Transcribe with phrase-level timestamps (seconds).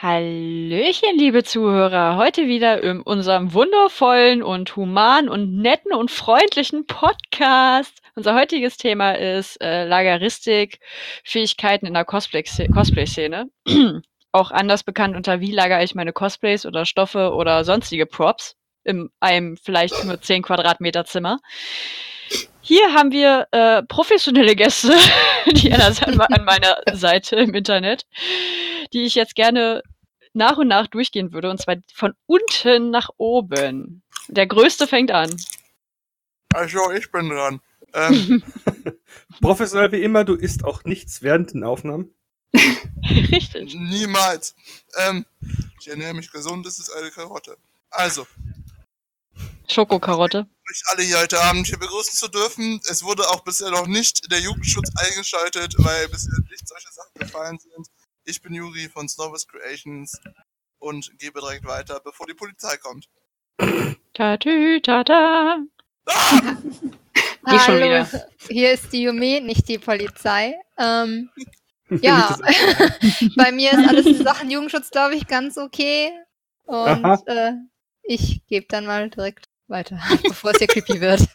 [0.00, 2.14] Hallöchen, liebe Zuhörer.
[2.14, 7.98] Heute wieder in unserem wundervollen und humanen und netten und freundlichen Podcast.
[8.14, 10.78] Unser heutiges Thema ist äh, Lageristik,
[11.24, 13.50] Fähigkeiten in der Cosplay-Szene.
[14.30, 18.54] Auch anders bekannt unter wie lagere ich meine Cosplays oder Stoffe oder sonstige Props
[18.84, 21.40] in einem vielleicht nur 10 Quadratmeter Zimmer.
[22.60, 24.92] Hier haben wir äh, professionelle Gäste,
[25.46, 28.04] die an meiner Seite im Internet,
[28.92, 29.82] die ich jetzt gerne
[30.38, 34.02] nach und nach durchgehen würde, und zwar von unten nach oben.
[34.28, 35.36] Der größte fängt an.
[36.54, 37.60] Also, ich bin dran.
[37.92, 38.42] Ähm.
[39.40, 42.14] Professionell wie immer, du isst auch nichts während den Aufnahmen.
[43.30, 43.74] Richtig.
[43.74, 44.54] Niemals.
[44.96, 45.26] Ähm,
[45.80, 47.56] ich ernähre mich gesund, das ist eine Karotte.
[47.90, 48.26] Also.
[49.68, 50.46] Schokokarotte.
[50.70, 52.80] Euch alle hier heute Abend hier begrüßen zu dürfen.
[52.88, 57.58] Es wurde auch bisher noch nicht der Jugendschutz eingeschaltet, weil bisher nicht solche Sachen gefallen
[57.58, 57.86] sind.
[58.28, 60.20] Ich bin Juri von Snowbus Creations
[60.78, 63.08] und gebe direkt weiter, bevor die Polizei kommt.
[64.12, 65.64] Tatü, tata.
[66.06, 66.40] Ah!
[67.50, 68.06] Ich schon wieder.
[68.50, 70.54] Hier ist die Yumi, nicht die Polizei.
[70.76, 71.30] Ähm,
[72.02, 72.36] ja,
[73.36, 76.12] bei mir ist alles in Sachen Jugendschutz, glaube ich, ganz okay.
[76.66, 77.52] Und äh,
[78.02, 81.26] ich gebe dann mal direkt weiter, bevor es hier creepy wird.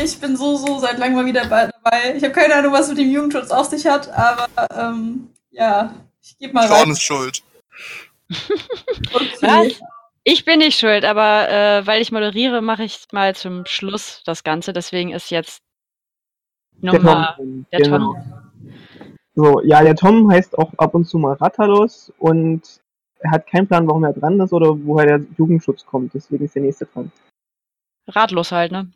[0.00, 2.14] Ich bin so, so seit langem mal wieder dabei.
[2.14, 6.38] Ich habe keine Ahnung, was mit dem Jugendschutz auf sich hat, aber ähm, ja, ich
[6.38, 7.42] gebe mal Sean ist schuld.
[9.12, 9.76] okay.
[10.24, 14.42] Ich bin nicht schuld, aber äh, weil ich moderiere, mache ich mal zum Schluss das
[14.42, 14.72] Ganze.
[14.72, 15.62] Deswegen ist jetzt
[16.80, 18.14] nochmal der, der genau.
[18.14, 18.42] Tom.
[19.36, 22.80] So, ja, der Tom heißt auch ab und zu mal Rattalos und
[23.20, 26.12] er hat keinen Plan, warum er dran ist oder woher der Jugendschutz kommt.
[26.14, 27.12] Deswegen ist der nächste dran.
[28.08, 28.90] Ratlos halt, ne?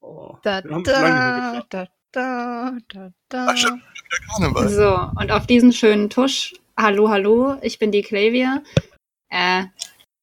[0.00, 3.46] oh, da, da, da, da, da, da.
[3.50, 3.82] Ach, stimmt,
[4.70, 8.62] So, und auf diesen schönen Tusch, hallo, hallo, ich bin die Klavier.
[9.28, 9.64] Äh,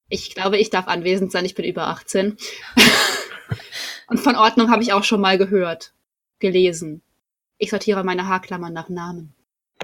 [0.09, 2.35] ich glaube, ich darf anwesend sein, ich bin über 18.
[4.07, 5.93] und von Ordnung habe ich auch schon mal gehört,
[6.39, 7.01] gelesen.
[7.59, 9.33] Ich sortiere meine Haarklammern nach Namen.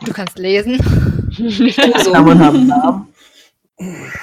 [0.04, 0.80] Du kannst lesen.
[1.32, 2.12] so.
[2.12, 3.14] Klammern haben Namen.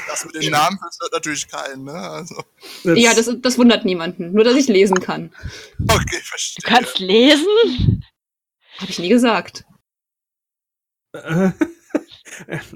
[0.06, 1.94] Das mit den Namen hört natürlich keinen, ne?
[1.94, 2.44] Also.
[2.84, 4.32] Ja, das, das wundert niemanden.
[4.32, 5.34] Nur, dass ich lesen kann.
[5.88, 6.62] Okay, verstehe.
[6.62, 8.04] Du kannst lesen?
[8.78, 9.64] Habe ich nie gesagt.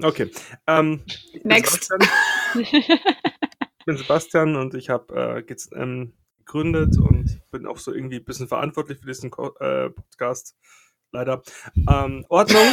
[0.01, 0.31] okay.
[0.65, 1.03] Ähm,
[1.43, 1.91] Next.
[2.55, 8.25] ich bin Sebastian und ich habe äh, ähm, gegründet und bin auch so irgendwie ein
[8.25, 10.55] bisschen verantwortlich für diesen Ko äh, Podcast.
[11.11, 11.43] Leider.
[11.87, 12.65] Ähm, Ordnung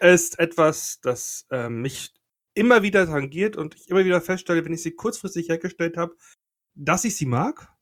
[0.00, 2.12] ist etwas, das äh, mich
[2.54, 6.16] immer wieder tangiert und ich immer wieder feststelle, wenn ich sie kurzfristig hergestellt habe,
[6.74, 7.72] dass ich sie mag.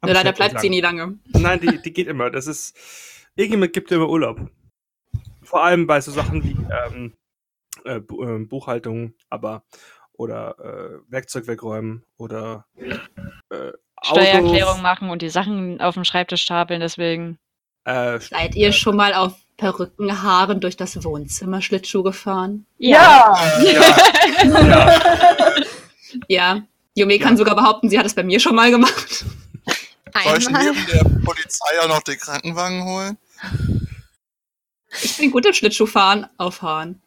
[0.00, 1.18] Aber ja, leider bleibt sie nie lange.
[1.28, 2.30] Nein, die, die geht immer.
[2.30, 2.76] Das ist,
[3.36, 4.50] irgendjemand gibt immer Urlaub.
[5.42, 7.14] Vor allem bei so Sachen wie ähm,
[7.84, 9.64] äh, äh, Buchhaltung, aber
[10.12, 12.66] oder äh, Werkzeug wegräumen oder
[13.50, 13.72] äh,
[14.02, 17.38] Steuererklärung machen und die Sachen auf dem Schreibtisch stapeln, deswegen.
[17.84, 22.66] Äh, Seid ihr schon mal auf Perückenhaaren durch das Wohnzimmer Schlittschuh gefahren?
[22.78, 23.34] Ja!
[23.62, 23.72] Ja!
[24.44, 25.54] ja.
[26.28, 26.62] ja.
[26.96, 29.24] Yumi kann sogar behaupten, sie hat es bei mir schon mal gemacht.
[30.22, 33.18] Soll ich neben der Polizei auch noch den Krankenwagen holen?
[35.02, 37.02] Ich bin gut im Schlittschuhfahren auf Haaren.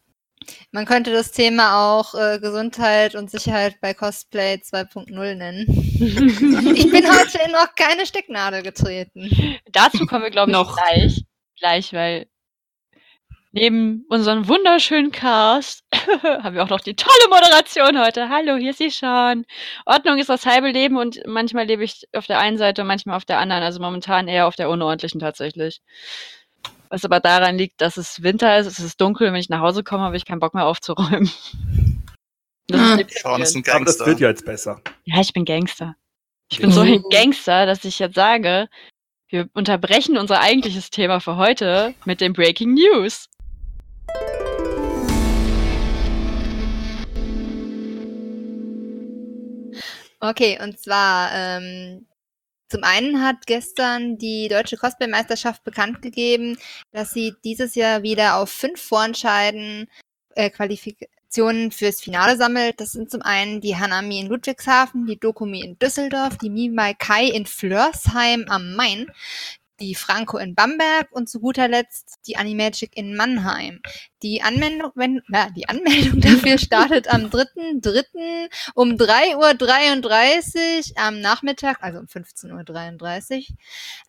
[0.72, 5.66] Man könnte das Thema auch äh, Gesundheit und Sicherheit bei Cosplay 2.0 nennen.
[6.76, 9.30] ich bin heute in noch keine Stecknadel getreten.
[9.72, 11.24] Dazu kommen wir, glaube ich, noch gleich.
[11.58, 12.28] Gleich, weil
[13.58, 15.84] neben unserem wunderschönen Cast
[16.24, 18.30] haben wir auch noch die tolle Moderation heute.
[18.30, 19.46] Hallo, hier ist sie schon.
[19.88, 23.18] Ordnung ist das halbe Leben und manchmal lebe ich auf der einen Seite und manchmal
[23.18, 23.64] auf der anderen.
[23.64, 25.82] Also momentan eher auf der unordentlichen tatsächlich.
[26.90, 29.84] Was aber daran liegt, dass es Winter ist, es ist dunkel, wenn ich nach Hause
[29.84, 31.30] komme, habe ich keinen Bock mehr aufzuräumen.
[32.70, 32.96] Das ah.
[32.96, 33.76] ist, Sean ist ein Gangster.
[33.76, 34.82] Aber das wird ja jetzt besser.
[35.06, 35.96] Ja, ich bin Gangster.
[36.52, 38.68] Ich bin so ein Gangster, dass ich jetzt sage,
[39.30, 43.30] wir unterbrechen unser eigentliches Thema für heute mit dem Breaking News.
[50.20, 52.08] Okay, und zwar ähm,
[52.70, 56.58] zum einen hat gestern die Deutsche Cosplay-Meisterschaft bekannt gegeben,
[56.92, 59.88] dass sie dieses Jahr wieder auf fünf Vorentscheiden
[60.36, 62.82] äh, Qualifikationen fürs Finale sammelt.
[62.82, 67.26] Das sind zum einen die Hanami in Ludwigshafen, die Dokumi in Düsseldorf, die Mimai Kai
[67.26, 69.08] in Flörsheim am Main,
[69.80, 73.82] die Franco in Bamberg und zu guter Letzt die Animagic in Mannheim.
[74.24, 78.50] Die Anmeldung, wenn, na, die Anmeldung dafür startet am 3.3.
[78.76, 83.58] um 3.33 Uhr am Nachmittag, also um 15.33 Uhr.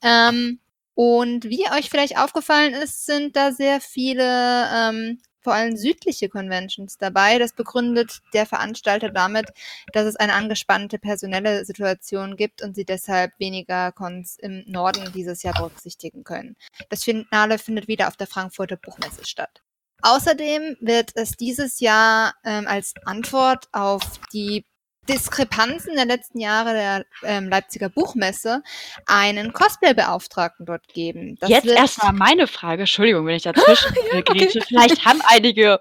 [0.03, 0.61] Ähm,
[0.95, 6.99] Und wie euch vielleicht aufgefallen ist, sind da sehr viele, ähm, vor allem südliche Conventions
[6.99, 7.39] dabei.
[7.39, 9.47] Das begründet der Veranstalter damit,
[9.95, 15.43] dass es eine angespannte personelle Situation gibt und sie deshalb weniger Cons im Norden dieses
[15.43, 16.55] Jahr berücksichtigen können.
[16.91, 19.63] Das Finale findet wieder auf der Frankfurter Buchmesse statt.
[20.03, 24.03] Außerdem wird es dieses Jahr ähm, als Antwort auf
[24.35, 24.67] die
[25.09, 28.63] Diskrepanzen der letzten Jahre der ähm, Leipziger Buchmesse
[29.07, 31.37] einen Cosplay-Beauftragten dort geben.
[31.41, 34.49] Das Jetzt erstmal meine Frage, Entschuldigung, wenn ich dazwischen Ja, okay.
[34.67, 35.81] Vielleicht haben einige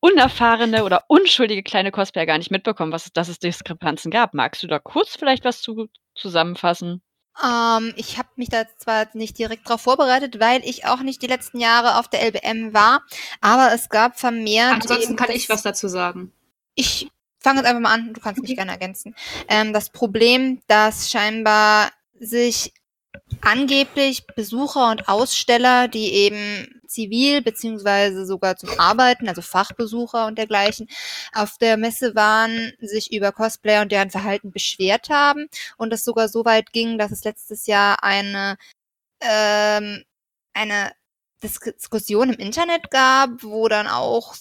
[0.00, 4.34] unerfahrene oder unschuldige kleine Cosplayer gar nicht mitbekommen, was, dass es Diskrepanzen gab.
[4.34, 7.02] Magst du da kurz vielleicht was zu zusammenfassen?
[7.42, 11.26] Ähm, ich habe mich da zwar nicht direkt darauf vorbereitet, weil ich auch nicht die
[11.26, 13.02] letzten Jahre auf der LBM war,
[13.40, 14.74] aber es gab vermehrt.
[14.74, 16.32] Ansonsten kann ich was dazu sagen.
[16.74, 19.14] Ich fange jetzt einfach mal an, du kannst mich gerne ergänzen.
[19.48, 22.72] Ähm, das Problem, dass scheinbar sich
[23.40, 30.88] angeblich Besucher und Aussteller, die eben zivil beziehungsweise sogar zum Arbeiten, also Fachbesucher und dergleichen,
[31.34, 36.28] auf der Messe waren, sich über Cosplayer und deren Verhalten beschwert haben und es sogar
[36.28, 38.56] so weit ging, dass es letztes Jahr eine
[39.20, 40.04] ähm,
[40.54, 40.92] eine
[41.42, 44.34] Dis Diskussion im Internet gab, wo dann auch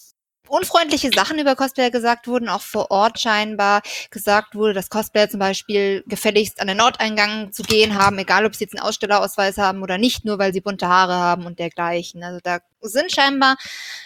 [0.50, 5.40] unfreundliche Sachen über Cosplayer gesagt wurden, auch vor Ort scheinbar gesagt wurde, dass Cosplayer zum
[5.40, 9.82] Beispiel gefälligst an den Nordeingang zu gehen haben, egal ob sie jetzt einen Ausstellerausweis haben
[9.82, 12.24] oder nicht, nur weil sie bunte Haare haben und dergleichen.
[12.24, 13.58] Also da sind scheinbar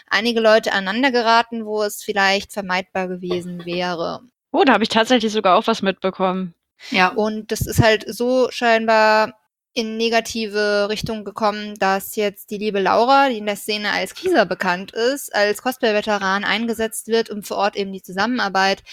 [0.07, 4.21] einige Leute aneinander geraten, wo es vielleicht vermeidbar gewesen wäre.
[4.51, 6.53] Oh, da habe ich tatsächlich sogar auch was mitbekommen.
[6.89, 7.09] Ja.
[7.09, 9.40] Und das ist halt so scheinbar
[9.73, 14.45] in negative Richtung gekommen, dass jetzt die liebe Laura, die in der Szene als Kieser
[14.45, 18.83] bekannt ist, als Cosplay-Veteran eingesetzt wird, um vor Ort eben die Zusammenarbeit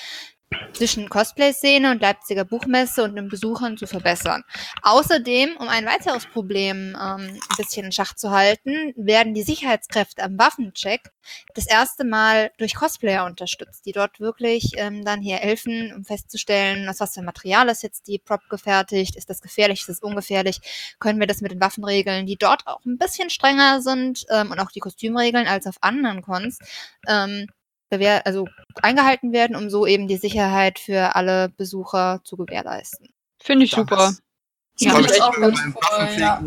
[0.73, 4.45] zwischen Cosplay-Szene und Leipziger Buchmesse und den Besuchern zu verbessern.
[4.83, 10.23] Außerdem, um ein weiteres Problem ähm, ein bisschen in Schach zu halten, werden die Sicherheitskräfte
[10.23, 11.11] am Waffencheck
[11.55, 16.89] das erste Mal durch Cosplayer unterstützt, die dort wirklich ähm, dann hier helfen, um festzustellen,
[16.89, 20.61] aus was für Material ist jetzt die Prop gefertigt, ist das gefährlich, ist das ungefährlich,
[20.99, 24.61] können wir das mit den Waffenregeln, die dort auch ein bisschen strenger sind ähm, und
[24.61, 26.59] auch die Kostümregeln als auf anderen Cons,
[27.07, 27.49] ähm,
[27.91, 28.47] also
[28.83, 33.09] eingehalten werden, um so eben die Sicherheit für alle Besucher zu gewährleisten.
[33.43, 34.13] Finde ich Das- super.
[34.81, 35.61] Ich Ja, mich ist auch ganz
[36.17, 36.41] ja.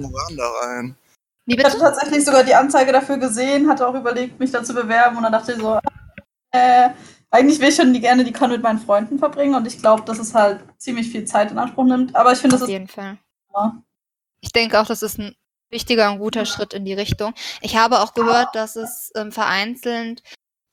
[0.62, 0.96] Rein.
[1.46, 5.18] Ich hatte tatsächlich sogar die Anzeige dafür gesehen, hatte auch überlegt, mich da zu bewerben
[5.18, 5.80] und dann dachte ich so,
[6.52, 6.90] äh,
[7.30, 10.04] eigentlich will ich schon die, gerne die Con mit meinen Freunden verbringen und ich glaube,
[10.04, 12.16] dass es halt ziemlich viel Zeit in Anspruch nimmt.
[12.16, 13.18] Aber ich finde, das Auf ist jeden Fall.
[13.54, 13.82] Ja.
[14.42, 15.36] Ich denke auch, das ist ein
[15.70, 17.34] wichtiger und guter Schritt in die Richtung.
[17.62, 20.24] Ich habe auch gehört, dass es ähm, vereinzelt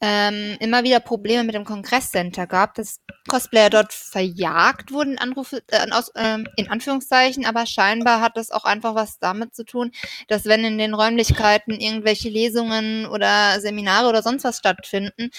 [0.00, 5.90] ähm, immer wieder Probleme mit dem Kongresscenter gab, dass Cosplayer dort verjagt wurden, Anrufe, äh,
[5.90, 9.90] aus, ähm, in Anführungszeichen, aber scheinbar hat das auch einfach was damit zu tun,
[10.28, 15.30] dass wenn in den Räumlichkeiten irgendwelche Lesungen oder Seminare oder sonst was stattfinden,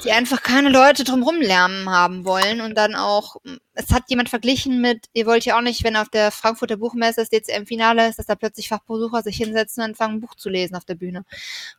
[0.00, 3.36] sie einfach keine Leute drumherum lärmen haben wollen und dann auch,
[3.84, 7.20] es hat jemand verglichen mit, ihr wollt ja auch nicht, wenn auf der Frankfurter Buchmesse
[7.20, 10.76] das DCM-Finale ist, dass da plötzlich Fachbesucher sich hinsetzen und anfangen, ein Buch zu lesen
[10.76, 11.24] auf der Bühne.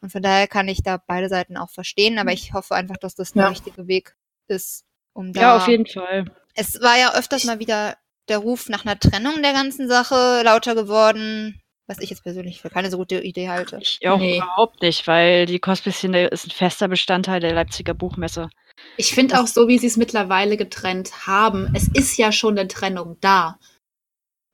[0.02, 3.16] Und von daher kann ich da beide Seiten auch verstehen, aber ich hoffe einfach, dass
[3.16, 3.50] das der Ja.
[3.50, 4.16] richtige Weg
[4.48, 6.26] ist, um da Ja, auf jeden Fall.
[6.56, 10.76] es war ja öfters mal wieder der Ruf nach einer Trennung der ganzen Sache lauter
[10.76, 13.80] geworden, was ich jetzt persönlich für keine so gute Idee halte.
[13.82, 14.38] Ich auch Nee.
[14.38, 18.50] überhaupt nicht, weil die Cosplay-Szene ist ein fester Bestandteil der Leipziger Buchmesse.
[18.98, 22.68] Ich finde auch so, wie sie es mittlerweile getrennt haben, es ist ja schon eine
[22.68, 23.58] Trennung da.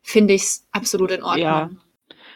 [0.03, 1.43] Finde ich es absolut in Ordnung.
[1.43, 1.69] Ja.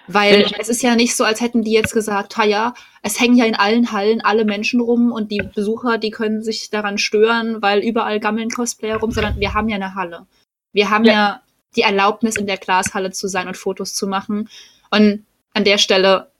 [0.07, 3.19] Weil ich- es ist ja nicht so, als hätten die jetzt gesagt, ha ja, es
[3.19, 6.97] hängen ja in allen Hallen alle Menschen rum und die Besucher, die können sich daran
[6.97, 10.27] stören, weil überall gammeln Cosplayer rum, sondern wir haben ja eine Halle.
[10.73, 11.41] Wir haben ja, Ja.
[11.75, 14.49] die Erlaubnis, in der Glashalle zu sein und Fotos zu machen.
[14.89, 16.30] Und an der Stelle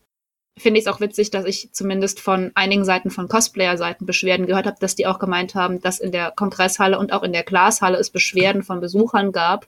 [0.57, 4.65] finde ich es auch witzig, dass ich zumindest von einigen Seiten von Cosplayer-Seiten Beschwerden gehört
[4.65, 7.97] habe, dass die auch gemeint haben, dass in der Kongresshalle und auch in der Glashalle
[7.97, 9.67] es Beschwerden von Besuchern gab.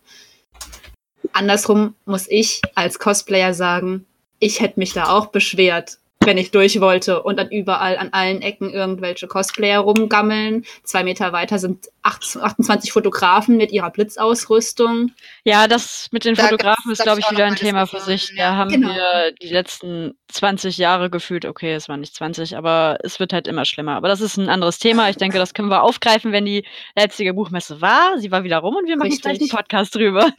[1.31, 4.05] Andersrum muss ich als Cosplayer sagen,
[4.39, 8.41] ich hätte mich da auch beschwert, wenn ich durch wollte und dann überall an allen
[8.41, 10.65] Ecken irgendwelche Cosplayer rumgammeln.
[10.83, 15.11] Zwei Meter weiter sind 8 28 Fotografen mit ihrer Blitzausrüstung.
[15.45, 18.29] Ja, das mit den Da Fotografen ist, glaub glaube ich, wieder ein Thema für sich.
[18.29, 18.51] ja.
[18.51, 18.87] Da haben Genau.
[18.95, 23.47] wir die letzten 20 Jahre gefühlt, okay, es waren nicht 20, aber es wird halt
[23.49, 23.95] immer schlimmer.
[23.97, 25.09] Aber das ist ein anderes Thema.
[25.09, 28.17] Ich denke, das können wir aufgreifen, wenn die Leipziger Buchmesse war.
[28.19, 29.21] Sie war wieder rum und wir machen Richtig.
[29.23, 30.31] gleich einen Podcast drüber,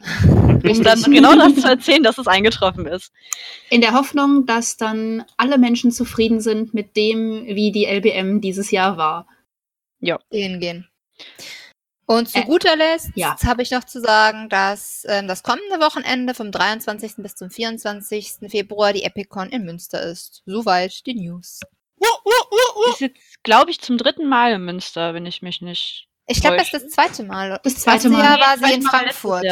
[0.63, 3.11] um dann genau das zu erzählen, dass es eingetroffen ist.
[3.69, 8.71] In der Hoffnung, dass dann alle Menschen zufrieden sind mit dem, wie die LBM dieses
[8.71, 9.27] Jahr war.
[10.31, 10.87] hingehen.
[12.07, 13.35] Und zu guter Letzt ja.
[13.43, 17.13] habe ich noch zu sagen, dass ähm, das kommende Wochenende vom 23.
[17.17, 18.49] bis zum 24.
[18.49, 20.43] Februar die EpicCon in Münster ist.
[20.45, 21.61] Soweit die News.
[21.99, 22.91] Uh, uh, uh, uh.
[22.91, 26.07] Ist jetzt, glaube ich, zum dritten Mal in Münster, wenn ich mich nicht.
[26.27, 27.59] Ich glaube, das ist das zweite Mal.
[27.63, 28.23] Das zweite Mal.
[28.23, 29.45] Jahr war sie in Frankfurt.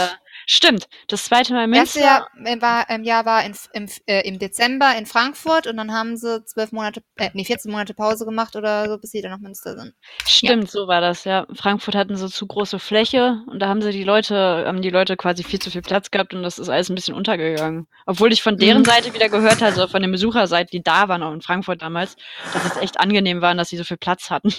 [0.45, 2.01] Stimmt, das zweite Mal in Das Münster.
[2.01, 5.91] Jahr äh, war, im Jahr war in, im, äh, im Dezember in Frankfurt und dann
[5.93, 9.31] haben sie zwölf Monate, äh, nee, 14 Monate Pause gemacht oder so, bis sie dann
[9.31, 9.93] nach Münster sind.
[10.27, 11.45] Stimmt, so war das, ja.
[11.53, 15.15] Frankfurt hatten so zu große Fläche und da haben sie die Leute, haben die Leute
[15.17, 17.88] quasi viel zu viel Platz gehabt und das ist alles ein bisschen untergegangen.
[18.05, 18.85] Obwohl ich von deren Mhm.
[18.85, 22.15] Seite wieder gehört hatte, also von den Besucherseite, die da waren, auch in Frankfurt damals,
[22.53, 24.53] dass es echt angenehm war, dass sie so viel Platz hatten.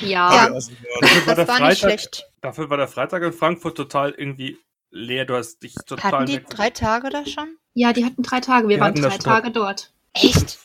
[0.00, 0.32] Ja.
[0.32, 0.52] Ja.
[0.54, 1.00] Also, ja.
[1.00, 2.24] Dafür war, war nicht Freitag, schlecht.
[2.40, 4.56] dafür war der Freitag in Frankfurt total irgendwie
[4.92, 5.24] leer.
[5.24, 7.56] Du hast dich total Hatten die drei Tage da schon?
[7.74, 8.68] Ja, die hatten drei Tage.
[8.68, 9.92] Wir Die waren drei Tage dort.
[10.12, 10.58] Echt?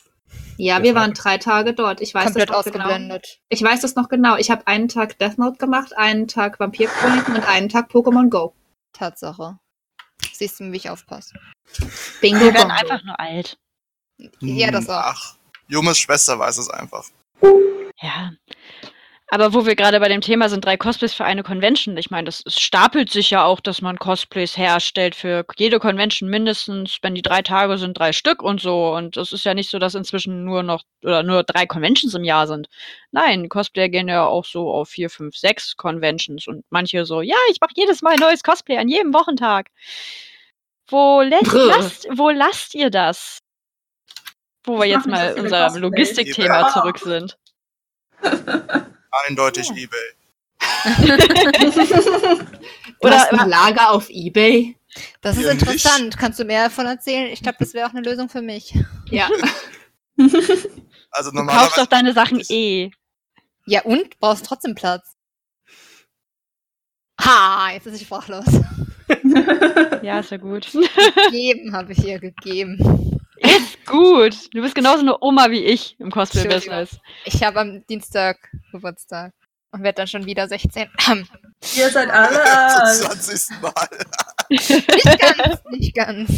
[0.56, 2.00] Ja, wir waren drei Tage dort.
[2.00, 2.84] Ich weiß Komplett das noch genau.
[2.84, 3.40] ausgeblendet.
[3.48, 4.36] Ich weiß das noch genau.
[4.36, 8.54] Ich habe einen Tag Death Note gemacht, einen Tag Vampirchroniken und einen Tag Pokémon Go.
[8.92, 9.58] Tatsache.
[10.32, 11.38] Siehst du, wie ich aufpasse.
[12.20, 13.58] Bingo Wir werden einfach nur alt.
[14.40, 15.02] Ja, das Hm, auch.
[15.04, 15.34] Ach,
[15.68, 17.04] Junges Schwester weiß es einfach.
[18.00, 18.32] Ja.
[19.30, 21.98] Aber wo wir gerade bei dem Thema sind, drei Cosplays für eine Convention.
[21.98, 26.30] Ich meine, das es stapelt sich ja auch, dass man Cosplays herstellt für jede Convention
[26.30, 28.94] mindestens, wenn die drei Tage sind, drei Stück und so.
[28.94, 32.24] Und es ist ja nicht so, dass inzwischen nur noch oder nur drei Conventions im
[32.24, 32.68] Jahr sind.
[33.10, 37.36] Nein, Cosplayer gehen ja auch so auf vier, fünf, sechs Conventions und manche so, ja,
[37.50, 39.68] ich mache jedes Mal ein neues Cosplay an jedem Wochentag.
[40.86, 43.40] Wo lässt, lasst, wo lasst ihr das?
[44.64, 45.76] Wo wir Ich jetzt mal unserem.
[45.76, 47.36] Logistikthema zurück sind.
[49.26, 49.74] Eindeutig Ja.
[49.76, 49.98] Ebay.
[53.00, 54.76] Oder- ein Lager auf Ebay.
[55.20, 55.62] Das ist Ja, nicht.
[55.62, 56.16] interessant.
[56.18, 57.28] Kannst du mehr davon erzählen?
[57.32, 58.74] Ich glaube, das wäre auch eine Lösung für mich.
[59.10, 59.28] Ja.
[61.10, 62.90] Also Du kaufst normalerweise doch deine Sachen eh.
[63.66, 64.18] Ja, und?
[64.20, 65.14] Brauchst trotzdem Platz.
[67.20, 68.44] Ha, jetzt ist ich sprachlos.
[70.02, 70.70] Ja, ist ja gut.
[71.30, 72.76] gegeben habe ich ihr gegeben.
[73.40, 74.54] Ist gut.
[74.54, 76.98] Du bist genauso eine Oma wie ich im Cosplay-Business.
[77.24, 78.38] Ich habe am Dienstag
[78.72, 79.32] Geburtstag
[79.72, 80.88] und werde dann schon wieder 16.
[81.76, 83.20] Ihr seid alle zum alt.
[83.20, 83.60] 20.
[83.60, 83.72] Mal.
[84.48, 86.30] nicht ganz, nicht ganz.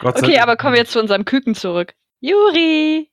[0.00, 0.42] Gott sei Okay, Dank.
[0.42, 1.94] aber kommen wir jetzt zu unserem Küken zurück.
[2.20, 3.10] Juri,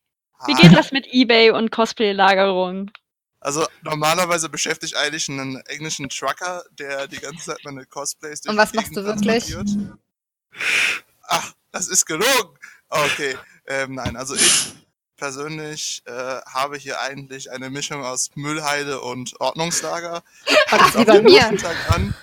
[0.47, 2.91] wie geht das mit Ebay und Cosplay-Lagerung?
[3.39, 8.51] Also normalerweise beschäftige ich eigentlich einen englischen Trucker, der die ganze Zeit meine Cosplays durch
[8.51, 9.53] Und was machst du wirklich?
[11.27, 12.57] Ach, das ist gelogen.
[12.89, 13.35] Okay,
[13.67, 14.73] ähm, nein, also ich
[15.17, 16.11] persönlich äh,
[16.45, 20.23] habe hier eigentlich eine Mischung aus Müllheide und Ordnungslager.
[20.69, 21.45] Das wie Auf bei mir?
[21.89, 22.15] an.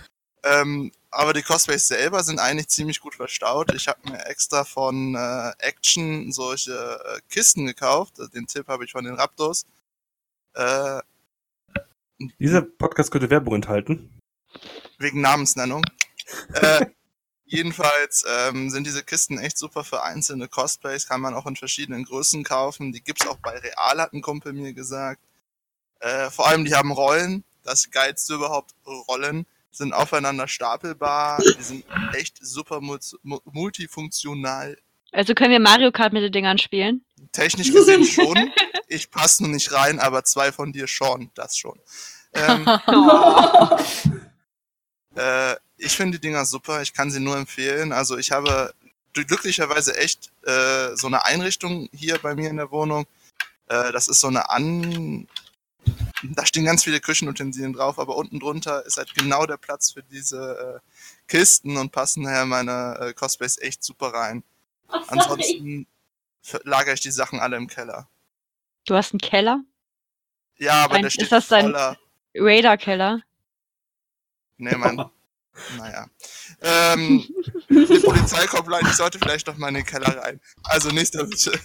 [0.42, 3.72] Ähm, aber die Cosplays selber sind eigentlich ziemlich gut verstaut.
[3.74, 6.72] Ich habe mir extra von äh, Action solche
[7.04, 8.14] äh, Kisten gekauft.
[8.34, 9.66] Den Tipp habe ich von den Raptors.
[10.54, 11.00] Äh,
[12.38, 14.18] Dieser Podcast könnte Werbung enthalten.
[14.98, 15.82] wegen Namensnennung.
[16.54, 16.86] äh,
[17.50, 22.04] jedenfalls ähm, sind diese Kisten echt super für einzelne Cosplays, kann man auch in verschiedenen
[22.04, 22.92] Größen kaufen.
[22.92, 25.20] Die gibt's auch bei Real, hat ein Kumpel mir gesagt.
[26.00, 31.84] Äh, vor allem, die haben Rollen, das geilste überhaupt, Rollen, sind aufeinander stapelbar, die sind
[32.14, 34.78] echt super mul- mu- multifunktional.
[35.12, 37.04] Also können wir Mario Kart mit den Dingern spielen?
[37.32, 38.50] Technisch gesehen schon.
[38.88, 41.78] Ich passe nur nicht rein, aber zwei von dir schon, das schon.
[42.32, 42.64] Ähm,
[45.16, 47.92] Äh, ich finde die Dinger super, ich kann sie nur empfehlen.
[47.92, 48.74] Also ich habe
[49.12, 53.06] glücklicherweise echt äh, so eine Einrichtung hier bei mir in der Wohnung.
[53.68, 55.26] Äh, das ist so eine An...
[56.22, 60.02] Da stehen ganz viele Küchenutensilien drauf, aber unten drunter ist halt genau der Platz für
[60.02, 64.44] diese äh, Kisten und passen daher meine äh, Cosplays echt super rein.
[64.88, 65.86] Ansonsten
[66.42, 68.06] ver- lagere ich die Sachen alle im Keller.
[68.84, 69.64] Du hast einen Keller?
[70.58, 71.96] Ja, aber Dein- der ist steht das dein- voller...
[72.34, 73.22] Raider-Keller?
[74.58, 75.04] Nee, mein.
[75.78, 76.06] naja.
[76.62, 77.24] Ähm,
[77.68, 80.40] die Polizei kommt rein, ich sollte vielleicht noch mal in den Keller rein.
[80.64, 81.58] Also nächster bitte.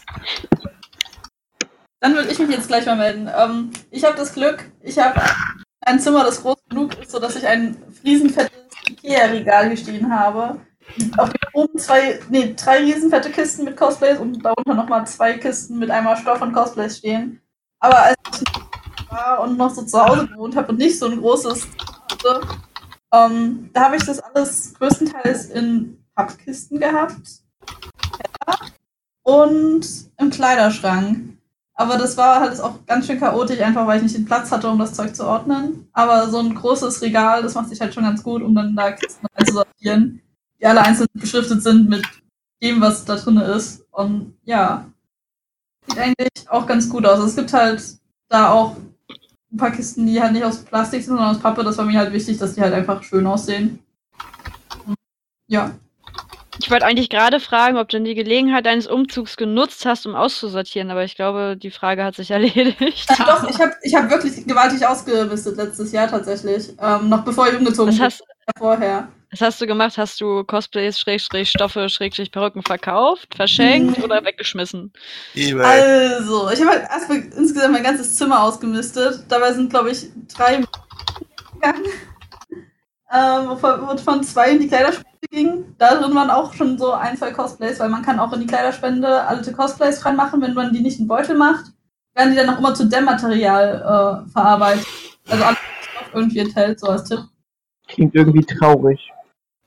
[1.99, 3.29] Dann würde ich mich jetzt gleich mal melden.
[3.35, 5.21] Ähm, ich habe das Glück, ich habe
[5.81, 8.51] ein Zimmer, das groß genug ist, sodass ich ein riesenfettes
[8.87, 10.59] Ikea-Regal hier stehen habe.
[11.17, 15.79] Auf dem oben zwei, nee, drei riesenfette Kisten mit Cosplays und darunter nochmal zwei Kisten
[15.79, 17.41] mit einmal Stoff und Cosplays stehen.
[17.79, 21.19] Aber als ich war und noch so zu Hause gewohnt habe und nicht so ein
[21.19, 21.67] großes
[22.11, 22.41] hatte,
[23.15, 27.41] ähm, da habe ich das alles größtenteils in Pappkisten gehabt.
[29.23, 31.37] Und im Kleiderschrank.
[31.73, 34.69] Aber das war halt auch ganz schön chaotisch, einfach weil ich nicht den Platz hatte,
[34.69, 35.89] um das Zeug zu ordnen.
[35.93, 38.91] Aber so ein großes Regal, das macht sich halt schon ganz gut, um dann da
[38.91, 40.21] Kisten einzusortieren,
[40.59, 42.05] die alle einzeln beschriftet sind mit
[42.61, 43.83] dem, was da drin ist.
[43.91, 44.85] Und ja,
[45.87, 47.19] sieht eigentlich auch ganz gut aus.
[47.19, 47.83] Es gibt halt
[48.29, 48.77] da auch
[49.55, 51.63] ein paar Kisten, die halt nicht aus Plastik sind, sondern aus Pappe.
[51.63, 53.79] Das war mir halt wichtig, dass die halt einfach schön aussehen.
[55.47, 55.71] Ja.
[56.59, 60.15] Ich wollte eigentlich gerade fragen, ob du denn die Gelegenheit deines Umzugs genutzt hast, um
[60.15, 63.07] auszusortieren, aber ich glaube, die Frage hat sich erledigt.
[63.09, 66.73] Ach, doch, ich habe ich hab wirklich gewaltig ausgemistet letztes Jahr tatsächlich.
[66.81, 68.11] Ähm, noch bevor ich umgezogen bin.
[68.57, 69.07] Vorher.
[69.35, 69.97] Was hast du gemacht?
[69.97, 74.03] Hast du Cosplays, Schrägstrich, Stoffe, Schrägstrich, Perücken verkauft, verschenkt Mhm.
[74.03, 74.93] oder weggeschmissen?
[75.59, 79.25] Also, ich habe halt erstmal insgesamt mein ganzes Zimmer ausgemistet.
[79.27, 80.63] Dabei sind, glaube ich, drei
[81.53, 81.85] gegangen.
[83.11, 85.75] Ähm, wovon wovon zwei in die Kleiderspende ging.
[85.77, 88.47] Da drin waren auch schon so ein, zwei Cosplays, weil man kann auch in die
[88.47, 91.65] Kleiderspende alte Cosplays reinmachen, wenn man die nicht in Beutel macht.
[92.15, 94.87] Werden die dann auch immer zu Dämmmaterial äh, verarbeitet.
[95.29, 95.57] Also alles
[95.99, 97.19] was irgendwie enthält, so als Tipp.
[97.87, 99.11] Klingt irgendwie traurig.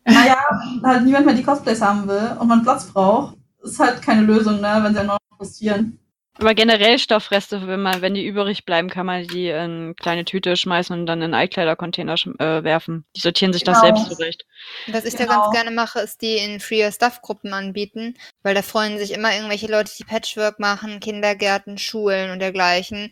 [0.09, 0.37] Naja,
[0.85, 4.61] halt niemand mehr die Cosplays haben will und man Platz braucht, ist halt keine Lösung,
[4.61, 5.99] ne, wenn sie noch frustrieren.
[6.41, 10.57] Aber generell Stoffreste, wenn man, wenn die übrig bleiben, kann man die in kleine Tüte
[10.57, 13.05] schmeißen und dann in Einkleidercontainer schm- äh, werfen.
[13.17, 13.97] Die sortieren sich das Genau.
[13.97, 14.45] selbst zurecht.
[14.87, 15.41] Was ich da Genau.
[15.43, 19.35] ganz gerne mache, ist die in Free Stuff Gruppen anbieten, weil da freuen sich immer
[19.35, 23.11] irgendwelche Leute, die Patchwork machen, Kindergärten, Schulen und dergleichen.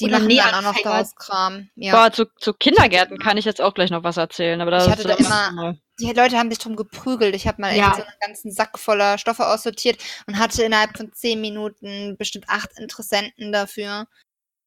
[0.00, 1.68] Die Oder machen dann auch noch daraus Kram.
[1.74, 1.92] Ja.
[1.92, 4.92] Boah, zu, zu Kindergärten kann ich jetzt auch gleich noch was erzählen, aber das Ich
[4.92, 5.74] hatte da immer-.
[6.00, 7.34] Die Leute haben sich drum geprügelt.
[7.34, 7.92] Ich habe mal echt Ja.
[7.96, 12.70] so einen ganzen Sack voller Stoffe aussortiert und hatte innerhalb von zehn Minuten bestimmt acht
[12.78, 14.06] Interessenten dafür.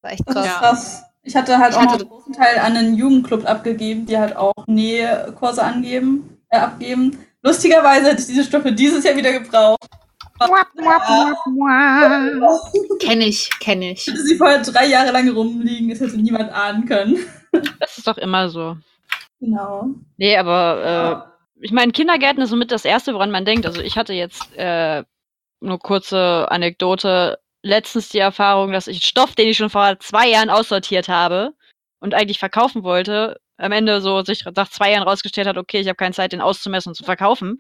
[0.02, 0.46] War echt krass.
[0.46, 0.60] Ja.
[0.60, 1.04] krass.
[1.24, 4.36] Ich hatte halt Ich auch hatte- einen großen Teil an einen Jugendclub abgegeben, die halt
[4.36, 7.18] auch Nähkurse angeben, äh, abgeben.
[7.44, 9.88] Lustigerweise hätte ich diese Stoffe dieses Jahr wieder gebraucht.
[13.00, 14.08] Kenne ich, kenne ich.
[14.08, 17.18] Hätte sie vorher drei Jahre lang rumliegen, das hätte niemand ahnen können.
[17.80, 18.78] Das ist doch immer so.
[19.40, 19.90] Genau.
[20.18, 21.28] Nee, aber
[21.60, 23.66] äh, ich meine, Kindergärten ist somit das Erste, woran man denkt.
[23.66, 25.04] Also ich hatte jetzt äh,
[25.60, 27.40] nur kurze Anekdote.
[27.64, 31.54] Letztens die Erfahrung, dass ich Stoff, den ich schon vor zwei Jahren aussortiert habe
[32.00, 35.88] und eigentlich verkaufen wollte, am Ende so sich nach zwei Jahren rausgestellt hat, okay, ich
[35.88, 37.60] habe keine Zeit, den auszumessen und zu verkaufen.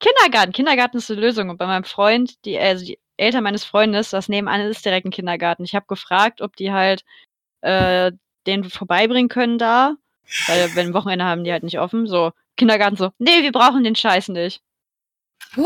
[0.00, 1.50] Kindergarten, Kindergarten ist eine Lösung.
[1.50, 5.10] Und bei meinem Freund, die, also die Eltern meines Freundes, das nebenan ist direkt ein
[5.10, 5.64] Kindergarten.
[5.64, 7.04] Ich habe gefragt, ob die halt
[7.60, 8.12] äh,
[8.46, 9.94] den vorbeibringen können da.
[10.46, 12.06] Weil wenn Wochenende haben die halt nicht offen.
[12.06, 14.62] So, Kindergarten so, nee, wir brauchen den Scheiß nicht.
[15.56, 15.62] So,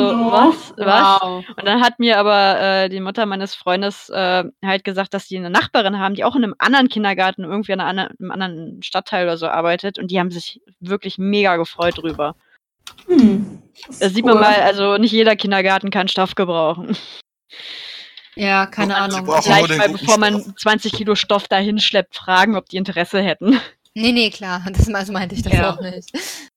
[0.00, 0.30] Oh.
[0.30, 0.74] was?
[0.76, 1.22] Was?
[1.22, 1.44] Wow.
[1.56, 5.38] Und dann hat mir aber äh, die Mutter meines Freundes äh, halt gesagt, dass die
[5.38, 9.24] eine Nachbarin haben, die auch in einem anderen Kindergarten irgendwie in einer, einem anderen Stadtteil
[9.24, 9.98] oder so arbeitet.
[9.98, 12.36] Und die haben sich wirklich mega gefreut drüber.
[13.06, 13.62] Hm.
[13.86, 14.32] Das Da ist sieht cool.
[14.34, 16.96] man mal, also nicht jeder Kindergarten kann Stoff gebrauchen.
[18.34, 19.26] Ja, keine Sie Ahnung.
[19.68, 20.56] den mal, bevor man Stoff.
[20.56, 23.60] 20 Kilo Stoff dahin schleppt, fragen, ob die Interesse hätten.
[23.94, 24.62] Nee, nee, klar.
[24.72, 25.70] Das das meinte ich das Ja.
[25.74, 26.10] auch nicht.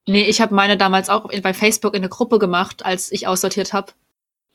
[0.08, 3.28] Nee, ich habe meine damals auch in- bei Facebook in eine Gruppe gemacht, als ich
[3.28, 3.94] aussortiert habe.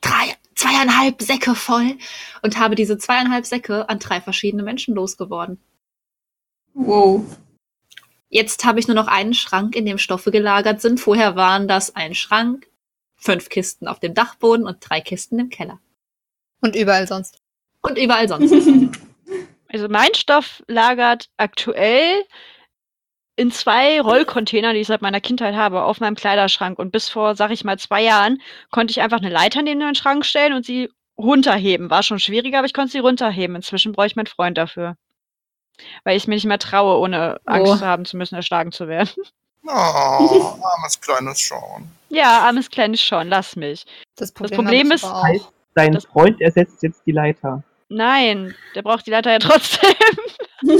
[0.01, 1.97] Drei, zweieinhalb Säcke voll
[2.43, 5.59] und habe diese zweieinhalb Säcke an drei verschiedene Menschen losgeworden.
[6.73, 7.23] Wow.
[8.29, 10.99] Jetzt habe ich nur noch einen Schrank, in dem Stoffe gelagert sind.
[10.99, 12.67] Vorher waren das ein Schrank,
[13.15, 15.79] fünf Kisten auf dem Dachboden und drei Kisten im Keller.
[16.61, 17.39] Und überall sonst.
[17.81, 18.53] Und überall sonst.
[19.67, 22.23] Also mein Stoff lagert aktuell
[23.35, 26.79] in zwei Rollcontainern, die ich seit meiner Kindheit habe, auf meinem Kleiderschrank.
[26.79, 29.95] Und bis vor, sag ich mal, zwei Jahren konnte ich einfach eine Leiter neben den
[29.95, 31.89] Schrank stellen und sie runterheben.
[31.89, 33.55] War schon schwieriger, aber ich konnte sie runterheben.
[33.55, 34.95] Inzwischen brauche ich meinen Freund dafür.
[36.03, 37.75] Weil ich mir nicht mehr traue, ohne Angst Oh.
[37.77, 39.09] zu haben zu müssen, erschlagen zu werden.
[39.67, 39.71] Oh,
[40.61, 41.89] armes kleines Sean.
[42.09, 43.83] Ja, armes kleines Sean, lass mich.
[44.15, 45.51] Das Problem, Problem hab ich ist- aber auch.
[45.73, 47.63] Dein Das- Freund ersetzt jetzt die Leiter.
[47.89, 49.89] Nein, der braucht die Leiter ja trotzdem.
[50.61, 50.79] Nur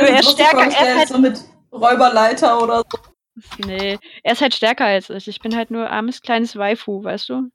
[0.00, 1.40] er das ist stärker, er ist halt- so mit
[1.72, 2.98] Räuberleiter oder so.
[3.66, 5.26] nee, er ist halt stärker als ich.
[5.26, 7.48] Ich bin halt nur armes kleines Waifu, weißt du?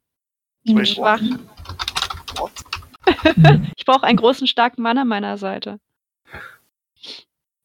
[0.64, 1.20] Ich bin schwach.
[3.76, 5.78] Ich brauche einen großen, starken Mann an meiner Seite.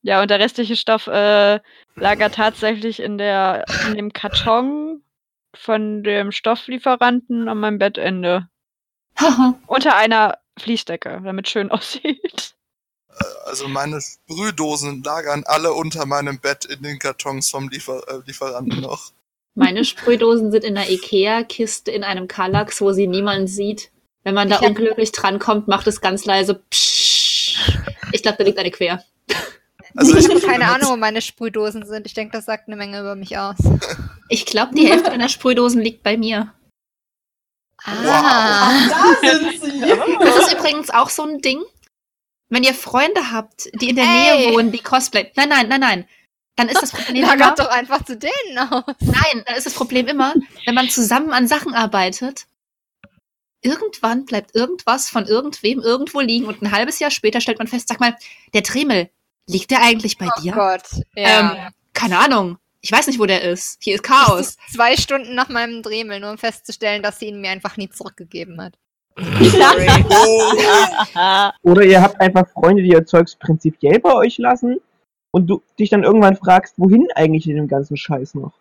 [0.07, 1.59] Ja, und der restliche Stoff äh,
[1.95, 5.01] lagert tatsächlich in, der, in dem Karton
[5.53, 8.47] von dem Stofflieferanten an meinem Bettende.
[9.67, 12.55] Unter einer Fließdecke, damit schön aussieht.
[13.47, 18.79] Also meine Sprühdosen lagern alle unter meinem Bett in den Kartons vom Liefer äh, Lieferanten
[18.79, 19.11] noch.
[19.55, 23.91] Meine Sprühdosen sind in der Ikea-Kiste in einem Kallax, wo sie niemand sieht.
[24.23, 27.59] Wenn man da Ich hab- unglücklich drankommt, macht es ganz leise Psch.
[28.13, 29.03] Ich glaube, da liegt eine quer.
[29.97, 32.05] Also ich habe keine Ahnung, wo meine Sprühdosen sind.
[32.05, 33.57] Ich denke, das sagt eine Menge über mich aus.
[34.29, 36.53] Ich glaube, die Hälfte deiner Sprühdosen liegt bei mir.
[37.83, 38.71] Ah.
[39.21, 39.81] Da sind sie.
[40.19, 41.61] Das ist übrigens auch so ein Ding.
[42.49, 44.09] Wenn ihr Freunde habt, die in der Ey.
[44.47, 45.31] Nähe wohnen, die Cosplay.
[45.35, 46.07] Nein, nein, nein, nein.
[46.55, 48.83] Dann ist das Problem immer, Lagert doch einfach zu denen aus.
[48.99, 50.33] Nein, dann ist das Problem immer,
[50.65, 52.47] wenn man zusammen an Sachen arbeitet,
[53.61, 57.87] irgendwann bleibt irgendwas von irgendwem irgendwo liegen und ein halbes Jahr später stellt man fest,
[57.89, 58.15] sag mal,
[58.53, 59.09] der Dremel,
[59.47, 60.53] liegt der eigentlich bei Oh dir?
[60.53, 60.83] Gott.
[61.15, 61.39] Ja.
[61.39, 62.57] Ähm, keine Ahnung.
[62.81, 63.77] Ich weiß nicht, wo der ist.
[63.81, 64.55] Hier ist Chaos.
[64.71, 68.61] Zwei Stunden nach meinem Dremel, nur um festzustellen, dass sie ihn mir einfach nie zurückgegeben
[68.61, 68.77] hat.
[69.19, 70.51] Oh,
[71.63, 74.79] Oder ihr habt einfach Freunde, die ihr Zeugs prinzipiell bei euch lassen
[75.31, 78.53] und du dich dann irgendwann fragst, wohin eigentlich in dem ganzen Scheiß noch?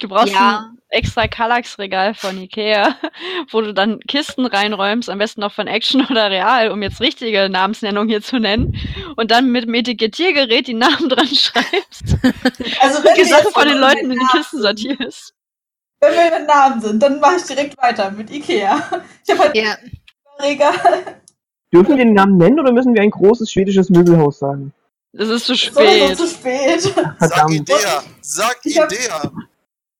[0.00, 0.70] Du brauchst Ja.
[0.70, 2.96] ein extra Kallax-Regal von Ikea,
[3.50, 7.48] wo du dann Kisten reinräumst, am besten noch von Action oder Real, um jetzt richtige
[7.48, 8.76] Namensnennung hier zu nennen.
[9.16, 12.16] Und dann mit dem Etikettiergerät die Namen dran schreibst.
[12.80, 15.34] Also wenn Die Sache von den Leuten in die Kisten sortierst.
[16.00, 18.82] Wenn wir mit Namen sind, dann mache ich direkt weiter mit Ikea.
[19.24, 19.76] Ich habe halt Ja,
[20.38, 20.74] ein Regal.
[21.72, 24.72] Dürfen wir den Namen nennen oder müssen wir ein großes schwedisches Möbelhaus sagen?
[25.12, 26.16] Es ist zu spät.
[26.16, 26.80] zu spät.
[27.20, 27.50] sag.
[27.50, 28.02] Idea.
[28.20, 29.30] Sag Ich hab- Idea.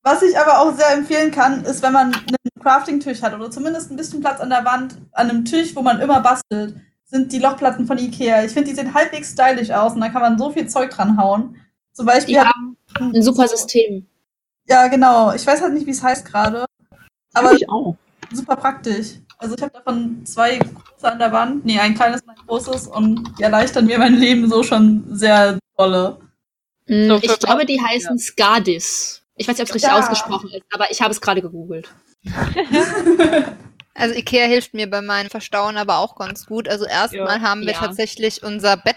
[0.04, 3.90] Was ich aber auch sehr empfehlen kann, ist, wenn man einen Crafting-Tisch hat oder zumindest
[3.90, 7.38] ein bisschen Platz an der Wand, an einem Tisch, wo man immer bastelt, sind die
[7.38, 8.44] Lochplatten von Ikea.
[8.44, 11.16] Ich finde, die sehen halbwegs stylisch aus und da kann man so viel Zeug dran
[11.18, 11.56] hauen.
[11.92, 14.06] Zum Beispiel Die hab haben ich- ein super System.
[14.68, 15.32] Ja, genau.
[15.34, 16.64] Ich weiß halt nicht, wie es heißt gerade.
[17.34, 17.96] Aber ich auch.
[18.32, 19.14] super praktisch.
[19.38, 21.64] Also ich habe davon zwei große an der Wand.
[21.64, 25.58] Nee, ein kleines und ein großes und die erleichtern mir mein Leben so schon sehr
[25.76, 26.18] dolle.
[26.86, 29.21] Mm, So, ich glaube, die heißen Skadis.
[29.42, 29.98] Ich weiß nicht, ob es richtig Ja.
[29.98, 31.90] ausgesprochen ist, aber ich habe es gerade gegoogelt.
[33.94, 36.68] also Ikea hilft mir bei meinem Verstauen aber auch ganz gut.
[36.68, 37.78] Also erstmal haben wir Ja.
[37.80, 38.96] tatsächlich unser Bett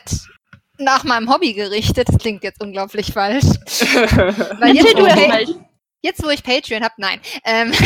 [0.78, 2.10] nach meinem Hobby gerichtet.
[2.10, 3.46] Das klingt jetzt unglaublich falsch.
[3.46, 5.56] Weil jetzt, du wo ich,
[6.02, 7.20] jetzt, wo ich Patreon habe, nein.
[7.44, 7.72] Ähm,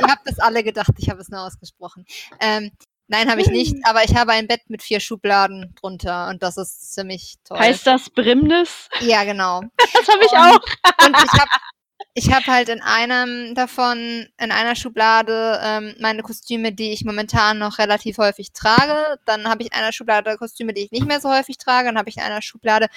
[0.00, 2.06] Ihr habt das alle gedacht, ich habe es nur ausgesprochen.
[2.40, 2.70] Ähm,
[3.12, 6.56] nein, habe ich nicht, aber ich habe ein Bett mit vier Schubladen drunter und das
[6.56, 7.58] ist ziemlich toll.
[7.58, 8.88] Heißt das Brimnis?
[9.00, 9.62] ja, genau.
[9.94, 11.06] Das habe ich auch.
[11.06, 11.50] Und ich habe
[12.14, 17.58] ich hab halt in einem davon, in einer Schublade ähm, meine Kostüme, die ich momentan
[17.58, 19.18] noch relativ häufig trage.
[19.24, 21.88] Dann habe ich in einer Schublade Kostüme, die ich nicht mehr so häufig trage.
[21.88, 22.88] Dann habe ich in einer Schublade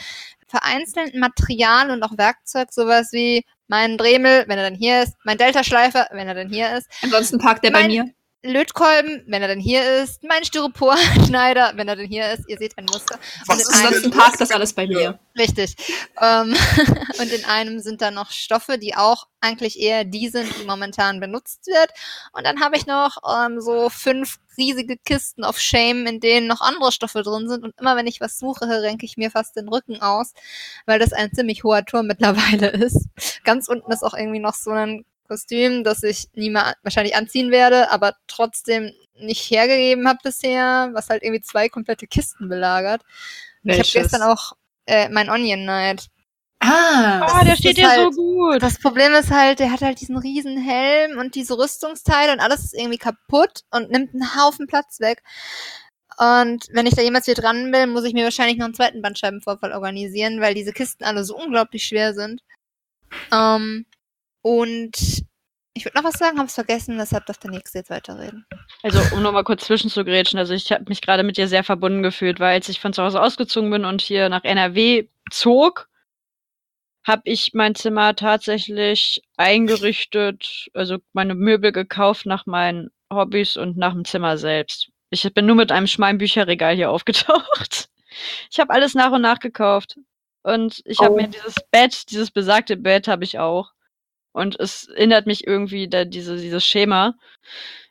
[0.47, 5.37] vereinzelt Material und auch Werkzeug, sowas wie mein Dremel, wenn er dann hier ist, mein
[5.37, 8.11] Delta-Schleifer, wenn er dann hier ist, Ansonsten parkt der bei mir.
[8.51, 12.47] Lötkolben, wenn er dann hier ist, mein Styroporschneider, wenn er dann hier ist.
[12.47, 13.19] Ihr seht ein Muster.
[13.47, 15.19] Was in ist einem- denn parkt das alles bei mir.
[15.37, 15.75] Richtig.
[16.21, 16.55] Ähm,
[17.19, 21.19] und in einem sind dann noch Stoffe, die auch eigentlich eher die sind, die momentan
[21.19, 21.89] benutzt wird.
[22.33, 26.61] Und dann habe ich noch ähm, so fünf riesige Kisten of Shame, in denen noch
[26.61, 27.63] andere Stoffe drin sind.
[27.63, 30.33] Und immer wenn ich was suche, renke ich mir fast den Rücken aus,
[30.85, 33.07] weil das ein ziemlich hoher Turm mittlerweile ist.
[33.43, 37.51] Ganz unten ist auch irgendwie noch so ein Kostüm, das ich nie mehr wahrscheinlich anziehen
[37.51, 43.01] werde, aber trotzdem nicht hergegeben habe bisher, was halt irgendwie zwei komplette Kisten belagert.
[43.63, 44.53] Ich habe gestern auch
[44.85, 46.07] äh, mein Onion Knight.
[46.59, 48.61] Ah, Ah, der steht dir so halt- gut.
[48.63, 52.63] Das Problem ist halt, der hat halt diesen riesen Helm und diese Rüstungsteile und alles
[52.63, 55.21] ist irgendwie kaputt und nimmt einen Haufen Platz weg.
[56.17, 59.01] Und wenn ich da jemals wieder dran will, muss ich mir wahrscheinlich noch einen zweiten
[59.01, 62.41] Bandscheibenvorfall organisieren, weil diese Kisten alle so unglaublich schwer sind.
[63.33, 63.85] Ähm,
[64.45, 65.23] und
[65.73, 68.45] ich würde noch was sagen, habe es vergessen, deshalb darf der Nächste jetzt weiterreden.
[68.83, 72.39] Also, um nochmal kurz zwischenzugrätschen, also ich habe mich gerade mit dir sehr verbunden gefühlt,
[72.39, 75.89] weil als ich von zu Hause ausgezogen bin und hier nach NRW zog,
[77.07, 83.93] habe ich mein Zimmer tatsächlich eingerichtet, also meine Möbel gekauft nach meinen Hobbys und nach
[83.93, 84.89] dem Zimmer selbst.
[85.09, 87.89] Ich bin nur mit einem schmalen Bücherregal hier aufgetaucht.
[88.51, 89.97] Ich habe alles nach und nach gekauft.
[90.43, 91.15] Und ich habe Oh.
[91.17, 93.71] mir dieses Bett, dieses besagte Bett habe ich auch.
[94.35, 97.15] Und es erinnert mich irgendwie, da, diese, dieses Schema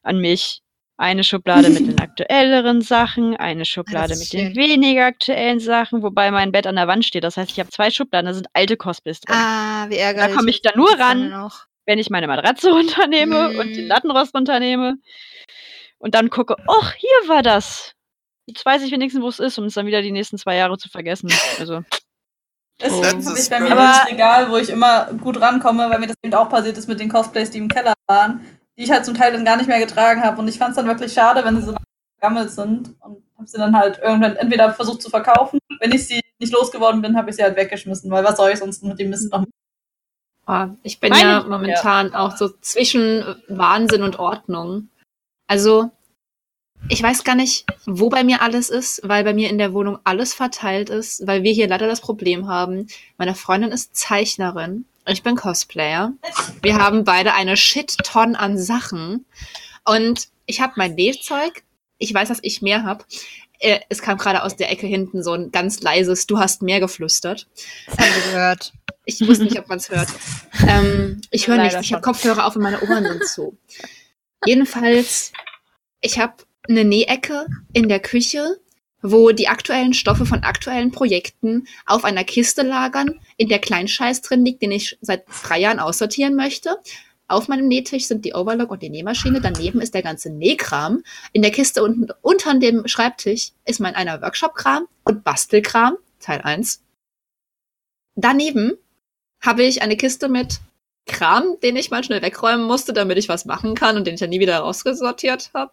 [0.03, 0.61] an mich.
[0.99, 4.57] Eine Schublade mit den aktuelleren Sachen, eine Schublade das mit ist den schön.
[4.57, 7.25] weniger aktuellen Sachen, wobei mein Bett an der Wand steht.
[7.25, 9.35] Das heißt, ich habe zwei Schubladen, da sind alte Cosplays drin.
[9.37, 10.37] Ah, wie da ärgerlich.
[10.37, 11.51] komme ich dann nur ran,
[11.87, 13.89] wenn ich meine Matratze runternehme und den Mm.
[13.89, 14.97] Lattenrost runternehme
[15.99, 17.93] und dann gucke, ach, hier war das.
[18.47, 20.77] Jetzt weiß ich wenigstens, wo es ist, um es dann wieder die nächsten zwei Jahre
[20.79, 21.33] zu vergessen.
[21.59, 21.83] Also,
[22.79, 26.09] That's habe a ich bei mir das Regal, wo ich immer gut rankomme, weil mir
[26.09, 28.41] das eben auch passiert ist mit den Cosplays, die im Keller waren,
[28.77, 30.41] die ich halt zum Teil dann gar nicht mehr getragen habe.
[30.41, 31.75] Und ich fand es dann wirklich schade, wenn sie so
[32.19, 35.59] vergammelt sind und habe sie dann halt irgendwann entweder versucht zu verkaufen.
[35.81, 38.59] Wenn ich sie nicht losgeworden bin, habe ich sie halt weggeschmissen, weil was soll ich
[38.59, 39.45] sonst mit dem Mist noch
[40.47, 44.89] Ah, ich bin Meine- ja momentan auch so zwischen Wahnsinn und Ordnung.
[45.47, 45.91] Also,
[46.89, 49.99] ich weiß gar nicht, wo bei mir alles ist, weil bei mir in der Wohnung
[50.05, 52.89] alles verteilt ist, weil wir hier leider das Problem haben.
[53.17, 56.13] Meine Freundin ist Zeichnerin, ich bin Cosplayer.
[56.63, 59.27] Wir haben beide eine Shit-Ton an Sachen.
[59.85, 61.63] Und ich habe mein Nähzeug.
[61.99, 63.05] Ich weiß, dass ich mehr habe.
[63.59, 66.81] Äh, Es kam gerade aus der Ecke hinten so ein ganz leises, du hast mehr
[66.81, 67.47] geflüstert.
[67.97, 68.73] Wir gehört.
[69.05, 70.09] Ich wusste nicht, ob man es hört.
[70.67, 71.79] Ähm, ich höre nichts.
[71.83, 72.03] Ich habe.
[72.03, 73.59] Kopfhörer auf und meine Ohren sind zu.
[74.47, 75.33] Jedenfalls,
[76.01, 76.35] ich habe
[76.69, 78.59] eine Nähecke in der Küche,
[79.03, 84.45] wo die aktuellen Stoffe von aktuellen Projekten auf einer Kiste lagern, in der Kleinscheiß drin
[84.45, 86.77] liegt, den ich seit drei Jahren aussortieren möchte.
[87.27, 89.41] Auf meinem Nähtisch sind die Overlock und die Nähmaschine.
[89.41, 91.03] Daneben ist der ganze Nähkram.
[91.33, 96.83] In der Kiste unten unter dem Schreibtisch ist mein einer Workshop-Kram und Bastelkram, Teil 1.
[98.15, 98.73] Daneben
[99.41, 100.61] habe ich eine Kiste mit
[101.07, 104.21] Kram, den ich mal schnell wegräumen musste, damit ich was machen kann und den ich
[104.21, 105.73] dann nie wieder rausgesortiert habe.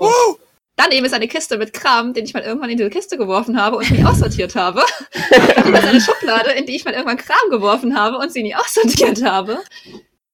[0.00, 0.36] Uh,
[0.82, 3.76] Daneben ist eine Kiste mit Kram, den ich mal irgendwann in diese Kiste geworfen habe
[3.76, 4.82] und nie aussortiert habe.
[5.54, 8.54] Daneben ist eine Schublade, in die ich mal irgendwann Kram geworfen habe und sie nie
[8.54, 9.58] aussortiert habe.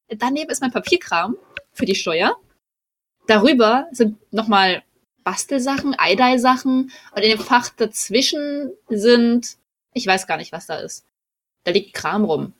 [0.07, 1.35] Daneben ist mein Papierkram
[1.73, 2.37] für die Steuer.
[3.27, 4.83] Darüber sind nochmal
[5.25, 9.57] Bastelsachen, Eidei-Sachen und in dem Fach dazwischen sind,
[9.93, 11.05] ich weiß gar nicht, was da ist.
[11.65, 12.53] Da liegt Kram rum.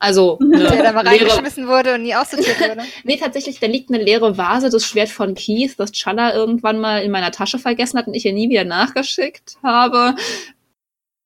[0.00, 2.82] Also, Der da mal reingeschmissen wurde und nie aussortiert wurde.
[3.04, 7.02] Nee, tatsächlich, da liegt eine leere Vase, das Schwert von Keith, das Challa irgendwann mal
[7.02, 10.16] in meiner Tasche vergessen hat und ich ihr nie wieder nachgeschickt habe.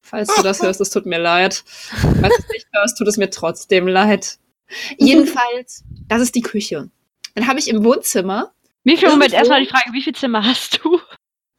[0.03, 1.65] Falls du das hörst, es tut mir leid.
[1.67, 4.39] Falls du es nicht hörst, tut es mir trotzdem leid.
[4.99, 6.91] Jedenfalls, das ist die Küche.
[7.35, 9.33] Dann habe ich im Wohnzimmer Wie viel Moment?
[9.33, 11.01] Erstmal die Frage, wie viel Zimmer hast du?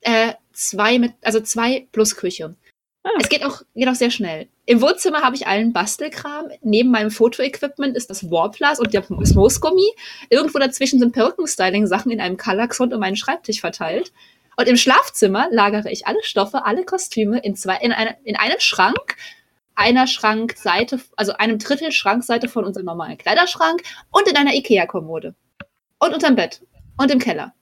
[0.05, 2.55] äh, zwei mit, also zwei plus Küche.
[3.19, 4.47] Es geht auch, geht auch sehr schnell.
[4.65, 6.49] Im Wohnzimmer habe ich allen Bastelkram.
[6.61, 9.85] Neben meinem Fotoequipment ist das Warplus und der- Moosgummi.
[10.29, 14.11] Irgendwo dazwischen sind Perückenstyling-Sachen in einem Kallax rund um meinen Schreibtisch verteilt.
[14.57, 18.59] Und im Schlafzimmer lagere ich alle Stoffe, alle Kostüme in zwei, in, eine, in einem
[18.59, 19.15] Schrank.
[19.77, 25.35] Einer Schrankseite, also einem Drittel Schrankseite von unserem normalen Kleiderschrank und in einer Ikea-Kommode.
[25.99, 26.61] Und unterm Bett.
[26.97, 27.53] Und im Keller.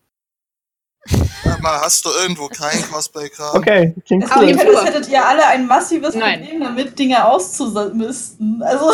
[1.43, 3.57] Sag mal, hast du irgendwo kein Cosplay-Kram?
[3.57, 4.43] Okay, klingt cool.
[4.45, 4.75] klingt, Fall.
[4.75, 6.39] als hättet ihr alle ein massives Nein.
[6.41, 8.61] Problem damit, Dinge auszumisten.
[8.63, 8.91] Also,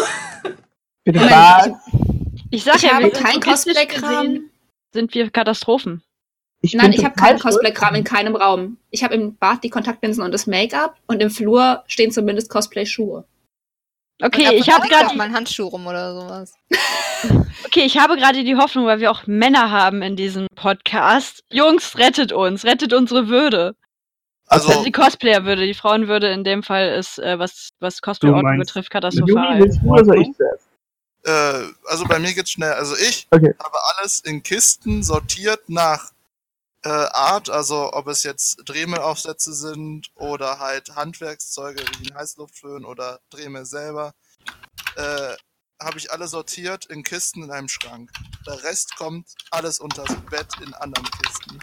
[1.04, 1.70] Bitte was?
[2.52, 4.40] Ich sag Ich ja, habe wir- kein Cosplay-Kram.
[4.92, 6.02] Sind wir Katastrophen?
[6.62, 8.78] Ich Nein, ich habe keinen Cosplay-Kram in keinem Raum.
[8.90, 13.24] Ich habe im Bad die Kontaktlinsen und das Make-up und im Flur stehen zumindest Cosplay-Schuhe.
[14.22, 16.54] Okay, ich habe gerade gerade mal einen Handschuh rum oder sowas.
[17.66, 21.44] okay, ich habe gerade die Hoffnung, weil wir auch Männer haben in diesem Podcast.
[21.50, 23.76] Jungs, rettet uns, rettet unsere Würde.
[24.48, 28.90] Also Also, die Cosplayer-Würde, die Frauenwürde in dem Fall ist, äh, was, was Cosplay-Ordnung betrifft,
[28.90, 29.70] katastrophal.
[29.70, 30.68] zuerst?
[31.24, 32.74] äh, also bei mir geht's schnell.
[32.74, 33.54] Also ich Okay.
[33.64, 36.12] habe alles in Kisten sortiert nach
[36.84, 43.20] äh, Art, also ob es jetzt Dremelaufsätze sind oder halt Handwerkszeuge wie ein Heißluftföhn oder
[43.30, 44.14] Dremel selber.
[44.96, 45.36] Äh,
[45.82, 48.12] habe ich alle sortiert in Kisten in einem Schrank.
[48.46, 51.60] Der Rest kommt alles unter das Bett in anderen Kisten.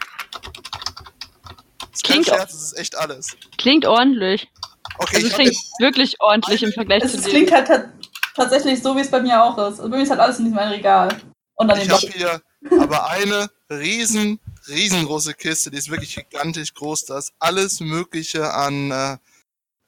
[1.92, 3.36] Das Klingt auch- Scherz, das ist echt alles.
[3.58, 4.50] Klingt ordentlich.
[4.98, 7.28] Okay, Also es klingt wirklich ordentlich im Vergleich es zu dir.
[7.30, 7.92] klingt halt ta-
[8.34, 9.78] tatsächlich so, wie es bei mir auch ist.
[9.80, 11.08] Also bei mir ist halt alles in diesem einen Regal.
[11.56, 12.40] Und dann Ich habe hier
[12.80, 17.06] aber eine riesen, riesengroße Kiste, die ist wirklich gigantisch groß.
[17.06, 19.16] Da ist alles Mögliche an äh,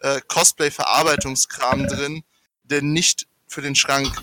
[0.00, 2.22] äh, Cosplay-Verarbeitungskram drin,
[2.62, 4.22] der nicht für den Schrank,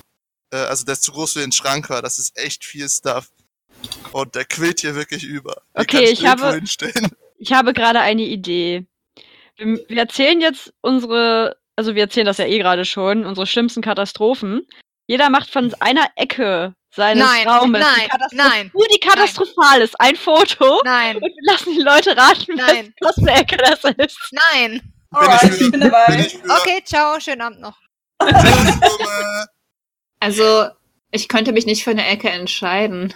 [0.51, 2.01] äh, also der ist zu groß für den Schrank war.
[2.01, 3.31] Das ist echt viel Stuff.
[4.11, 5.61] Und der quillt hier wirklich über.
[5.75, 6.61] Den Okay, ich habe-.
[7.37, 8.85] Ich habe gerade eine Idee.
[9.57, 13.81] Wir, wir erzählen jetzt unsere, also wir erzählen das ja eh gerade schon, unsere schlimmsten
[13.81, 14.65] Katastrophen.
[15.07, 19.99] Jeder macht von einer Ecke seines Nein, Raumes nein, Katastro- nein, nur die katastrophal ist,
[19.99, 20.81] ein Foto.
[20.85, 22.93] nein, Und wir lassen die Leute raten, Nein.
[23.01, 24.17] was für Ecke das ist.
[24.53, 24.81] nein.
[25.11, 26.25] Alright, ich bin dabei.
[26.25, 26.35] ich.
[26.43, 27.77] Okay, ciao, schönen Abend noch.
[30.19, 30.69] Also,
[31.11, 33.13] ich könnte mich nicht für eine Ecke entscheiden.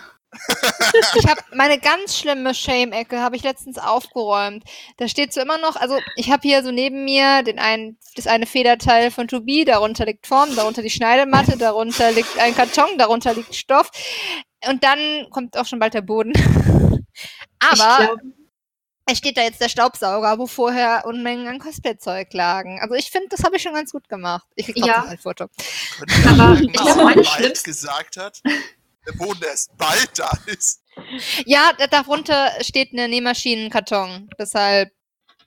[1.15, 4.63] Ich habe meine ganz schlimme Shame-Ecke habe ich letztens aufgeräumt.
[4.97, 8.27] Da steht so immer noch, also ich habe hier so neben mir den einen, das
[8.27, 12.97] eine Federteil von To Be, darunter liegt Form, darunter die Schneidematte, darunter liegt ein Karton,
[12.97, 13.89] darunter liegt Stoff.
[14.67, 16.33] Und dann kommt auch schon bald der Boden.
[17.59, 18.17] Aber
[19.11, 22.79] es steht da jetzt der Staubsauger, wo vorher Unmengen an Cosplay-Zeug lagen.
[22.81, 24.45] Also ich finde, das habe ich schon ganz gut gemacht.
[24.55, 25.05] Ich krieg trotzdem Ja.
[25.09, 25.45] ein Foto.
[26.29, 28.41] Aber ich was glaub, er meine schlimmste- gesagt hat?
[29.07, 30.81] Der Boden erst bald da ist.
[31.45, 34.29] Ja, da, darunter steht eine Nähmaschinenkarton.
[34.37, 34.91] Deshalb.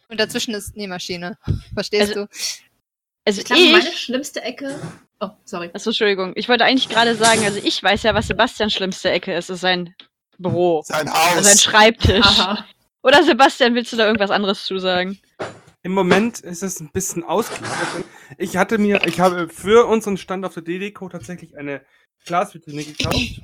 [0.08, 1.38] Und dazwischen ist Nähmaschine.
[1.74, 2.28] Verstehst Also, du?
[3.24, 4.80] Also ich glaube, meine schlimmste Ecke.
[5.20, 5.70] Oh, sorry.
[5.72, 6.32] Achso, Entschuldigung.
[6.34, 9.44] Ich wollte eigentlich gerade sagen, also ich weiß ja, was Sebastians schlimmste Ecke ist.
[9.50, 9.94] Es ist sein
[10.38, 10.82] Büro.
[10.84, 11.44] Sein Haus.
[11.44, 12.26] sein Schreibtisch.
[12.26, 12.66] Aha.
[13.02, 15.20] Oder Sebastian, willst du da irgendwas anderes zu sagen?
[15.84, 18.04] Im Moment ist es ein bisschen ausgelagert.
[18.38, 21.82] Ich hatte mir, ich habe für unseren Stand auf der DDCO tatsächlich eine
[22.24, 23.42] Glasvitrine gekauft,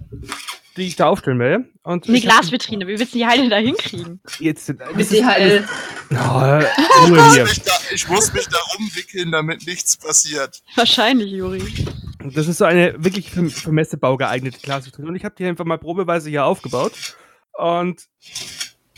[0.76, 1.68] die ich da aufstellen will.
[1.82, 2.86] Und Eine Glasvitrine.
[2.86, 4.20] Wie willst du die Heile da hinkriegen?
[4.38, 5.68] Jetzt, das ist alles-.
[6.12, 7.44] Oh, Ruhe hier.
[7.44, 10.62] Ich, da, ich muss mich da rumwickeln, damit nichts passiert.
[10.76, 11.62] Wahrscheinlich, Juri.
[12.20, 15.08] Das ist so eine wirklich für, für Messebau geeignete Glasvitrine.
[15.08, 17.16] Und ich habe die einfach mal probeweise hier aufgebaut.
[17.52, 18.06] Und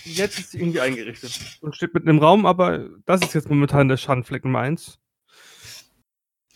[0.04, 1.58] jetzt ist sie irgendwie eingerichtet.
[1.60, 4.98] Und steht mitten im Raum, aber das ist jetzt momentan der Schandfleck Nummer eins.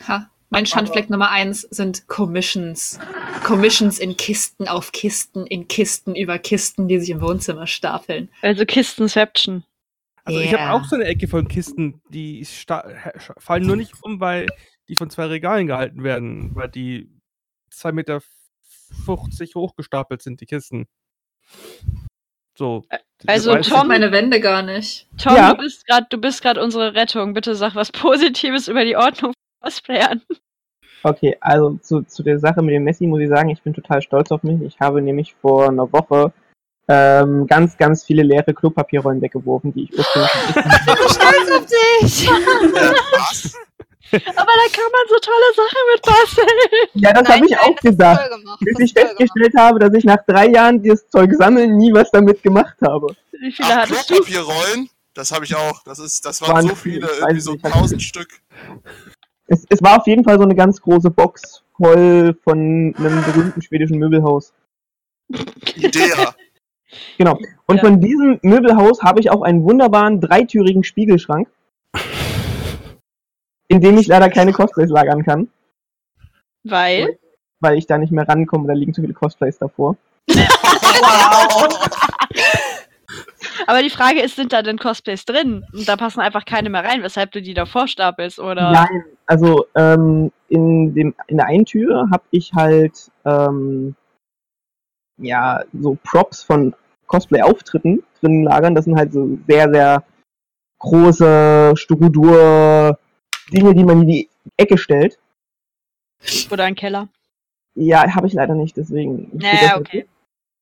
[0.06, 0.30] Ha.
[0.50, 3.00] Mein Schandfleck Nummer eins sind Commissions.
[3.42, 8.28] Commissions in Kisten auf Kisten, in Kisten über Kisten, die sich im Wohnzimmer stapeln.
[8.40, 9.64] Also Kistenception.
[10.24, 10.60] Also ich Ja.
[10.60, 12.46] habe auch so eine Ecke von Kisten, die
[13.38, 14.46] fallen nur nicht um, weil
[14.88, 17.10] die von zwei Regalen gehalten werden, weil die
[17.72, 18.22] 2,50 Meter
[19.54, 20.86] hochgestapelt sind, die Kisten.
[22.56, 22.84] So.
[23.26, 23.84] also Tom- ich.
[23.84, 25.06] meine Wände gar nicht.
[25.22, 25.52] Tom, Ja.
[25.54, 27.34] du bist gerade, du bist gerade unsere Rettung.
[27.34, 30.22] Bitte sag was Positives über die Ordnung von Cosplayern.
[31.02, 34.00] Okay, also zu, zu der Sache mit dem Messi muss ich sagen, ich bin total
[34.02, 34.62] stolz auf mich.
[34.62, 36.32] Ich habe nämlich vor einer Woche
[36.88, 40.30] ähm, ganz, ganz viele leere Klopapierrollen weggeworfen, die ich ursprünglich
[41.10, 42.28] Stolz auf dich!
[42.28, 43.58] Was?
[44.12, 46.90] Aber da kann man so tolle Sachen mit basteln.
[46.94, 48.30] Ja, das habe ich nein, auch gesagt.
[48.30, 48.60] gemacht.
[48.60, 49.16] Bis ich toll gemacht.
[49.18, 53.08] festgestellt habe, dass ich nach drei Jahren dieses Zeug sammeln nie was damit gemacht habe.
[53.32, 54.06] Wie viele Ach, hattest?
[54.06, 54.88] Klopapierrollen?
[55.14, 55.82] Das habe ich auch.
[55.84, 58.28] Das, ist, das waren Waren so viele, viele, ich irgendwie so tausend Stück.
[59.46, 63.62] Es, es war auf jeden Fall so eine ganz große Box voll von einem berühmten
[63.62, 64.52] schwedischen Möbelhaus.
[65.76, 66.34] Idea.
[67.18, 67.38] Genau.
[67.66, 67.82] Und Ja.
[67.82, 71.48] von diesem Möbelhaus habe ich auch einen wunderbaren dreitürigen Spiegelschrank,
[73.74, 75.48] in dem ich leider keine Cosplays lagern kann,
[76.62, 77.18] Weil?
[77.58, 79.96] weil ich da nicht mehr rankomme, da liegen zu viele Cosplays davor.
[83.66, 85.66] Aber die Frage ist, sind da denn Cosplays drin?
[85.72, 88.70] Und da passen einfach keine mehr rein, weshalb du die davor stapelst, oder?
[88.70, 93.96] Nein, also ähm, in, dem, in der einen Tür habe ich halt ähm,
[95.18, 96.76] ja so Props von
[97.08, 98.76] Cosplay-Auftritten drin lagern.
[98.76, 100.04] Das sind halt so sehr, sehr
[100.78, 102.98] große Styrodur
[103.54, 105.18] Dinge, die man in die Ecke stellt.
[106.50, 107.08] Oder ein Keller.
[107.74, 109.28] Ja, habe ich leider nicht, deswegen.
[109.28, 110.06] steht das Ja, nicht okay.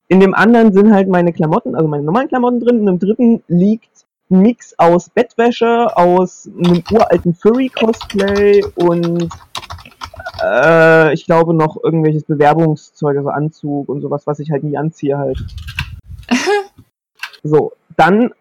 [0.09, 2.79] In dem anderen sind halt meine Klamotten, also meine normalen Klamotten drin.
[2.81, 9.29] In dem dritten liegt ein Mix aus Bettwäsche, aus einem uralten Furry-Cosplay und
[10.43, 15.19] äh, ich glaube noch irgendwelches Bewerbungszeug, also Anzug und sowas, was ich halt nie anziehe
[15.19, 15.39] halt.
[17.43, 18.33] so, dann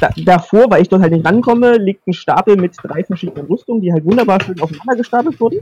[0.00, 3.80] da, davor, weil ich dort halt nicht rankomme, liegt ein Stapel mit drei verschiedenen Rüstungen,
[3.80, 5.60] die halt wunderbar schön aufeinander gestapelt wurden.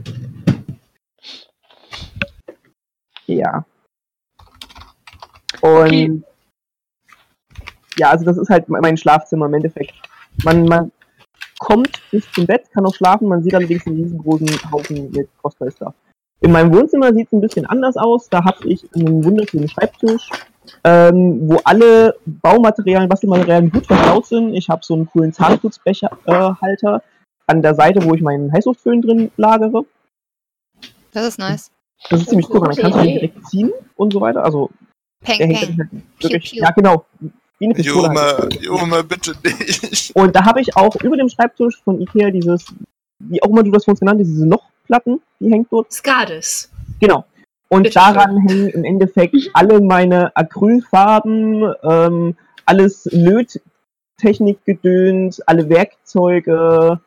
[3.25, 3.65] Ja.
[5.61, 6.21] Und Okay.
[7.97, 9.93] ja, also das ist halt mein Schlafzimmer im Endeffekt.
[10.43, 10.91] Man, man
[11.59, 15.93] kommt bis zum Bett, kann auch schlafen, man sieht allerdings einen riesengroßen Haufen mit Cosplay-Stuff.
[16.41, 18.29] In meinem Wohnzimmer sieht es ein bisschen anders aus.
[18.29, 20.29] Da habe ich einen wunderschönen Schreibtisch,
[20.83, 24.53] ähm, wo alle Baumaterialien, Bastelmaterialien gut verstaut sind.
[24.53, 26.99] Ich habe so einen coolen Zahnputzbecherhalter äh,
[27.47, 29.85] an der Seite, wo ich meinen Heißluftföhn drin lagere.
[31.11, 31.71] Das ist nice.
[32.09, 34.43] Das ist ziemlich cool, weil dann kannst du den direkt ziehen und so weiter.
[34.43, 34.69] Also
[35.23, 35.77] Peng, der hängt peng.
[35.77, 35.89] halt
[36.21, 36.61] wirklich, piu.
[36.61, 37.05] ja genau,
[37.59, 38.09] Pistole.
[38.09, 38.53] halt.
[38.61, 40.11] Junge, Junge, bitte nicht.
[40.15, 42.65] Und da habe ich auch über dem Schreibtisch von Ikea dieses,
[43.19, 45.91] wie auch immer du das von uns genannt hast, diese Lochplatten, die hängt dort.
[45.91, 46.71] Skades.
[46.99, 47.25] Genau.
[47.69, 56.99] Und daran hängen im Endeffekt alle meine Acrylfarben, ähm, alles Löttechnikgedöns, alle Werkzeuge,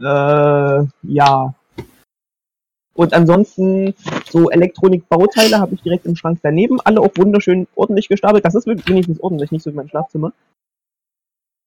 [0.00, 1.54] äh, ja.
[2.96, 3.94] Und ansonsten
[4.30, 8.44] so Elektronikbauteile habe ich direkt im Schrank daneben, alle auch wunderschön ordentlich gestapelt.
[8.44, 10.32] Das ist wirklich wenigstens ordentlich, nicht so wie mein Schlafzimmer.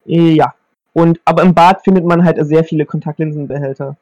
[0.06, 0.54] Ja.
[0.93, 3.98] Und aber im Bad findet man halt sehr viele Kontaktlinsenbehälter.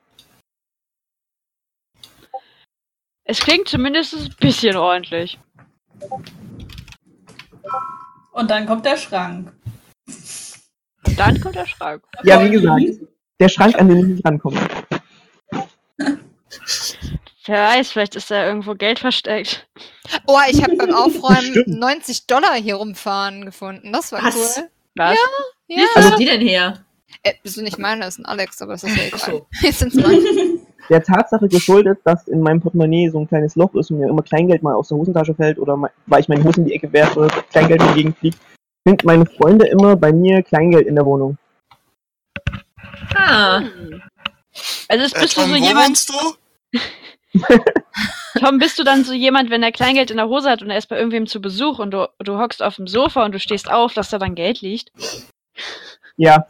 [3.26, 5.40] Es klingt zumindest ein bisschen ordentlich.
[8.32, 9.52] Und dann kommt der Schrank.
[11.08, 12.04] Und dann kommt der Schrank.
[12.24, 12.84] Ja, wie gesagt,
[13.40, 14.60] der Schrank, an den ich nicht rankomme.
[17.48, 19.68] Wer weiß, vielleicht ist da irgendwo Geld versteckt.
[20.28, 21.68] Oh, ich habe beim Aufräumen Stimmt.
[21.68, 23.92] 90 Dollar hier rumfahren gefunden.
[23.92, 24.36] Das war Was?
[24.58, 24.70] cool.
[24.96, 25.18] Was?
[25.68, 25.84] Ja.
[25.96, 26.86] Wie sind die denn her?
[27.24, 29.32] Äh, das sind nicht meine, das ist ein Alex, aber es ist ja Ach egal.
[29.32, 29.48] so.
[29.62, 30.55] Jetzt sind's meine.
[30.90, 34.22] Der Tatsache geschuldet, dass in meinem Portemonnaie so ein kleines Loch ist und mir immer
[34.22, 36.92] Kleingeld mal aus der Hosentasche fällt oder mal, weil ich meine Hosen in die Ecke
[36.94, 38.38] werfe, Kleingeld dagegen fliegt,
[38.86, 41.38] sind meine Freunde immer bei mir Kleingeld in der Wohnung.
[43.16, 43.62] Ah,
[44.88, 46.80] Also ist, Äh, bist du so jemand, du?
[48.40, 50.78] Tom, bist du dann so jemand, wenn er Kleingeld in der Hose hat und er
[50.78, 53.70] ist bei irgendwem zu Besuch und du, du hockst auf dem Sofa und du stehst
[53.70, 54.92] auf, dass da dann Geld liegt?
[56.18, 56.46] Ja,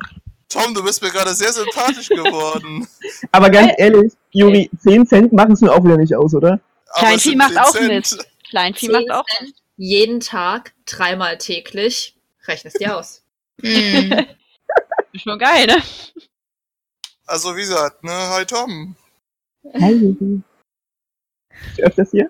[0.56, 2.88] Tom, du bist mir gerade sehr sympathisch geworden.
[3.32, 6.62] aber ganz ehrlich, Juri, 10 Cent machen es mir auch wieder nicht aus, oder?
[6.97, 7.74] Kleinvieh macht auch.
[7.82, 8.26] Mist.
[8.49, 12.16] Kleinvieh 10 macht auch Cent jeden Tag, dreimal täglich.
[12.47, 13.24] Rechnest dir aus.
[13.62, 14.12] Hm.
[15.12, 15.82] Ist schon geil, ne?
[17.26, 18.95] Also wie gesagt, ne, hi Tom.
[19.74, 20.41] Hi, Juri.
[21.49, 22.30] Bist du öfters hier?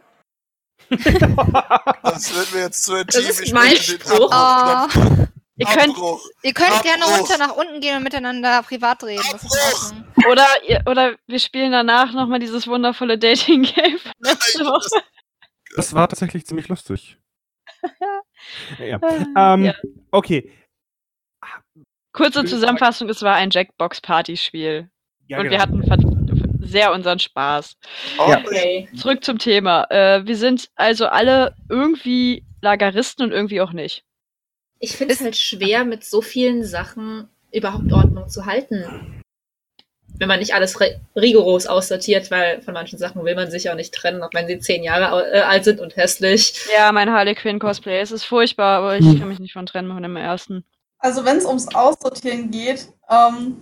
[0.89, 3.21] Das wird mir jetzt zu intim.
[3.21, 4.30] ist Ich mein Spruch.
[4.32, 5.34] Oh, drücken.
[5.57, 6.21] Ihr könnt, Abbruch.
[6.43, 9.23] ihr könnt gerne runter nach unten gehen und miteinander privat reden.
[9.31, 9.93] Das
[10.29, 15.03] oder, ihr, oder wir spielen danach nochmal dieses wundervolle Dating-Game von letzte Nein, Woche.
[15.77, 17.17] Das war tatsächlich ziemlich lustig.
[18.79, 18.99] ja.
[19.33, 19.75] Ah, Ähm, ja.
[20.11, 20.51] Okay.
[22.11, 24.89] Kurze Zusammenfassung, es war ein Jackbox-Party-Spiel.
[25.27, 25.55] Ja, und genau.
[25.55, 27.77] wir hatten sehr unseren Spaß.
[28.17, 28.89] Okay.
[28.95, 29.85] Zurück zum Thema.
[29.89, 34.03] Äh, wir sind also alle irgendwie Lageristen und irgendwie auch nicht.
[34.80, 39.21] Ich finde es halt schwer, mit so vielen Sachen überhaupt Ordnung zu halten.
[40.17, 43.76] Wenn man nicht alles ri- rigoros aussortiert, weil von manchen Sachen will man sich auch
[43.76, 46.53] nicht trennen, auch wenn sie zehn Jahre äh, alt sind und hässlich.
[46.73, 49.19] Ja, mein Harley Quinn Cosplay, es ist furchtbar, aber ich Hm.
[49.19, 50.63] kann mich nicht von trennen von dem ersten.
[50.99, 53.57] Also wenn es ums Aussortieren geht, ähm,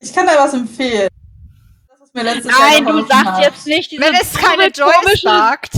[0.00, 1.08] ich kann da was empfehlen.
[1.88, 3.66] Das ist mir letztes Jahr geholfen hat.
[3.66, 5.72] nicht Wenn es keine Joyce sagt.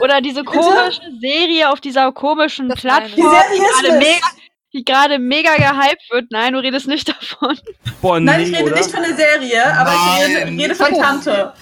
[0.00, 4.26] Oder diese komische Serie auf dieser komischen Das Plattform, die gerade mega,
[4.72, 6.26] die gerade mega gehypt wird.
[6.30, 7.58] Nein, du redest nicht davon.
[8.00, 8.76] Boah, Nein, ich rede oder?
[8.76, 10.60] nicht von der Serie, aber ich rede, Nein.
[10.60, 11.52] rede von Tante.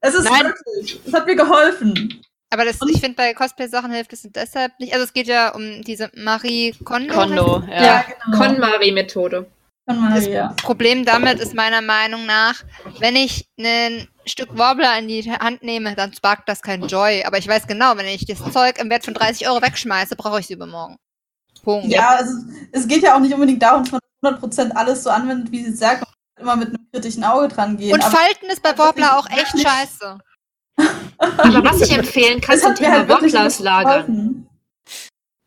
[0.00, 0.44] Es ist Nein.
[0.44, 2.20] wirklich, es hat mir geholfen.
[2.50, 4.92] Aber das, ich finde, bei Cosplay-Sachen hilft es deshalb nicht.
[4.92, 7.12] Also es geht ja um diese Marie Kondo.
[7.12, 8.04] Kondo, heißt ja.
[8.24, 8.38] genau.
[8.38, 9.46] KonMari-Methode.
[9.86, 12.64] Das Problem damit ist meiner Meinung nach,
[12.98, 17.24] wenn ich ein Stück Warbler in die Hand nehme, dann sparkt das kein Joy.
[17.24, 20.40] Aber ich weiß genau, wenn ich das Zeug im Wert von 30 Euro wegschmeiße, brauche
[20.40, 20.96] ich es übermorgen.
[21.62, 21.88] Punkt.
[21.88, 22.32] Ja, also,
[22.72, 25.70] es geht ja auch nicht unbedingt darum, dass man 100% alles so anwendet, wie sie
[25.70, 26.02] es sagt.
[26.02, 27.92] Man muss immer mit einem kritischen Auge dran gehen.
[27.92, 30.18] Und aber Falten ist bei aber Warbler auch echt scheiße.
[31.18, 34.46] Aber was ich empfehlen kann zum Thema halt Warblers lagern.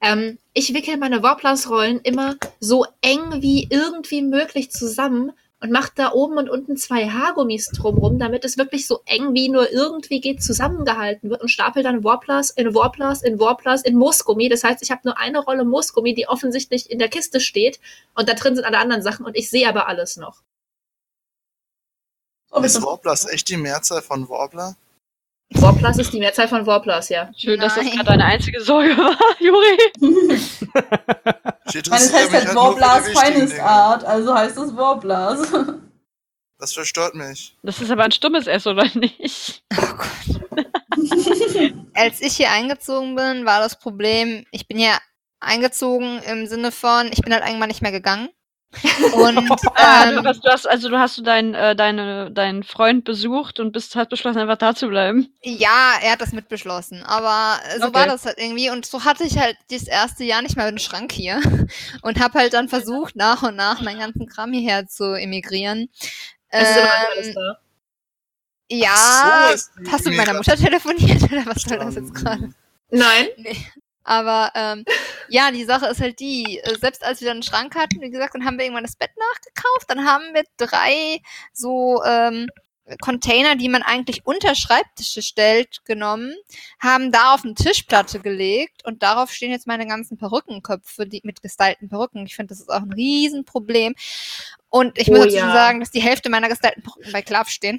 [0.01, 5.31] Ähm, ich wickel meine Warblers-Rollen immer so eng wie irgendwie möglich zusammen
[5.61, 9.49] und mache da oben und unten zwei Haargummis drumrum, damit es wirklich so eng wie
[9.49, 14.47] nur irgendwie geht zusammengehalten wird und stapel dann Warblers in Warblers in Warblers in Moosgummi.
[14.47, 17.79] Das heißt, ich habe nur eine Rolle Moosgummi, die offensichtlich in der Kiste steht
[18.15, 20.41] und da drin sind alle anderen Sachen und ich sehe aber alles noch.
[22.63, 22.81] Ist.
[22.81, 24.75] Warblers echt die Mehrzahl von Warbler?
[25.51, 27.31] Warblers ist die Mehrzahl von Warblers, ja.
[27.35, 27.95] Schön, dass das Nein.
[27.95, 29.77] gerade deine einzige Sorge war, Juri.
[31.89, 33.59] Meine, es heißt mich halt wichtigen Finest.
[33.59, 35.51] Art, also heißt es Warblers.
[36.59, 37.55] Das verstört mich.
[37.63, 39.63] Das ist aber ein stummes S, oder nicht?
[41.93, 44.99] Als ich hier eingezogen bin, war das Problem, ich bin ja
[45.39, 48.29] eingezogen im Sinne von, ich bin halt irgendwann nicht mehr gegangen.
[49.09, 52.63] Und Ah, du ähm, hast, du hast, also du hast du deinen, äh, deine, deinen
[52.63, 55.33] Freund besucht und bist, hast beschlossen, einfach da zu bleiben.
[55.43, 57.03] ja, er hat das mitbeschlossen.
[57.03, 57.93] Aber so Okay.
[57.93, 58.69] war das halt irgendwie.
[58.69, 61.39] Und so hatte ich halt das erste Jahr nicht mal einen Schrank hier.
[62.01, 65.89] Und habe halt dann versucht, nach und nach meinen ganzen Kram hierher zu emigrieren.
[66.49, 67.59] Es ist immer Ähm, da.
[68.71, 72.53] ja, so hast du mit meiner Mutter telefoniert oder was soll das jetzt gerade?
[72.91, 73.27] Nein.
[74.09, 74.85] Aber ähm,
[75.27, 78.09] ja, die Sache ist halt die, äh, selbst als wir dann einen Schrank hatten, wie
[78.09, 81.19] gesagt, dann haben wir irgendwann das Bett nachgekauft, dann haben wir drei
[81.53, 82.47] so ähm,
[83.01, 86.33] Container, die man eigentlich unter Schreibtische stellt, genommen,
[86.79, 91.43] haben da auf eine Tischplatte gelegt und darauf stehen jetzt meine ganzen Perückenköpfe die, mit
[91.43, 92.25] gestylten Perücken.
[92.25, 93.93] Ich finde, das ist auch ein Riesenproblem.
[94.69, 95.53] Und ich muss Oh dazu ja.
[95.53, 97.77] sagen, dass die Hälfte meiner gestylten Perücken bei Klav stehen.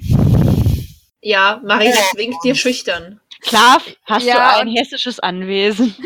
[1.21, 3.19] Ja, Maria winkt dir schüchtern.
[3.41, 5.95] Klar, hast Ja, du ein hessisches Anwesen.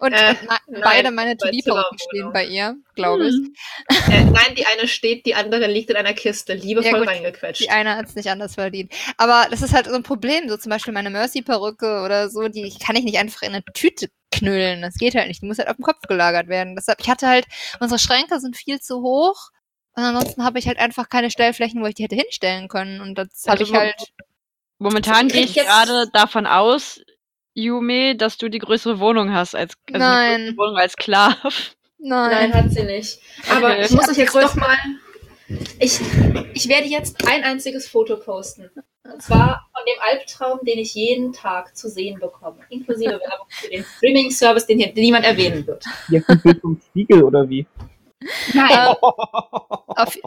[0.00, 1.84] Und, Äh, na, nein, beide meine Zimmerwohnung.
[2.08, 3.34] stehen bei ihr, glaube ich.
[3.34, 3.54] Hm.
[4.12, 7.08] Äh, nein, die eine steht, die andere liegt in einer Kiste, liebevoll Ja, gut.
[7.08, 7.62] reingequetscht.
[7.62, 8.92] Die eine hat es nicht anders verdient.
[9.16, 10.48] Aber das ist halt so ein Problem.
[10.48, 14.08] So zum Beispiel meine Mercy-Perücke oder so, die kann ich nicht einfach in eine Tüte
[14.32, 14.82] knüllen.
[14.82, 15.40] Das geht halt nicht.
[15.42, 16.74] Die muss halt auf dem Kopf gelagert werden.
[16.76, 17.46] Deshalb, ich hatte halt,
[17.78, 19.50] unsere Schränke sind viel zu hoch.
[19.94, 23.00] Und ansonsten habe ich halt einfach keine Stellflächen, wo ich die hätte hinstellen können.
[23.00, 23.94] Und das habe Also ich wo- halt.
[24.80, 27.00] Momentan Ich gehe ich gerade davon aus,
[27.54, 30.46] Yume, dass du die größere Wohnung hast als also Nein.
[30.52, 31.76] Die Wohnung als Klav.
[31.98, 32.54] Nein, Nein.
[32.54, 33.18] hat sie nicht.
[33.50, 33.84] Aber Okay.
[33.84, 34.76] ich muss euch jetzt doch mal.
[35.78, 36.00] Ich,
[36.54, 38.70] ich werde jetzt ein einziges Foto posten.
[39.04, 42.60] Und zwar von dem Albtraum, den ich jeden Tag zu sehen bekomme.
[42.70, 45.84] Inklusive Werbung für den Streaming-Service, den hier niemand erwähnen wird.
[46.08, 47.66] Jetzt ein Bild vom Spiegel oder wie?
[48.54, 48.70] Nein.
[48.70, 50.18] Äh, auf,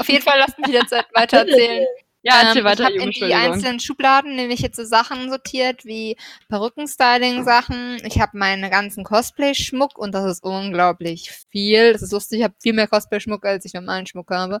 [0.00, 1.86] auf jeden Fall lasst mich jetzt weiter erzählen.
[2.22, 5.86] Ja, erzähl ähm, weiter, ich habe in die einzelnen Schubladen nämlich jetzt so Sachen sortiert
[5.86, 6.16] wie
[6.48, 8.02] Perückenstyling-Sachen.
[8.04, 11.94] Ich habe meinen ganzen Cosplay-Schmuck und das ist unglaublich viel.
[11.94, 14.60] Das ist lustig, ich habe viel mehr Cosplay-Schmuck, als ich normalen Schmuck habe.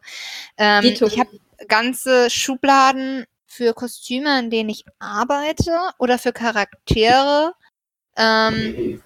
[0.56, 1.30] Ähm, ich habe
[1.68, 7.52] ganze Schubladen für Kostüme, an denen ich arbeite oder für Charaktere.
[8.16, 9.02] Ähm,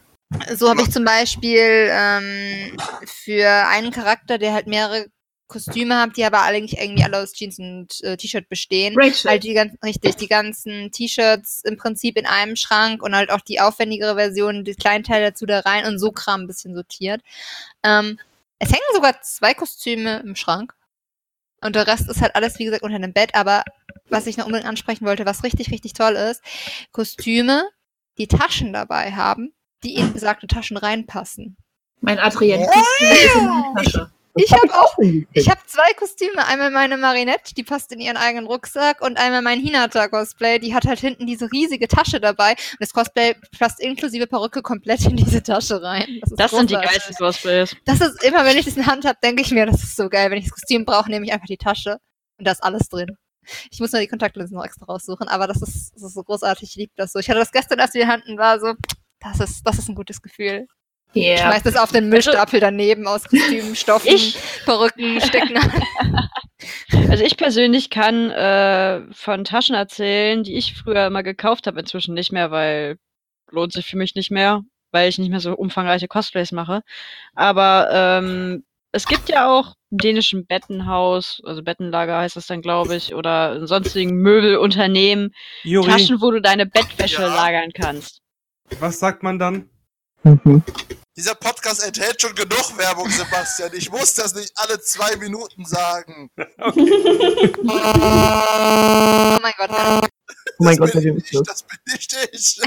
[0.55, 5.07] so habe ich zum Beispiel ähm, für einen Charakter, der halt mehrere
[5.55, 8.95] Kostüme habe, die aber eigentlich irgendwie alle aus Jeans und äh, T-Shirt bestehen.
[8.97, 9.31] Rachel.
[9.31, 13.41] Halt die ganzen, richtig, die ganzen T-Shirts im Prinzip in einem Schrank und halt auch
[13.41, 17.23] die aufwendigere Version, die kleinen Teile dazu da rein und so Kram ein bisschen sortiert.
[17.85, 18.19] Ähm,
[18.59, 20.75] es hängen sogar zwei Kostüme im Schrank.
[21.61, 23.35] Und der Rest ist halt alles, wie gesagt, unter dem Bett.
[23.35, 23.65] Aber
[24.09, 26.43] was ich noch unbedingt ansprechen wollte, was richtig, richtig toll ist,
[26.93, 27.69] Kostüme,
[28.19, 31.57] die Taschen dabei haben, die in besagte Taschen reinpassen.
[32.01, 34.14] Mein Adrien-Kostüm ist in meine Tasche.
[34.37, 35.29] Ich habe auch hingekriegt.
[35.33, 36.45] Ich habe zwei Kostüme.
[36.47, 39.01] Einmal meine Marinette, die passt in ihren eigenen Rucksack.
[39.01, 42.51] Und einmal mein Hinata-Cosplay, die hat halt hinten diese riesige Tasche dabei.
[42.53, 46.21] Und das Cosplay passt inklusive Perücke komplett in diese Tasche rein.
[46.23, 47.77] ist Das sind die geilsten Cosplays.
[47.85, 49.97] Das ist immer, wenn ich das in der Hand habe, denke ich mir, das ist
[49.97, 50.31] so geil.
[50.31, 51.99] Wenn ich das Kostüm brauche, nehme ich einfach die Tasche.
[52.39, 53.17] Und da ist alles drin.
[53.71, 55.29] Ich muss nur die Kontaktlinsen noch extra raussuchen.
[55.29, 56.71] Aber das ist, das ist so großartig.
[56.71, 57.21] Ich liebe das so.
[57.21, 58.75] Ich hatte das gestern erst in der Hand und war so,
[59.21, 60.67] das ist, das ist ein gutes Gefühl.
[61.15, 61.39] Ich Yeah.
[61.39, 65.59] schmeiß das auf den Müllstapel daneben aus Kostümen, Stoffen, Ich- Perücken, Stecken.
[67.11, 72.15] Also ich persönlich kann äh, von Taschen erzählen, die ich früher immer gekauft habe, inzwischen
[72.15, 72.97] nicht mehr, weil
[73.51, 76.81] lohnt sich für mich nicht mehr, weil ich nicht mehr so umfangreiche Cosplays mache.
[77.35, 82.97] Aber ähm, es gibt ja auch im dänischen Bettenhaus, also Bettenlager heißt das dann, glaube
[82.97, 85.35] ich, oder in sonstigen Möbelunternehmen,
[85.65, 87.35] Juri, Taschen, wo du deine Bettwäsche Ja.
[87.35, 88.21] lagern kannst.
[88.81, 89.69] was sagt man dann?
[90.23, 90.63] Mhm.
[91.17, 93.71] Dieser Podcast enthält schon genug Werbung, Sebastian.
[93.75, 96.29] Ich muss das nicht alle zwei Minuten sagen.
[96.59, 96.73] Oh
[99.41, 99.71] mein Gott.
[99.71, 102.61] Oh mein Gott, das der bin ich, das bin nicht ich.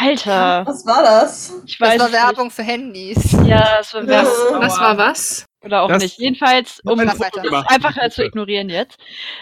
[0.00, 1.52] Alter, Was war das?
[1.66, 2.22] ich Das weiß war es nicht.
[2.22, 3.32] Werbung für Handys.
[3.44, 4.62] Ja, es war Was- Werbung.
[4.62, 5.44] Was war was?
[5.62, 6.18] Oder auch Das- nicht.
[6.18, 7.42] Jedenfalls, um Mach weiter.
[7.42, 7.66] gemacht.
[7.68, 8.96] einfach äh, zu ignorieren jetzt,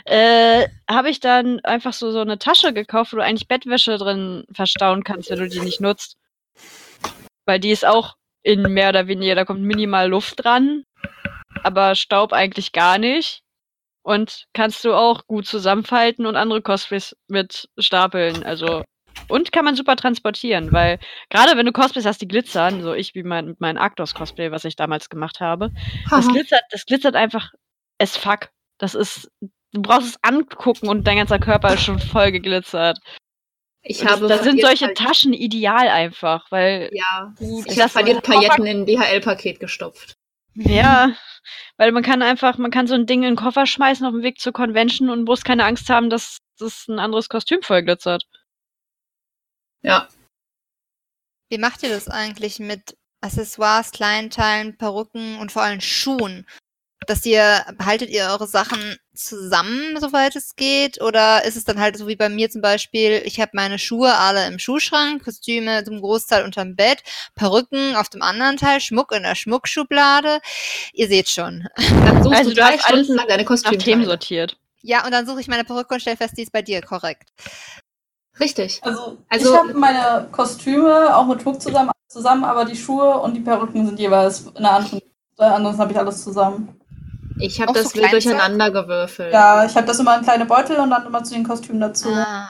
[0.07, 4.45] äh, habe ich dann einfach so, so eine Tasche gekauft, wo du eigentlich Bettwäsche drin
[4.53, 6.16] verstauen kannst, wenn du die nicht nutzt.
[7.47, 10.84] Weil die ist auch in mehr oder weniger, da kommt minimal Luft dran,
[11.62, 13.42] aber Staub eigentlich gar nicht.
[14.03, 18.44] Und kannst du auch gut zusammenfalten und andere Cosplays mit stapeln.
[18.44, 18.84] Also,
[19.26, 23.16] und kann man super transportieren, weil gerade wenn du Cosplays hast, die glitzern, so ich
[23.16, 25.72] wie mein, mit meinem Arctos-Cosplay, was ich damals gemacht habe,
[26.09, 27.51] das glitzert, das glitzert einfach
[28.01, 28.51] as fuck.
[28.78, 29.28] Das ist,
[29.72, 32.99] du brauchst es angucken und dein ganzer Körper ist schon voll geglitzert.
[33.89, 37.78] Ich Und das, habe da sind solche Pailletten- Taschen ideal einfach, weil, Ja, ich ich
[37.80, 40.14] habe verliert Pailletten in ein DHL-Paket gestopft.
[40.55, 41.14] ja,
[41.76, 44.22] weil man kann einfach, man kann so ein Ding in den Koffer schmeißen auf dem
[44.24, 48.24] Weg zur Convention und muss keine Angst haben, dass das ein anderes Kostüm voll glitzert.
[49.82, 50.09] Ja.
[51.49, 56.45] Wie macht ihr das eigentlich mit Accessoires, Kleinteilen, Perücken und vor allem Schuhen?
[57.07, 61.01] Dass ihr, behaltet ihr eure Sachen zusammen, soweit es geht?
[61.03, 64.16] Oder ist es dann halt so wie bei mir zum Beispiel, ich habe meine Schuhe
[64.16, 67.03] alle im Schuhschrank, Kostüme zum Großteil unterm Bett,
[67.34, 70.40] Perücken auf dem anderen Teil, Schmuck in der Schmuckschublade.
[70.94, 71.68] Ihr seht schon.
[71.76, 74.57] Dann suchst Also du du drei hast alles Stunden lang deine Nach Themen sortiert.
[74.82, 77.28] Ja, und dann suche ich meine Perücke und stelle fest, die ist bei dir korrekt.
[78.38, 78.80] Richtig.
[78.82, 83.34] Also, Also- ich habe meine Kostüme auch mit Schmuck zusammen, zusammen, aber die Schuhe und
[83.34, 85.01] die Perücken sind jeweils in einer anderen.
[85.38, 86.80] Äh, ansonsten habe ich alles zusammen.
[87.39, 89.32] Ich habe Auch so das wild durcheinander gewürfelt.
[89.32, 92.09] Ja, ich habe das immer in kleine Beutel und dann immer zu den Kostümen dazu.
[92.11, 92.49] Ah.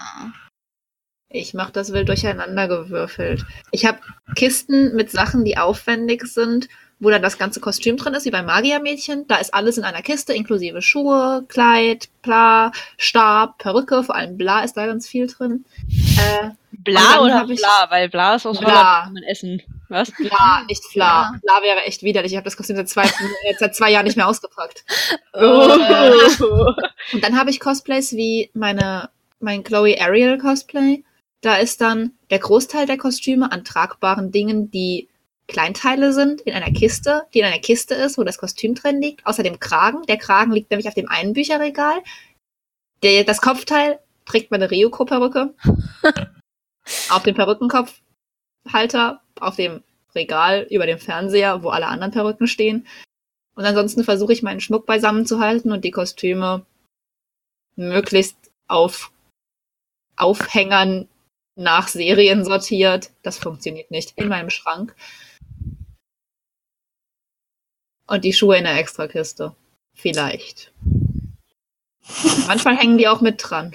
[1.28, 3.44] Ich mache das wild durcheinander gewürfelt.
[3.72, 3.98] Ich habe
[4.36, 6.68] Kisten mit Sachen, die aufwendig sind,
[7.00, 9.26] wo dann das ganze Kostüm drin ist, wie beim Magiermädchen.
[9.26, 14.62] Da ist alles in einer Kiste, inklusive Schuhe, Kleid, Bla, Stab, Perücke, vor allem Bla
[14.62, 15.64] ist da ganz viel drin.
[15.88, 16.50] Äh,
[16.86, 17.86] Bla oder Bla?
[17.90, 18.68] Weil Bla ist aus Bla.
[18.68, 19.62] Holland, man essen.
[19.88, 20.10] Was?
[20.12, 21.04] Bla, nicht Fla.
[21.04, 21.34] Ja.
[21.42, 22.32] Bla wäre echt widerlich.
[22.32, 24.84] Ich habe das Kostüm seit zwei, äh, seit zwei Jahren nicht mehr ausgepackt.
[25.38, 26.72] Oh.
[27.12, 31.04] Und dann habe ich Cosplays wie meine, mein Chloe Ariel Cosplay.
[31.42, 35.08] Da ist dann der Großteil der Kostüme an tragbaren Dingen, die
[35.46, 39.26] Kleinteile sind, in einer Kiste, die in einer Kiste ist, wo das Kostüm drin liegt,
[39.26, 40.02] außer dem Kragen.
[40.06, 41.98] Der Kragen liegt nämlich auf dem einen Bücherregal.
[43.02, 45.54] Der, das Kopfteil trägt meine Ryuko-Perücke.
[47.10, 49.82] auf dem Perückenkopfhalter, auf dem
[50.14, 52.86] Regal über dem Fernseher, wo alle anderen Perücken stehen.
[53.54, 56.64] Und ansonsten versuche ich meinen Schmuck beisammen zu halten und die Kostüme
[57.76, 58.36] möglichst
[58.68, 59.12] auf
[60.16, 61.08] Aufhängern
[61.56, 63.12] nach Serien sortiert.
[63.22, 64.94] Das funktioniert nicht in meinem Schrank.
[68.06, 69.54] Und die Schuhe in der Extrakiste.
[69.94, 70.72] Vielleicht.
[72.46, 73.74] Manchmal hängen die auch mit dran.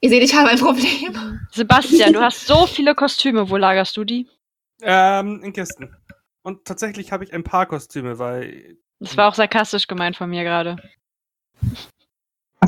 [0.00, 1.40] Ihr seht, ich habe ein Problem.
[1.50, 3.50] Sebastian, du hast so viele Kostüme.
[3.50, 4.28] Wo lagerst du die?
[4.80, 5.94] Ähm, in Kisten.
[6.42, 8.76] Und tatsächlich habe ich ein paar Kostüme, weil.
[9.00, 10.76] Das war auch sarkastisch gemeint von mir gerade.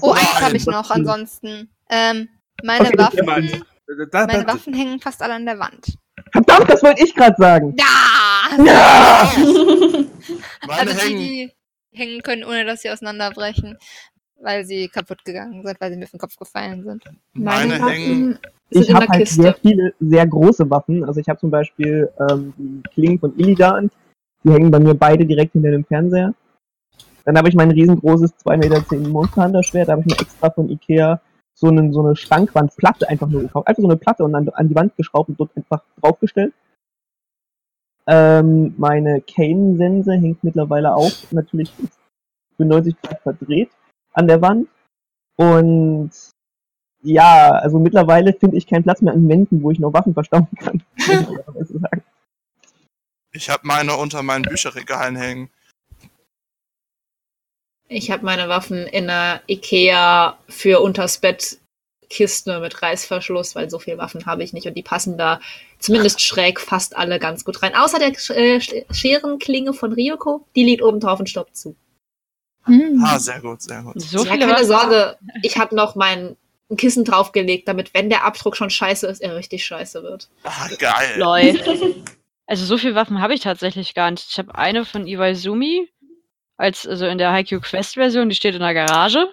[0.00, 1.70] Oh, eins habe ich noch ansonsten.
[1.88, 2.28] Ähm,
[2.62, 3.66] meine Okay, das Waffen, jemand.
[4.12, 5.94] Da, meine da, Waffen hängen fast alle an der Wand.
[6.32, 7.74] Verdammt, das wollte ich gerade sagen.
[7.78, 8.64] Ja!
[8.64, 9.32] Ja!
[10.66, 11.52] Meine also die, die
[11.92, 13.78] hängen können, ohne dass sie auseinanderbrechen,
[14.40, 17.04] weil sie kaputt gegangen sind, weil sie mir auf den Kopf gefallen sind.
[17.34, 17.82] Meine hängen.
[17.82, 18.38] Waffen
[18.70, 21.04] sind Ich habe halt sehr viele, sehr große Waffen.
[21.04, 23.90] Also ich habe zum Beispiel ähm, die Klingen von Illidan.
[24.44, 26.34] Die hängen bei mir beide direkt hinter dem Fernseher.
[27.24, 29.88] Dann habe ich mein riesengroßes 2,10 Meter Monster Hunter Schwert.
[29.88, 31.20] Da habe ich mir extra von Ikea
[31.54, 33.68] so, einen, so eine Schrankwandplatte einfach nur gekauft.
[33.68, 36.54] Einfach so eine Platte und an, an die Wand geschraubt und dort einfach draufgestellt.
[38.06, 41.70] Ähm, meine Kane-Sense hängt mittlerweile auch natürlich
[42.56, 43.70] für 90 Grad verdreht
[44.12, 44.68] an der Wand.
[45.36, 46.10] Und
[47.02, 50.48] ja, also mittlerweile finde ich keinen Platz mehr an Wänden, wo ich noch Waffen verstauen
[50.58, 50.82] kann.
[53.32, 55.50] Ich habe meine unter meinen Bücherregalen hängen.
[57.86, 61.58] Ich habe meine Waffen in einer Ikea für unters Bett
[62.08, 65.40] Kiste mit Reißverschluss, weil so viele Waffen habe ich nicht und die passen da
[65.78, 67.74] zumindest schräg fast alle ganz gut rein.
[67.74, 71.76] Außer der äh, Scherenklinge von Ryoko, die liegt oben drauf und stoppt zu.
[72.64, 73.02] Hm.
[73.04, 74.00] Ah, sehr gut, sehr gut.
[74.00, 74.64] So ja, keine.
[74.64, 76.36] Sorge, ich habe noch mein
[76.76, 80.28] Kissen draufgelegt, damit, wenn der Abdruck schon scheiße ist, er richtig scheiße wird.
[80.44, 81.18] Ah, geil.
[81.18, 81.94] Lol.
[82.46, 84.26] Also so viele Waffen habe ich tatsächlich gar nicht.
[84.28, 85.88] Ich habe eine von Iwaizumi,
[86.56, 89.32] als, also in der Haikyuu Quest Version, die steht in der Garage.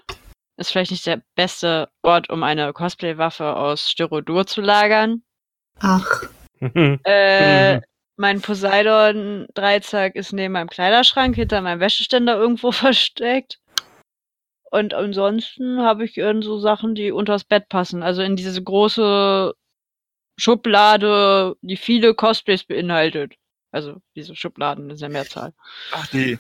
[0.58, 5.24] Ist vielleicht nicht der beste Ort, um eine Cosplay-Waffe aus Styrodur zu lagern.
[5.80, 6.26] Ach,
[6.60, 7.82] Äh, Mhm.
[8.18, 13.60] mein Poseidon-Dreizack ist neben meinem Kleiderschrank hinter meinem Wäscheständer irgendwo versteckt.
[14.70, 18.04] Und ansonsten habe ich in so Sachen, die unters Bett passen.
[18.04, 19.54] Also in diese große
[20.38, 23.36] Schublade, die viele Cosplays beinhaltet.
[23.72, 25.54] Also diese Schubladen in der Mehrzahl.
[25.92, 26.38] Ach nee.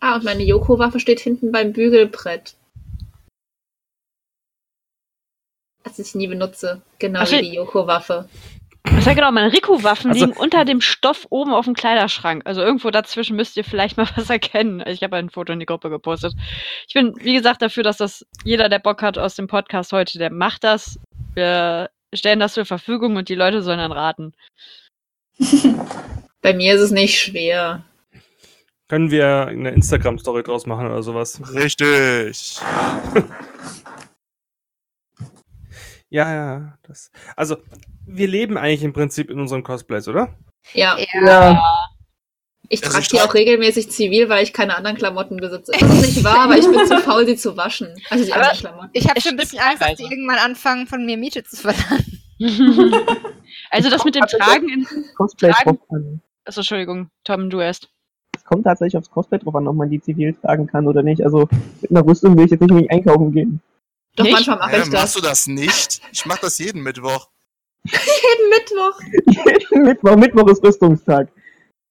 [0.00, 2.56] ah, und meine Yoko-Waffe steht hinten beim Bügelbrett.
[5.82, 6.82] Das ich nie benutze.
[6.98, 8.28] Genau Ach, wie die Yoko-Waffe.
[8.94, 12.42] Das ja genau, meine Riku-Waffen Also- liegen unter dem Stoff oben auf dem Kleiderschrank.
[12.44, 14.82] Also irgendwo dazwischen müsst ihr vielleicht mal was erkennen.
[14.86, 16.34] Ich habe ein Foto in die Gruppe gepostet.
[16.88, 20.18] Ich bin, wie gesagt, dafür, dass das jeder, der Bock hat aus dem Podcast heute,
[20.18, 20.98] der macht das.
[21.34, 24.32] Wir stellen das zur Verfügung und die Leute sollen dann raten.
[26.40, 27.84] Bei mir ist es nicht schwer.
[28.88, 31.40] Können wir eine Instagram-Story draus machen oder sowas?
[31.52, 32.58] Richtig.
[36.08, 36.78] Ja, ja.
[36.84, 37.56] Das, also,
[38.06, 40.34] wir leben eigentlich im Prinzip in unseren Cosplays, oder?
[40.72, 41.62] Ja, Ja,
[42.68, 45.70] ich Also trage die auch regelmäßig zivil, weil ich keine anderen Klamotten besitze.
[45.78, 47.88] Das ist nicht wahr, aber ich bin zu faul, sie zu waschen.
[48.10, 48.90] Also die Aber- anderen Klamotten.
[48.92, 52.20] Ich habe schon ein bisschen Angst, dass die irgendwann anfangen, von mir Miete zu verlangen.
[53.70, 54.86] also das mit dem Tragen in.
[55.16, 56.20] Cosplay Tragen- drauf an.
[56.44, 57.88] Achso, Entschuldigung, Tom, du erst.
[58.36, 61.22] Es kommt tatsächlich aufs Cosplay drauf an, ob man die zivil tragen kann oder nicht.
[61.24, 61.48] Also
[61.80, 63.60] mit einer Rüstung will ich jetzt nicht unbedingt einkaufen gehen.
[64.16, 64.32] Doch Nicht?
[64.34, 64.92] manchmal mache Hä, ich das.
[65.02, 66.00] machst du das nicht?
[66.12, 67.28] Ich mach das jeden Mittwoch.
[67.84, 69.00] Jeden Mittwoch.
[69.84, 71.28] Mittwoch, Mittwoch ist Rüstungstag.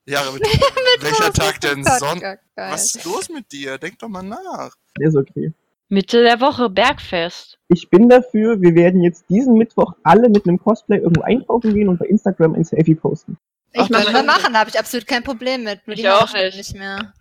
[0.07, 0.37] Ja, aber
[1.01, 2.21] welcher Tag denn sonst?
[2.21, 2.39] Geil.
[2.55, 3.77] Was ist los mit dir?
[3.77, 4.75] Denk doch mal nach.
[4.99, 5.51] Ist okay.
[5.89, 7.57] Mitte der Woche, Bergfest.
[7.69, 11.89] Ich bin dafür, wir werden jetzt diesen Mittwoch alle mit einem Cosplay irgendwo einkaufen gehen
[11.89, 13.37] und bei Instagram ein Selfie posten.
[13.71, 15.85] Ich mache wir machen, da habe ich absolut kein Problem mit.
[15.87, 16.57] Nur Ich auch nicht.
[16.57, 17.13] nicht mehr.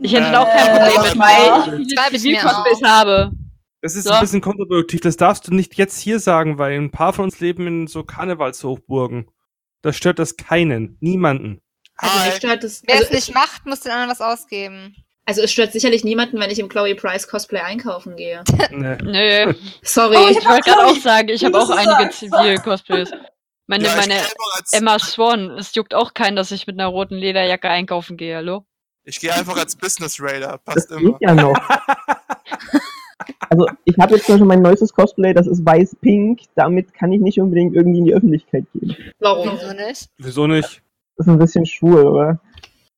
[0.00, 1.88] Ich hätte Äh, auch kein Problem mit, weil ich
[2.22, 3.32] viele Zivil-Cosplays habe.
[3.82, 4.12] Das ist So.
[4.12, 5.00] ein bisschen kontraproduktiv.
[5.00, 8.04] Das darfst du nicht jetzt hier sagen, weil ein paar von uns leben in so
[8.04, 9.30] Karnevalshochburgen.
[9.82, 10.96] Das stört das keinen.
[11.00, 11.60] Niemanden.
[11.96, 12.36] Also mich Hi.
[12.36, 12.82] stört es.
[12.86, 14.94] Wer Also, es nicht macht, muss den anderen was ausgeben.
[15.26, 18.42] also es stört sicherlich niemanden, wenn ich im Chloe Price Cosplay einkaufen gehe.
[18.70, 18.96] Nee.
[19.02, 19.54] Nö.
[19.82, 20.16] Sorry.
[20.16, 22.10] Oh, Ich wollte gerade auch sagen, ich habe auch einige.
[22.10, 23.10] Zivil-Cosplays.
[23.66, 24.20] Meine, Ja, ich meine
[24.72, 28.64] Emma Swan, es juckt auch keinen, dass ich mit einer roten Lederjacke einkaufen gehe, hallo?
[29.04, 30.60] ich gehe einfach als Business Raider.
[30.64, 31.16] Das Passt geht immer.
[31.20, 31.54] ja noch.
[33.52, 36.40] Also ich habe jetzt zum Beispiel mein neuestes Cosplay, das ist weiß-pink.
[36.54, 38.96] Damit kann ich nicht unbedingt irgendwie in die Öffentlichkeit gehen.
[39.18, 39.50] Warum?
[39.60, 40.08] Wieso nicht?
[40.16, 40.82] Wieso nicht?
[41.18, 42.40] Das ist ein bisschen schwul, oder?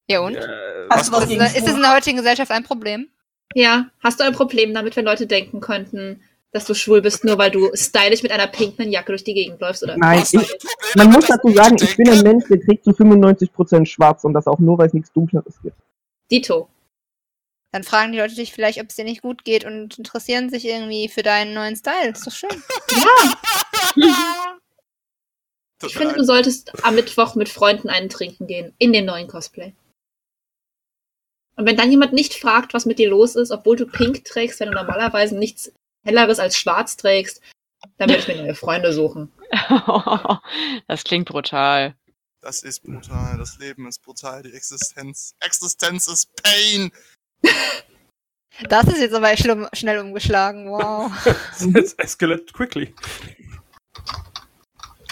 [0.08, 0.36] Ja und?
[0.36, 0.46] Äh,
[0.90, 3.08] Hast du was Ist, das- in der heutigen Gesellschaft ein Problem?
[3.54, 6.20] Ja, hast du ein Problem damit, wenn Leute denken könnten,
[6.52, 9.60] dass du schwul bist, nur weil du stylisch mit einer pinken Jacke durch die Gegend
[9.60, 9.82] läufst?
[9.82, 10.56] Oder Nein, ich,
[10.94, 14.46] man muss dazu sagen, ich bin ein Mensch, der trägt zu 95% schwarz und das
[14.46, 15.76] auch nur, weil es nichts Dunkleres gibt.
[16.30, 16.68] Dito.
[17.74, 20.64] Dann fragen die Leute dich vielleicht, ob es dir nicht gut geht und interessieren sich
[20.64, 22.12] irgendwie für deinen neuen Style.
[22.12, 22.48] Ist doch schön.
[25.80, 28.72] Tut Ich mir finde, du solltest am Mittwoch mit Freunden einen trinken gehen.
[28.78, 29.74] In dem neuen Cosplay.
[31.56, 34.60] Und wenn dann jemand nicht fragt, was mit dir los ist, obwohl du pink trägst,
[34.60, 35.72] wenn du normalerweise nichts
[36.04, 37.40] helleres als schwarz trägst,
[37.98, 39.32] dann würde ich mir neue Freunde suchen.
[40.86, 41.96] das klingt brutal.
[42.40, 43.36] Das ist brutal.
[43.36, 44.44] Das Leben ist brutal.
[44.44, 45.34] Die Existenz.
[45.40, 46.92] Existenz ist Pain.
[48.68, 50.70] Das ist jetzt aber schnell umgeschlagen.
[50.70, 51.10] Wow.
[51.76, 52.94] It's escalated quickly.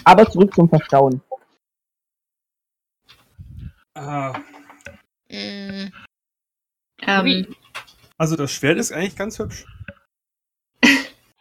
[0.05, 1.21] Aber zurück zum Verstauen.
[3.95, 4.33] Ah,
[5.29, 5.91] Mm,
[7.01, 7.57] Ähm,
[8.19, 9.65] also das Schwert ist eigentlich ganz hübsch.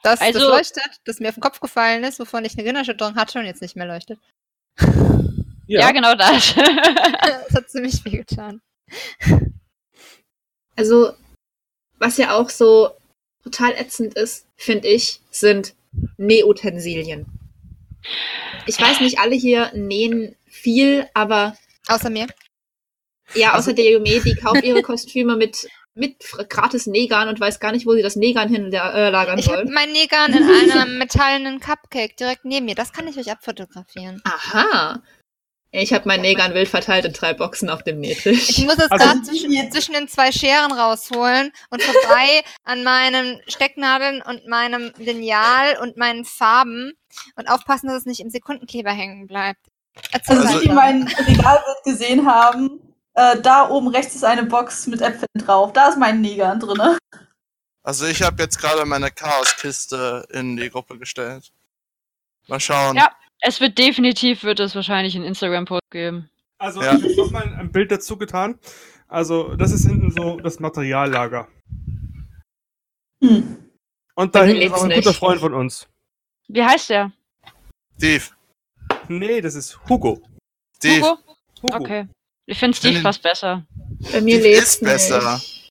[0.01, 3.15] Das, Also- das leuchtet, das mir auf den Kopf gefallen ist, wovon ich eine Gehirnerschütterung
[3.15, 4.19] hatte und jetzt nicht mehr leuchtet.
[5.67, 6.55] Ja, genau das.
[6.55, 8.61] das hat ziemlich viel getan.
[10.76, 11.13] Also,
[11.99, 12.91] was ja auch so
[13.43, 15.74] total ätzend ist, finde ich, sind
[16.17, 17.26] Nähutensilien.
[18.65, 21.55] Ich weiß nicht, alle hier nähen viel, aber
[21.88, 22.28] Außer mir.
[23.34, 26.15] ja, außer der Yume, die kauft ihre Kostüme mit, mit
[26.49, 29.74] gratis Nähgarn und weiß gar nicht, wo sie das Nähgarn hinlagern Ich habe soll.
[29.74, 32.76] meinen Negan in einem metallenen Cupcake direkt neben mir.
[32.76, 34.22] Das kann ich euch abfotografieren.
[34.24, 35.01] Aha.
[35.74, 38.57] Ich habe mein Nähgarn wild verteilt in drei Boxen auf dem Ich Nähtisch.
[38.59, 44.22] muss jetzt Also- gerade zwischen, zwischen den zwei Scheren rausholen und vorbei an meinen Stecknadeln
[44.22, 46.91] und meinem Lineal und meinen Farben
[47.36, 49.59] und aufpassen, dass es nicht im Sekundenkleber hängen bleibt.
[50.11, 55.01] Erzähl Also, die mein Regalbild gesehen haben, äh, da oben rechts ist eine Box mit
[55.01, 55.72] Äpfeln drauf.
[55.74, 56.97] Da ist mein Negan drinne.
[57.84, 61.51] Also ich habe jetzt gerade meine Chaoskiste in die Gruppe gestellt.
[62.47, 62.95] Mal schauen.
[62.97, 63.09] Ja.
[63.41, 66.29] Es wird definitiv, wird es wahrscheinlich einen Instagram-Post geben.
[66.59, 66.95] Also Ja.
[66.95, 68.59] ich habe noch mal ein Bild dazu getan.
[69.07, 71.47] Also das ist hinten so das Materiallager.
[73.23, 73.57] Hm.
[74.15, 75.17] Und da hinten ist auch ein guter nicht.
[75.19, 75.87] Freund von uns.
[76.47, 77.11] Wie heißt der?
[77.97, 78.23] Steve.
[79.07, 80.21] Nee, das ist Hugo.
[80.77, 81.01] Steve.
[81.01, 81.17] Hugo?
[81.61, 81.77] Hugo.
[81.77, 82.07] Okay.
[82.45, 83.65] Ich finde Steve Nein, fast besser.
[84.11, 85.33] Bei mir Steve lebt's ist besser.
[85.33, 85.69] nicht.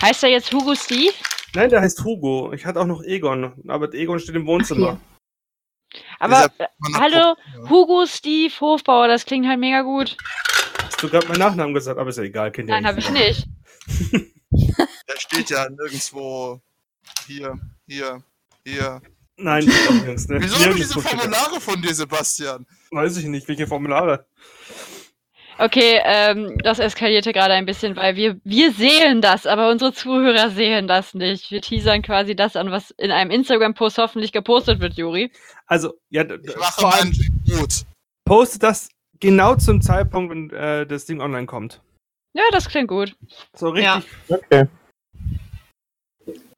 [0.00, 1.14] Heißt er jetzt Hugo Steve?
[1.54, 2.52] Nein, der heißt Hugo.
[2.52, 5.00] Ich hatte auch noch Egon, aber Egon steht im Wohnzimmer.
[6.24, 7.36] Aber äh, hallo, Ja.
[7.68, 10.16] Hugo Steve Hofbauer, das klingt halt mega gut.
[10.82, 13.46] Hast du gerade meinen Nachnamen gesagt, aber ist ja egal, kennt Nein, habe ich nicht.
[14.50, 16.60] Der steht ja nirgendwo
[17.26, 18.22] hier, hier,
[18.64, 19.02] hier.
[19.36, 20.40] Nein, übrigens, ne?
[20.40, 21.00] Wieso haben Nirgendwo diese.
[21.00, 22.66] Formulare von dir, Sebastian?
[22.90, 24.26] Weiß ich nicht, welche Formulare.
[25.58, 30.50] Okay, ähm, das eskalierte gerade ein bisschen, weil wir, wir sehen das, aber unsere Zuhörer
[30.50, 31.50] sehen das nicht.
[31.50, 35.30] Wir teasern quasi das an, was in einem Instagram-Post hoffentlich gepostet wird, Juri.
[35.66, 37.12] Also, ja, Ich mache vor allem
[37.48, 37.84] gut.
[38.24, 38.88] postet das
[39.20, 41.80] genau zum Zeitpunkt, wenn äh, das Ding online kommt.
[42.36, 43.14] Ja, das klingt gut.
[43.54, 43.84] So richtig.
[44.28, 44.36] Ja.
[44.36, 44.66] Okay.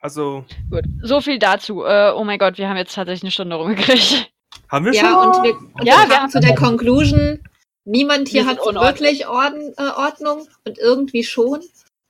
[0.01, 0.84] Also, Gut.
[1.03, 1.84] So viel dazu.
[1.84, 4.30] Äh, oh mein Gott, wir haben jetzt tatsächlich eine Stunde rumgekriegt.
[4.70, 5.16] haben wir Ja, schon?
[5.18, 7.40] und wir, und Ja, wir wir kamen zu der Conclusion,
[7.87, 11.61] niemand hier hat wirklich Orden, äh, Ordnung und irgendwie schon.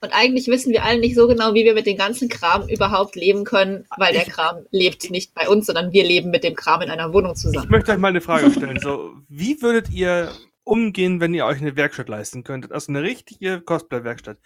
[0.02, 3.16] Und eigentlich wissen wir alle nicht so genau, wie wir mit dem ganzen Kram überhaupt
[3.16, 6.82] leben können, weil der Kram lebt nicht bei uns, sondern wir leben mit dem Kram
[6.82, 7.70] in einer Wohnung Ich zusammen.
[7.70, 8.78] möchte euch mal eine Frage stellen.
[8.78, 10.32] So, wie würdet ihr
[10.64, 12.72] umgehen, wenn ihr euch eine Werkstatt leisten könntet?
[12.72, 14.36] Also eine richtige Cosplay-Werkstatt.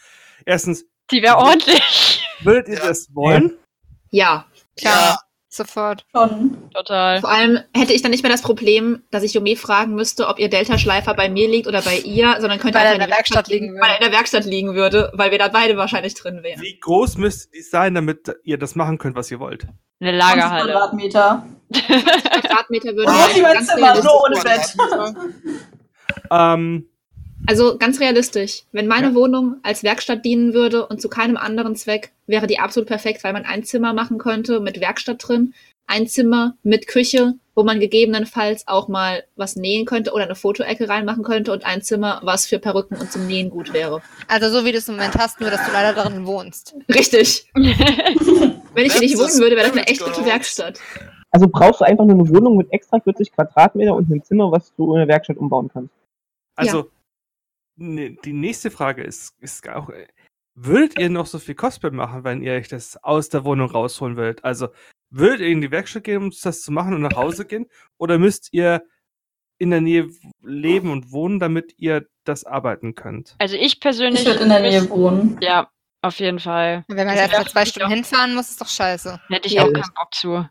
[0.46, 2.22] Erstens, Die wäre ordentlich.
[2.42, 2.86] würdet ihr Ja.
[2.86, 3.58] das wollen?
[4.10, 4.46] Ja.
[4.76, 5.18] Klar,
[5.50, 6.06] sofort.
[6.14, 6.56] Schon.
[6.72, 7.20] Total.
[7.20, 10.38] Vor allem hätte ich dann nicht mehr das Problem, dass ich Jume fragen müsste, ob
[10.38, 13.16] ihr Delta-Schleifer bei mir liegt oder bei ihr, sondern könnte Weil er einfach in der
[13.16, 16.42] Werkstatt liegen Weil er in der Werkstatt liegen würde, weil wir da beide wahrscheinlich drin
[16.42, 16.60] wären.
[16.62, 19.66] Wie groß müsste die sein, damit ihr das machen könnt, was ihr wollt?
[20.00, 20.72] Eine 20 Lagerhalle.
[20.72, 21.46] Quadratmeter.
[21.72, 24.40] Quadratmeter würde Oh, Oh, die mein Zimmer, nur ohne.
[24.42, 24.76] Bett.
[26.30, 26.89] Ähm,
[27.50, 29.14] Also ganz realistisch, wenn meine Ja.
[29.16, 33.32] Wohnung als Werkstatt dienen würde und zu keinem anderen Zweck, wäre die absolut perfekt, weil
[33.32, 35.52] man ein Zimmer machen könnte mit Werkstatt drin,
[35.88, 40.88] ein Zimmer mit Küche, wo man gegebenenfalls auch mal was nähen könnte oder eine Fotoecke
[40.88, 44.00] reinmachen könnte und ein Zimmer, was für Perücken und zum Nähen gut wäre.
[44.28, 46.76] Also so wie du es im Moment hast, nur dass du leider darin wohnst.
[46.88, 47.50] Richtig.
[47.54, 50.78] Wenn ich hier nicht wohnen würde, wäre das eine echt gute Werkstatt.
[51.32, 54.72] Also brauchst du einfach nur eine Wohnung mit extra 40 Quadratmeter und einem Zimmer, was
[54.76, 55.92] du in der Werkstatt umbauen kannst.
[56.54, 56.88] also,
[57.80, 60.06] ne, die nächste Frage ist, ist auch, äh,
[60.54, 64.16] würdet ihr noch so viel Cosplay machen, wenn ihr euch das aus der Wohnung rausholen
[64.16, 64.44] würdet?
[64.44, 64.68] Also,
[65.10, 67.66] würdet ihr in die Werkstatt gehen, um das zu machen und nach Hause gehen?
[67.98, 68.82] Oder müsst ihr
[69.58, 70.08] in der Nähe
[70.42, 73.36] leben und wohnen, damit ihr das arbeiten könnt?
[73.38, 74.20] Also ich persönlich.
[74.22, 75.38] Ich würde in der Nähe wohnen.
[75.40, 75.70] Ja,
[76.02, 76.84] auf jeden Fall.
[76.88, 79.20] Wenn man da zwei Stunden hinfahren muss, ist doch scheiße.
[79.28, 79.62] Hätte ich Ja.
[79.64, 80.48] auch keinen Bock zu.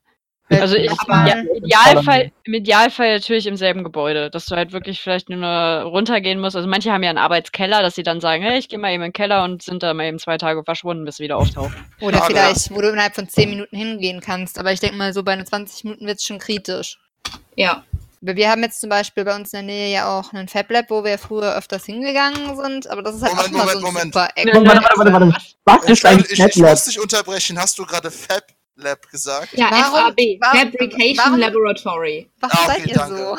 [0.50, 4.72] Also ich, aber- ja, im, Idealfall, im Idealfall natürlich im selben Gebäude, dass du halt
[4.72, 6.56] wirklich vielleicht nur runtergehen musst.
[6.56, 9.04] Also manche haben ja einen Arbeitskeller, dass sie dann sagen, hey, ich gehe mal eben
[9.04, 11.76] in den Keller und sind da mal eben zwei Tage verschwunden, bis sie wieder auftauchen.
[12.02, 14.58] Oder Ja, vielleicht, wo du innerhalb von 10 Minuten hingehen kannst.
[14.58, 16.97] Aber ich denke mal, so bei den 20 Minuten wird es schon kritisch.
[17.56, 17.84] Ja.
[18.22, 20.70] Aber Wir haben jetzt zum Beispiel bei uns in der Nähe ja auch einen Fab
[20.72, 23.78] Lab, wo wir früher öfters hingegangen sind, aber das ist halt Moment, auch mal so
[23.78, 24.14] ein Moment, Moment.
[24.14, 24.45] super Eck.
[24.45, 25.45] Nö, Warte, warte, warte, warte.
[25.66, 27.58] Was ist ein Ich, ich, ich muss dich unterbrechen.
[27.58, 28.43] Hast du gerade Fab
[28.80, 29.50] Lab gesagt?
[29.54, 32.30] Ja, Warum- FAB, warum- Fabrication warum- Laboratory.
[32.40, 33.18] Was Ah, seid okay, ihr danke.
[33.18, 33.38] so?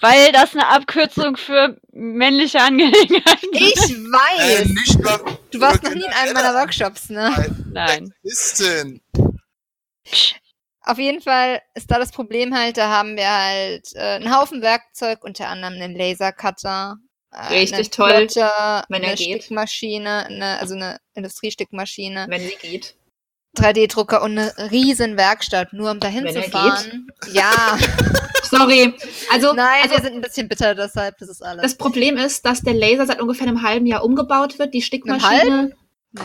[0.00, 3.90] Weil das eine Abkürzung für männliche Angelegenheiten Ich ist.
[3.90, 4.68] Äh, weiß!
[4.68, 5.18] nicht mal
[5.50, 7.32] du warst noch nie in einem meiner Workshops, ne?
[7.72, 8.12] Nein.
[8.22, 9.00] Ist denn?
[10.82, 14.60] Auf jeden Fall ist da das Problem halt, da haben wir halt äh, einen Haufen
[14.60, 16.96] Werkzeug, unter anderem einen Lasercutter,
[17.32, 19.44] äh, Richtig einen toll, Plotter, wenn er eine geht.
[19.44, 22.94] Stickmaschine, eine, also eine Industriestickmaschine, Wenn sie geht.
[23.56, 27.08] 3D-Drucker und eine riesen Werkstatt, nur um dahin Wenn zu fahren.
[27.32, 27.78] Ja,
[28.56, 28.94] Sorry.
[29.32, 31.62] Also, nein, also wir sind ein bisschen bitter deshalb, das ist alles.
[31.62, 34.74] das Problem ist, dass der Laser seit ungefähr einem halben Jahr umgebaut wird.
[34.74, 35.28] Die Stickmaschine.
[35.28, 35.74] halben?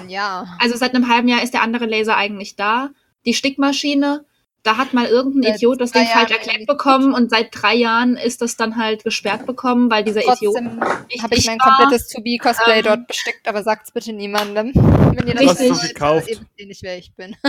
[0.07, 0.45] ja.
[0.59, 2.89] Also seit einem halben Jahr ist der andere Laser eigentlich da.
[3.25, 4.25] Die Stickmaschine,
[4.63, 6.65] da hat mal irgendein Seit Idiot das Ding falsch Jahren erklärt irgendwie.
[6.65, 10.55] bekommen und seit drei Jahren ist das dann halt gesperrt bekommen, weil dieser Idiot.
[10.55, 10.79] Trotzdem
[11.09, 11.77] nicht habe ich mein war.
[11.77, 14.71] komplettes To-Be-Cosplay Ähm, dort bestickt, aber sagt's bitte niemandem.
[14.73, 15.69] Wenn ihr das Richtig.
[15.69, 16.27] du wollt, gekauft?
[16.29, 17.35] Ihr wisst nicht, wer ich bin.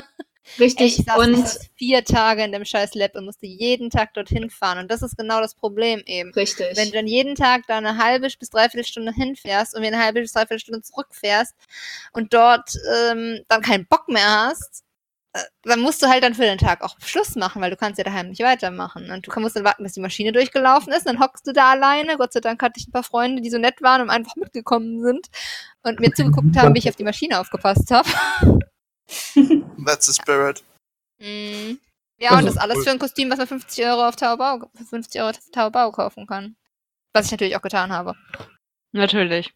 [0.58, 0.98] Richtig.
[0.98, 1.46] ich saß und
[1.76, 4.78] vier Tage in dem scheiß Lab und musste jeden Tag dorthin fahren.
[4.78, 6.32] Und das ist genau das Problem eben.
[6.32, 6.76] richtig.
[6.76, 10.04] Wenn du dann jeden Tag da eine halbe bis dreiviertel Stunde hinfährst und wieder eine
[10.04, 11.54] halbe bis dreiviertel Stunde zurückfährst
[12.12, 14.84] und dort ähm, dann keinen Bock mehr hast,
[15.62, 18.04] dann musst du halt dann für den Tag auch Schluss machen, weil du kannst ja
[18.04, 19.10] daheim nicht weitermachen.
[19.10, 22.16] Und du musst dann warten, bis die Maschine durchgelaufen ist, dann hockst du da alleine.
[22.16, 25.00] Gott sei Dank hatte ich ein paar Freunde, die so nett waren und einfach mitgekommen
[25.02, 25.28] sind
[25.82, 28.08] und mir zugeguckt haben, wie ich auf die Maschine aufgepasst habe.
[29.86, 30.64] That's the spirit.
[31.20, 31.78] Mm.
[32.18, 34.84] Ja, und Also, das alles für ein Kostüm, was man 50 Euro auf Taobao, für
[34.84, 36.56] 50 Euro auf Taobao kaufen kann.
[37.12, 38.14] Was ich natürlich auch getan habe.
[38.92, 39.52] Natürlich.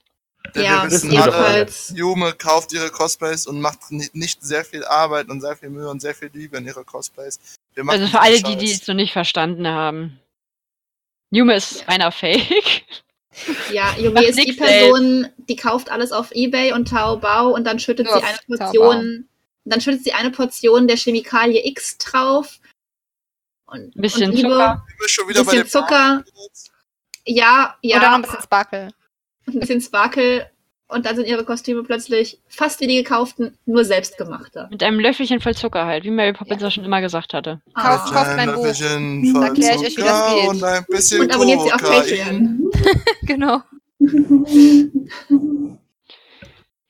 [0.55, 1.89] Denn Ja, wir wissen jedenfalls.
[1.91, 5.71] alle, Jume kauft ihre Cosplays und macht ni- nicht sehr viel Arbeit und sehr viel
[5.71, 7.41] Mühe und sehr viel Liebe in ihre Cosplays.
[7.87, 10.21] Also für alle, die, die es noch nicht verstanden haben.
[11.31, 12.85] Yume ist reiner Fake.
[13.73, 18.07] Ja, Macht ist die Person, die kauft alles auf Ebay und Taobao und dann schüttet
[18.07, 18.59] Nur sie eine Taobao.
[18.71, 19.29] Portion,
[19.65, 22.61] dann schüttet sie eine Portion der Chemikalie X drauf.
[23.67, 24.87] Und, Ein bisschen und Liebe, Zucker.
[25.01, 26.25] Bisschen Zucker.
[27.27, 27.97] Ja, Ja.
[27.97, 28.89] Oder noch ja, ein bisschen Sparkle.
[29.47, 30.51] Ein bisschen Sparkle.
[30.87, 34.69] Und dann sind ihre Kostüme plötzlich fast wie die gekauften, nur selbstgemachte.
[34.71, 37.63] Mit einem Löffelchen voll Zucker halt, wie Mary Poppins ja schon immer gesagt hatte.
[37.75, 38.13] Kauft- Ah.
[38.25, 38.65] kauft mein Buch.
[38.67, 40.49] Löffelchen Da von erklär ich euch, wie das geht.
[40.51, 41.83] Und ein bisschen Und abonniert sie auf.
[41.83, 42.71] Patreon.
[43.23, 43.63] genau.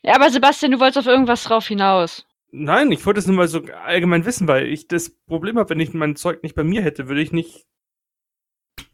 [0.03, 2.27] Ja, aber Sebastian, du wolltest auf irgendwas drauf hinaus.
[2.51, 5.81] Nein, ich wollte es nur mal so allgemein wissen, weil ich das Problem habe, wenn
[5.81, 7.65] ich mein Zeug nicht bei mir hätte, würde ich nicht.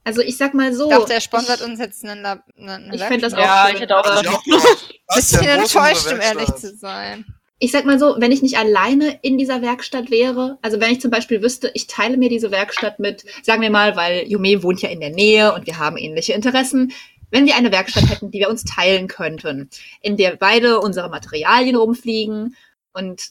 [0.04, 0.90] Also ich sag mal so.
[0.90, 3.56] Ich dachte, er sponsert ich, uns jetzt eine, Lab- eine, eine Ich fänd das Werkstatt.
[3.56, 4.94] Ja, schön, ich hätte auch auch gemacht.
[5.14, 7.24] Bisschen enttäuscht, um ehrlich zu sein.
[7.58, 11.00] ich sag mal so, wenn ich nicht alleine in dieser Werkstatt wäre, also wenn ich
[11.00, 14.80] zum Beispiel wüsste, ich teile mir diese Werkstatt mit, sagen wir mal, weil Yume wohnt
[14.80, 16.92] ja in der Nähe und wir haben ähnliche Interessen,
[17.30, 19.68] wenn wir eine Werkstatt hätten, die wir uns teilen könnten,
[20.00, 22.56] in der beide unsere Materialien rumfliegen
[22.92, 23.30] und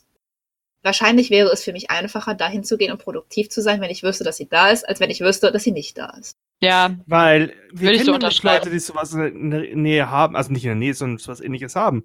[0.83, 4.03] wahrscheinlich wäre es für mich einfacher, dahin zu gehen und produktiv zu sein, wenn ich
[4.03, 6.37] wüsste, dass sie da ist, als wenn ich wüsste, dass sie nicht da ist.
[6.61, 8.43] Ja, Weil wir ich so kennen nämlich.
[8.43, 11.75] Leute, die sowas in der Nähe haben, also nicht in der Nähe, sondern sowas ähnliches
[11.75, 12.03] haben.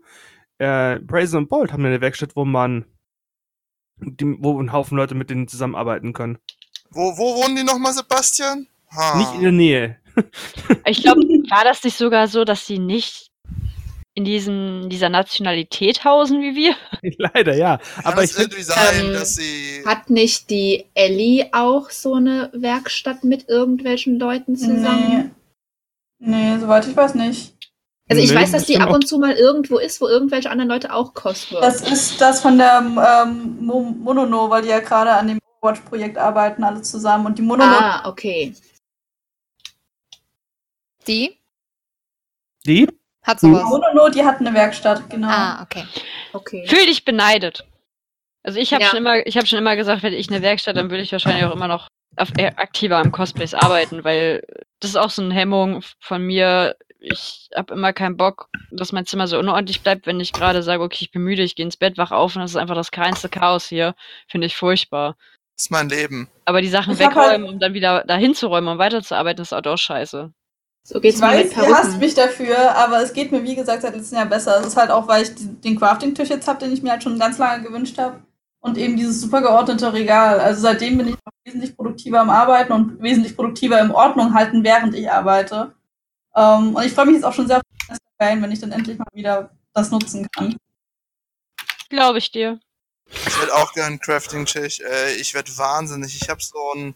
[0.59, 2.85] Äh, Brazen und Bolt haben eine Werkstatt, wo man,
[3.97, 6.39] die, wo ein Haufen Leute mit denen zusammenarbeiten können.
[6.91, 8.69] Wo, wo wohnen die nochmal, Sebastian?
[8.95, 9.19] Ha.
[9.19, 9.99] Nicht in der Nähe.
[10.87, 13.33] ich glaube, war das nicht sogar so, dass sie nicht
[14.15, 16.75] in diesen, dieser Nationalität hausen wie wir?
[17.19, 17.79] Leider, ja.
[17.79, 19.83] Kann Aber es irgendwie sein, ähm, dass sie.
[19.85, 25.33] Hat nicht die Ellie auch so eine Werkstatt mit irgendwelchen Leuten zusammen?
[26.19, 26.31] Nee.
[26.37, 27.55] Nee, soweit ich weiß nicht.
[28.09, 30.69] Also ich Nö, weiß, dass die ab und zu mal irgendwo ist, wo irgendwelche anderen
[30.69, 31.61] Leute auch Cosplay.
[31.61, 36.19] Das ist das von der ähm, Mo Monono, weil die ja gerade an dem Overwatch-Projekt
[36.19, 37.27] arbeiten, alle zusammen.
[37.27, 38.55] Und die Monono, ah, okay.
[41.07, 41.39] Die
[42.67, 42.89] die?
[43.25, 43.65] Hat die sowas.
[43.65, 45.29] Monono, die hat eine Werkstatt, genau.
[45.29, 45.85] Ah, okay.
[46.33, 46.67] Okay.
[46.69, 47.65] Fühl dich beneidet.
[48.43, 48.91] Also ich habe Ja.
[48.91, 51.45] schon immer, ich habe schon immer gesagt, hätte ich eine Werkstatt, dann würde ich wahrscheinlich
[51.45, 54.43] auch immer noch auf, äh, aktiver am Cosplays arbeiten, weil
[54.81, 56.77] das ist auch so eine Hemmung von mir.
[57.01, 60.83] Ich habe immer keinen Bock, dass mein Zimmer so unordentlich bleibt, wenn ich gerade sage,
[60.83, 62.91] okay, ich bin müde, ich gehe ins Bett, wach auf und das ist einfach das
[62.91, 63.95] kleinste Chaos hier.
[64.29, 65.17] Finde ich furchtbar.
[65.57, 66.29] Das ist mein Leben.
[66.47, 69.43] Aber die Sachen Ich hab wegräumen, halt- um dann wieder dahin zu räumen und weiterzuarbeiten,
[69.43, 70.33] ist halt auch scheiße.
[70.87, 71.99] So geht's Ich mir weiß, mit ihr hasst Perücken.
[72.01, 74.61] mich dafür, aber es geht mir, wie gesagt, seit letztem Jahr besser.
[74.61, 77.03] Es ist halt auch, weil ich die- den Crafting-Tisch jetzt habe, den ich mir halt
[77.03, 78.23] schon ganz lange gewünscht habe.
[78.61, 80.41] Und eben dieses super geordnete Regal.
[80.41, 84.63] Also seitdem bin ich auch wesentlich produktiver am Arbeiten und wesentlich produktiver im Ordnung halten,
[84.65, 85.75] während ich arbeite.
[86.35, 87.63] Ähm, und ich freue mich jetzt auch schon sehr auf
[88.21, 90.57] Fan, wenn ich dann endlich mal wieder das nutzen kann.
[91.91, 92.59] Glaube ich dir.
[93.11, 94.81] Ich werde auch gern Crafting-Tisch.
[94.81, 96.19] Äh, ich werde wahnsinnig.
[96.21, 96.95] Ich habe so einen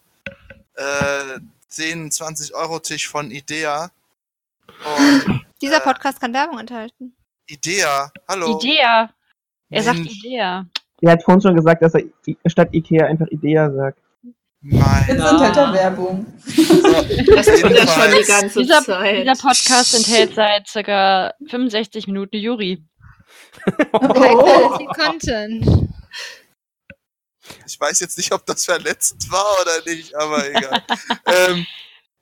[0.74, 3.90] äh, 10, 20 Euro Tisch von Idea.
[4.84, 5.80] Und Dieser Äh.
[5.80, 7.14] Podcast kann Werbung enthalten.
[7.46, 8.58] Idea, hallo.
[8.58, 9.10] Idea.
[9.70, 10.66] Er sagt Idea.
[11.00, 12.02] Er hat vorhin schon gesagt, dass er
[12.46, 13.98] statt Ikea einfach Idea sagt.
[14.62, 15.04] Jetzt Ja.
[15.06, 16.26] sind halt der Werbung.
[16.44, 19.20] Das tut er schon die ganze Dieser, Zeit.
[19.22, 22.82] dieser Podcast enthält seit circa 65 Minuten Juri.
[23.66, 25.88] High Quality Content.
[27.66, 30.82] Ich weiß jetzt nicht, ob das verletzt war oder nicht, aber egal.
[31.26, 31.66] ähm,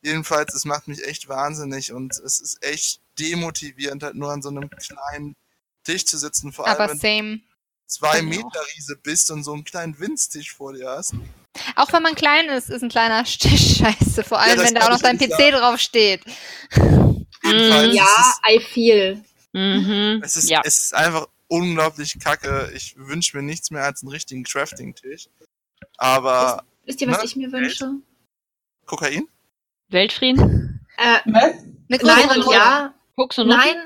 [0.03, 4.49] jedenfalls, es macht mich echt wahnsinnig und es ist echt demotivierend, halt nur an so
[4.49, 5.37] einem kleinen
[5.85, 7.41] Tisch zu sitzen, vor allem Aber wenn du same.
[7.87, 11.15] zwei mir Meter Riese bist und so einen kleinen Winztisch vor dir hast.
[11.77, 14.25] Auch wenn man klein ist, ist ein kleiner Tisch scheiße.
[14.25, 15.53] Vor allem, das wenn da auch noch dein PC sagen.
[15.53, 16.23] drauf steht.
[17.43, 19.25] Jedenfalls, Ja, I feel.
[19.53, 20.21] Mhm.
[20.23, 20.61] es ist, ja.
[20.65, 22.71] es ist einfach unglaublich kacke.
[22.75, 25.29] Ich wünsche mir nichts mehr als einen richtigen Crafting-Tisch.
[25.99, 27.91] Aber Wisst ihr, was Na, ich mir wünsche?
[28.87, 29.29] Kokain?
[29.89, 30.87] Weltfrieden?
[30.97, 31.43] Äh, Was?
[31.89, 32.95] Eine nein und ja.
[33.17, 33.49] Und Nutten?
[33.49, 33.77] Nein,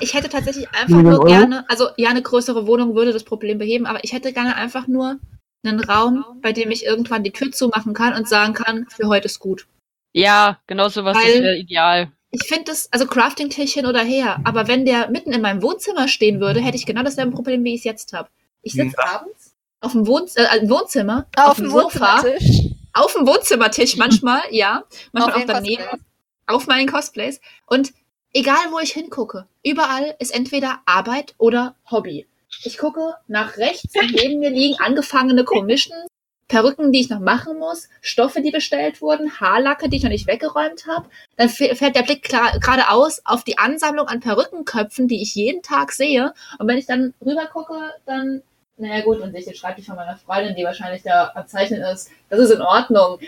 [0.00, 3.86] ich hätte tatsächlich einfach nur gerne, also ja, eine größere Wohnung würde das Problem beheben,
[3.86, 5.18] aber ich hätte gerne einfach nur
[5.64, 9.26] einen Raum, bei dem ich irgendwann die Tür zumachen kann und sagen kann, für heute
[9.26, 9.66] ist gut.
[10.12, 12.12] Ja, genau sowas Weil- ist wäre ideal.
[12.32, 16.06] Ich finde das, also Crafting-Tisch hin oder her, aber wenn der mitten in meinem Wohnzimmer
[16.06, 18.28] stehen würde, hätte ich genau dasselbe Problem, wie ich es jetzt habe.
[18.62, 19.14] Ich sitze Ja.
[19.16, 22.60] abends auf dem Wohn äh, im Wohnzimmer, Auf dem dem Sofa, Wohnzimmertisch.
[22.92, 26.00] auf dem Wohnzimmertisch manchmal, ja, manchmal Auf auch daneben, Cosplays.
[26.46, 27.40] auf meinen Cosplays.
[27.66, 27.92] Und
[28.32, 32.26] egal, wo ich hingucke, überall ist entweder Arbeit oder Hobby.
[32.64, 36.06] Ich gucke nach rechts und neben mir liegen angefangene Commissions,
[36.50, 40.26] Perücken, die ich noch machen muss, Stoffe, die bestellt wurden, Haarlacke, die ich noch nicht
[40.26, 41.08] weggeräumt habe.
[41.36, 45.92] Dann fährt der Blick klar- geradeaus auf die Ansammlung an Perückenköpfen, die ich jeden Tag
[45.92, 46.34] sehe.
[46.58, 48.42] Und wenn ich dann rüber gucke, dann,
[48.76, 52.10] naja gut, und ich den Schreibtisch von meiner Freundin, die wahrscheinlich da am Zeichnen ist.
[52.30, 53.20] Das ist in Ordnung.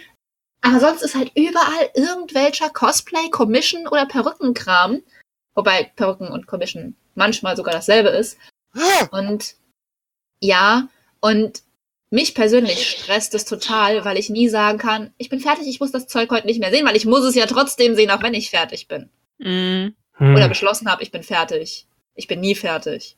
[0.61, 5.01] Aber sonst ist halt überall irgendwelcher Cosplay, Commission oder Perückenkram.
[5.55, 8.37] Wobei Perücken und Commission manchmal sogar dasselbe ist.
[9.13, 9.55] Und
[10.41, 10.89] ja,
[11.21, 11.63] und
[12.13, 15.93] mich persönlich stresst es total, weil ich nie sagen kann, ich bin fertig, ich muss
[15.93, 18.35] das Zeug heute nicht mehr sehen, weil ich muss es ja trotzdem sehen, auch wenn
[18.35, 19.09] ich fertig bin.
[19.39, 19.95] Mhm.
[20.15, 20.35] Hm.
[20.35, 21.87] Oder beschlossen habe, ich bin fertig.
[22.15, 23.17] Ich bin nie fertig.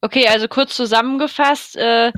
[0.00, 2.12] Okay, also kurz zusammengefasst, äh,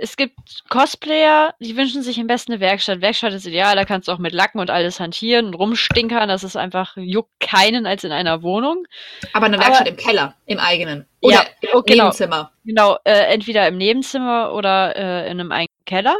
[0.00, 3.00] es gibt Cosplayer, die wünschen sich am besten eine Werkstatt.
[3.00, 6.28] Werkstatt ist ideal, da kannst du auch mit Lacken und alles hantieren und rumstinkern.
[6.28, 8.86] Das ist einfach, juckt keinen als in einer Wohnung.
[9.32, 11.06] Aber eine Aber- Werkstatt im Keller, im eigenen.
[11.20, 12.04] Oder Ja, im oh, genau.
[12.04, 12.52] Nebenzimmer.
[12.64, 16.16] Genau, äh, entweder im Nebenzimmer oder äh, in einem eigenen Keller.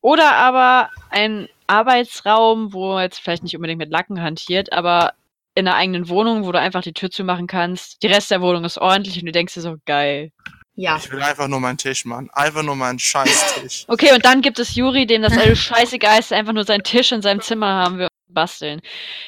[0.00, 5.12] Oder aber ein Arbeitsraum, wo man jetzt vielleicht nicht unbedingt mit Lacken hantiert, aber
[5.54, 8.02] in einer eigenen Wohnung, wo du einfach die Tür zumachen kannst.
[8.02, 10.32] Die Rest der Wohnung ist ordentlich und du denkst dir so, geil.
[10.80, 10.96] Ja.
[10.96, 12.30] Ich will einfach nur meinen Tisch, Mann.
[12.32, 13.84] Einfach nur meinen Scheißtisch.
[13.88, 17.12] Okay, und dann gibt es Juri, dem das alles scheißegal ist, einfach nur seinen Tisch
[17.12, 18.80] in seinem Zimmer haben will und basteln.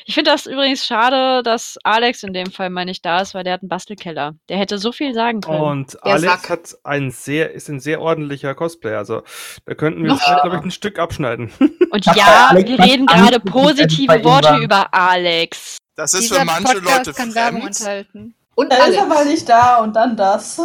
[0.07, 3.45] Ich finde das übrigens schade, dass Alex in dem Fall mal nicht da ist, weil
[3.45, 4.33] der hat einen Bastelkeller.
[4.49, 5.61] Der hätte so viel sagen können.
[5.61, 6.49] Und Der Alex Sack.
[6.49, 8.97] hat ein sehr, ist ein sehr ordentlicher Cosplayer.
[8.99, 9.23] Also
[9.67, 10.41] da könnten wir uns, schlimmer.
[10.43, 11.53] glaube ich, ein Stück abschneiden.
[11.91, 15.77] Und ja, Alex wir reden gerade positive Worte über Alex.
[15.97, 17.79] Das ist Dieser für manche Podcast Leute kann Werbung fremd.
[17.81, 18.35] enthalten.
[18.55, 20.59] Und Da ist er mal nicht da und dann das.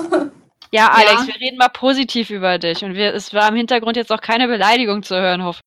[0.72, 1.28] Ja, Alex, Ja.
[1.28, 2.84] wir reden mal positiv über dich.
[2.84, 5.62] Und wir, es war im Hintergrund jetzt auch keine Beleidigung zu hören, hoffe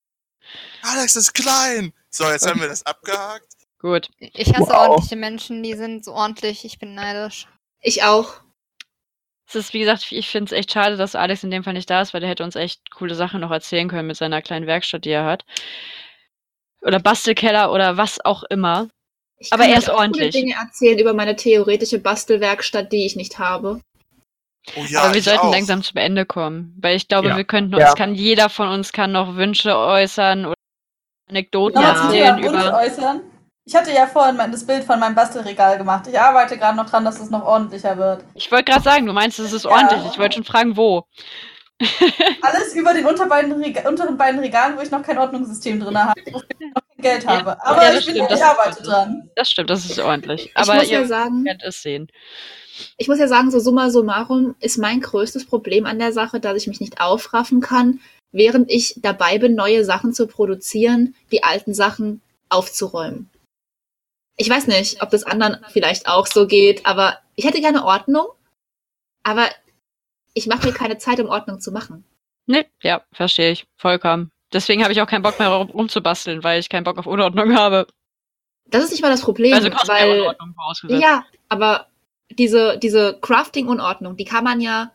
[0.82, 1.92] Alex ist klein.
[2.10, 3.46] So, jetzt haben wir das abgehakt.
[3.78, 4.08] Gut.
[4.18, 4.88] Ich hasse Wow.
[4.88, 6.64] ordentliche Menschen, die sind so ordentlich.
[6.64, 7.46] Ich bin neidisch.
[7.80, 8.40] Ich auch.
[9.48, 11.88] Es ist, wie gesagt, ich finde es echt schade, dass Alex in dem Fall nicht
[11.90, 14.66] da ist, weil der hätte uns echt coole Sachen noch erzählen können mit seiner kleinen
[14.66, 15.44] Werkstatt, die er hat.
[16.82, 18.88] Oder Bastelkeller oder was auch immer.
[19.38, 20.32] Ich Aber kann er ist auch coole ordentlich.
[20.32, 23.80] Dinge erzählen über meine theoretische Bastelwerkstatt, die ich nicht habe.
[24.76, 25.52] Oh ja, Aber wir ich sollten auch.
[25.52, 26.76] langsam zum Ende kommen.
[26.80, 27.36] Weil ich glaube, Ja.
[27.36, 27.88] wir könnten Ja.
[27.90, 30.54] uns, kann jeder von uns kann noch Wünsche äußern oder
[31.28, 32.78] Anekdoten zum erzählen Wunsch über.
[32.78, 33.20] äußern.
[33.64, 36.06] Ich hatte ja vorhin mein, das Bild von meinem Bastelregal gemacht.
[36.08, 38.24] Ich arbeite gerade noch dran, dass es noch ordentlicher wird.
[38.34, 39.70] Ich wollte gerade sagen, du meinst, es ist Ja.
[39.70, 40.04] ordentlich.
[40.12, 41.04] Ich wollte schon fragen, wo.
[42.42, 46.38] Alles über den Rega unteren beiden Regalen, wo ich noch kein Ordnungssystem drin habe, wo
[46.38, 47.30] ich noch kein Geld Ja.
[47.30, 47.64] habe.
[47.64, 49.30] Aber Ja, das ich, bin, stimmt, ich arbeite dran.
[49.36, 50.46] Das stimmt, das ist ordentlich.
[50.46, 52.10] Ich Aber muss ja ihr sagen, könnt es sehen.
[52.96, 56.56] Ich muss ja sagen, so summa summarum ist mein größtes Problem an der Sache, dass
[56.56, 58.00] ich mich nicht aufraffen kann,
[58.32, 63.30] während ich dabei bin, neue Sachen zu produzieren, die alten Sachen aufzuräumen.
[64.36, 68.26] Ich weiß nicht, ob das anderen vielleicht auch so geht, aber ich hätte gerne Ordnung,
[69.22, 69.48] aber
[70.34, 72.04] ich mache mir keine Zeit, um Ordnung zu machen.
[72.46, 73.66] Nee, ja, verstehe ich.
[73.76, 74.30] Vollkommen.
[74.52, 77.54] Deswegen habe ich auch keinen Bock mehr rum- rumzubasteln, weil ich keinen Bock auf Unordnung
[77.54, 77.86] habe.
[78.66, 80.34] Das ist nicht mal das Problem, Also weil.
[81.00, 81.89] Ja, aber
[82.30, 84.92] diese, diese Crafting-Unordnung, die kann man ja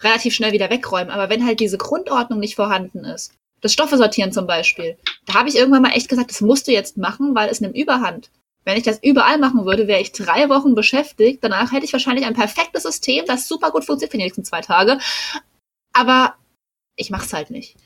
[0.00, 1.10] relativ schnell wieder wegräumen.
[1.10, 5.48] Aber wenn halt diese Grundordnung nicht vorhanden ist, das Stoffe sortieren zum Beispiel, da habe
[5.48, 8.30] ich irgendwann mal echt gesagt, das musst du jetzt machen, weil es nimmt Überhand.
[8.66, 11.44] Wenn ich das überall machen würde, wäre ich drei Wochen beschäftigt.
[11.44, 14.62] Danach hätte ich wahrscheinlich ein perfektes System, das super gut funktioniert für die nächsten zwei
[14.62, 14.98] Tage.
[15.92, 16.34] Aber
[16.96, 17.76] ich mach's halt nicht.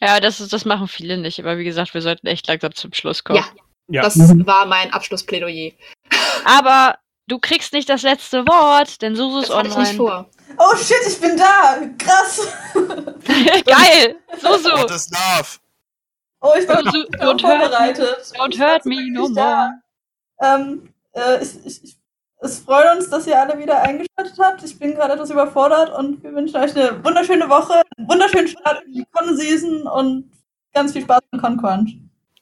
[0.00, 1.38] Ja, das, ist, das machen viele nicht.
[1.40, 3.38] Aber wie gesagt, wir sollten echt langsam zum Schluss kommen.
[3.38, 3.46] Ja,
[3.88, 4.02] Ja.
[4.02, 4.46] das Mhm.
[4.46, 5.72] war mein Abschlussplädoyer.
[6.44, 6.98] Aber
[7.32, 10.10] du kriegst nicht das letzte Wort, denn Susu ist hatte ich nicht online.
[10.10, 10.30] vor.
[10.58, 11.78] Oh shit, ich bin da!
[11.96, 12.46] Krass!
[13.64, 14.16] Geil!
[14.38, 14.48] So.
[14.50, 15.58] What is love?
[16.42, 18.16] Oh, ich bin Don't- bin don't hurt vorbereitet.
[18.36, 19.70] Don't Ich hurt bin me no more.
[20.42, 21.96] Ähm, äh, ich, ich, ich,
[22.40, 24.62] es freut uns, dass ihr alle wieder eingeschaltet habt.
[24.64, 28.82] Ich bin gerade etwas überfordert und wir wünschen euch eine wunderschöne Woche, einen wunderschönen Start
[28.84, 30.30] in die Con-Season und
[30.74, 31.96] ganz viel Spaß beim Con-Crunch.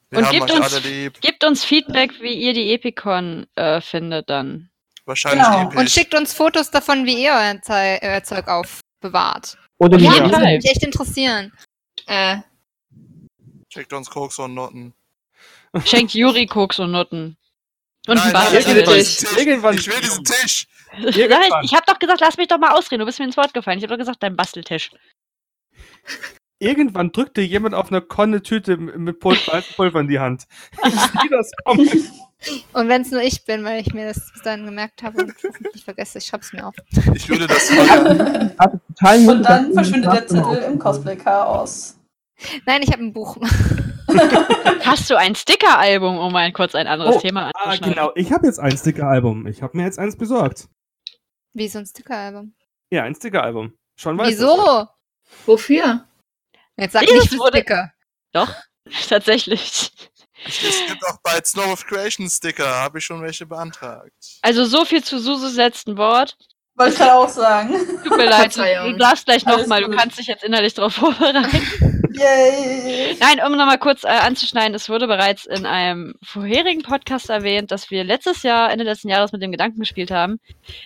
[0.08, 0.82] Wir Und gebt uns-.
[1.20, 4.69] Gebt uns Feedback, wie ihr die Epicon äh, findet dann.
[5.10, 5.62] Wahrscheinlich Genau.
[5.64, 5.76] episch.
[5.80, 9.58] Und schickt uns Fotos davon, wie ihr euer, Zei euer Zeug aufbewahrt.
[9.78, 11.52] Oder die jeden Ja, das würde mich echt interessieren.
[12.06, 12.36] Äh,
[13.72, 14.94] Schickt uns Koks und Noten.
[15.84, 17.36] Schenkt Juri Koks und Nutten.
[18.06, 19.22] Und Nein, ein nein, ich will Tisch.
[19.36, 20.66] Irgendwann- Ich will diesen Tisch.
[20.92, 21.64] Nein, Irgendwann.
[21.64, 23.00] ich hab doch gesagt, lass mich doch mal ausreden.
[23.00, 23.78] Du bist mir ins Wort gefallen.
[23.78, 24.90] Ich hab doch gesagt, dein Basteltisch.
[26.58, 30.44] Irgendwann drückt dir jemand auf einer Konne Tüte mit Pul weißem Pulver in die Hand.
[30.84, 31.88] Ich sehe das kommen.
[32.72, 35.34] Und wenn es nur ich bin, weil ich mir das bis dahin gemerkt habe und
[35.74, 36.74] nicht vergesse, ich schreib's mir auf.
[37.14, 37.68] Ich würde das
[38.96, 41.96] total Mut, Und dann verschwindet der Zettel im Cosplay-Chaos.
[42.64, 43.36] Nein, ich habe ein Buch.
[44.84, 47.94] Hast du ein Sticker-Album, um mal kurz ein anderes Oh, Thema Ah, anzuschneiden?
[47.94, 48.12] genau.
[48.14, 49.46] Ich habe jetzt ein Sticker-Album.
[49.46, 50.68] Ich habe mir jetzt eins besorgt.
[51.52, 52.54] Wie so ein Stickeralbum.
[52.90, 53.74] Ja, ein Sticker-Album.
[53.96, 54.88] Schon weiß Wieso?
[55.46, 56.06] wofür?
[56.76, 57.92] Jetzt sag Dieses nicht für wurde- Sticker.
[58.32, 58.54] Doch,
[59.08, 59.92] tatsächlich.
[60.46, 64.12] Es gibt auch bei Snow of Creation Sticker, habe ich schon welche beantragt.
[64.42, 66.36] Also so viel zu Suses letzten Wort.
[66.76, 67.74] Wollte ich auch sagen.
[68.04, 72.00] Tut mir leid, du, darfst gleich nochmal, du kannst dich jetzt innerlich darauf vorbereiten.
[72.12, 73.16] Yay!
[73.20, 77.90] Nein, um nochmal kurz äh, anzuschneiden, es wurde bereits in einem vorherigen Podcast erwähnt, dass
[77.90, 80.40] wir letztes Jahr, Ende letzten Jahres mit dem Gedanken gespielt haben,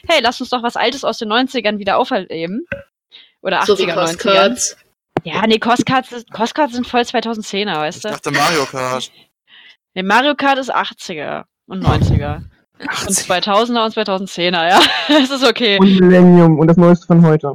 [0.08, 2.66] hey, lass uns doch was Altes aus den 90ern wieder auferleben.
[3.40, 3.94] Oder 80er, So wie 90er.
[3.94, 4.76] Postcards.
[5.22, 8.08] Ja, nee, Costcards, sind voll 2010er, weißt Ich du?
[8.10, 9.10] dachte Mario Kart.
[9.94, 12.42] Nee, Mario Kart ist 80er und 90er.
[13.06, 14.80] Und 2000er und 2010er, ja.
[15.08, 15.78] Das ist okay.
[15.78, 17.54] Und Millennium und das Neueste von heute.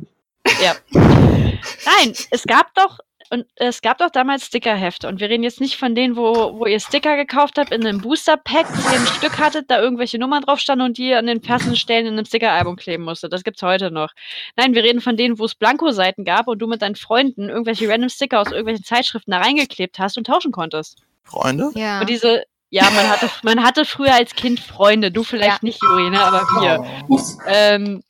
[0.94, 3.00] Nein, es gab doch
[3.32, 6.66] und es gab doch damals Stickerhefte und wir reden jetzt nicht von denen, wo, wo
[6.66, 10.42] ihr Sticker gekauft habt in einem Booster-Pack, wo ihr ein Stück hattet, da irgendwelche Nummern
[10.42, 13.32] drauf standen und die ihr an den passenden Stellen in einem Sticker-Album kleben musstet.
[13.32, 14.14] Das gibt's heute noch.
[14.56, 17.88] Nein, wir reden von denen, wo es Blanko-Seiten gab und du mit deinen Freunden irgendwelche
[17.88, 20.98] random Sticker aus irgendwelchen Zeitschriften da reingeklebt hast und tauschen konntest.
[21.30, 21.72] Freunde?
[21.76, 22.02] Ja.
[22.02, 26.10] Und diese, ja, man hatte, man hatte früher als Kind Freunde, du vielleicht nicht, Juri,
[26.10, 26.86] ne, aber wir.
[27.08, 27.38] Ups.
[27.48, 28.04] Ähm,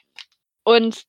[0.63, 1.03] und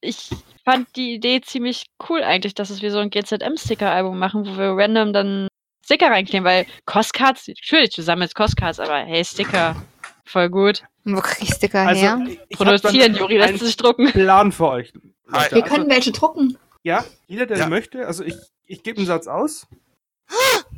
[0.00, 0.30] ich
[0.64, 4.70] fand die Idee ziemlich cool eigentlich, dass es wie so ein GZM-Sticker-Album machen, wo wir
[4.76, 5.48] random dann
[5.84, 9.76] Sticker reinkleben, weil Costcards, natürlich, du sammelst Costcards, aber hey, Sticker,
[10.24, 10.82] voll gut.
[11.04, 12.26] Wo krieg ich Sticker Also, her?
[12.48, 14.10] ich- Produzieren, Juri, lässt einen sich drucken.
[14.12, 14.92] Plan für euch.
[15.26, 15.56] Leute.
[15.56, 16.56] Wir Also, können welche drucken.
[16.82, 17.66] ja, jeder, der Ja.
[17.68, 18.06] möchte.
[18.06, 18.34] Also ich,
[18.66, 19.66] ich gebe einen Satz aus.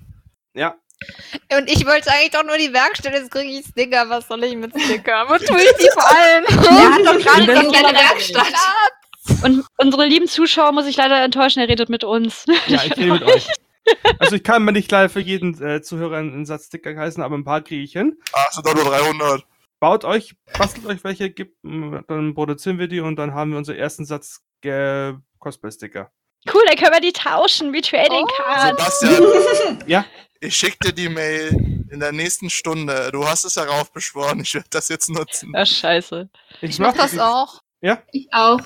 [0.54, 0.76] Ja,
[1.56, 4.08] Und ich wollte eigentlich doch nur die Werkstatt, jetzt kriege ich Sticker.
[4.08, 5.24] Was soll ich mit Sticker?
[5.28, 6.44] Wo tue ich die vor allem?
[6.46, 8.52] Hat doch gerade Deine gerne Werkstatt.
[9.44, 12.44] Und unsere lieben Zuschauer muss ich leider enttäuschen, er redet mit uns.
[12.66, 13.46] ja, ich rede mit euch.
[14.18, 17.36] Also ich kann mir nicht leider für jeden äh, Zuhörer einen Satz Sticker heißen, aber
[17.36, 18.16] ein paar kriege ich hin.
[18.32, 19.44] Ach, sind doch nur 300.
[19.80, 23.76] Baut euch, bastelt euch welche, gibt, dann produzieren wir die und dann haben wir unseren
[23.76, 26.12] ersten Satz äh, Cosplay-Sticker.
[26.52, 28.42] Cool, dann können wir die tauschen, wie Trading Oh.
[28.42, 29.00] Cards.
[29.00, 30.04] Sebastian, Ja,
[30.40, 33.10] ich schick dir die Mail in der nächsten Stunde.
[33.12, 34.40] Du hast es darauf beschworen.
[34.40, 35.52] Ich werde das jetzt nutzen.
[35.56, 36.28] Ach, scheiße.
[36.62, 37.60] Ich mach das auch.
[38.12, 38.60] Ich auch.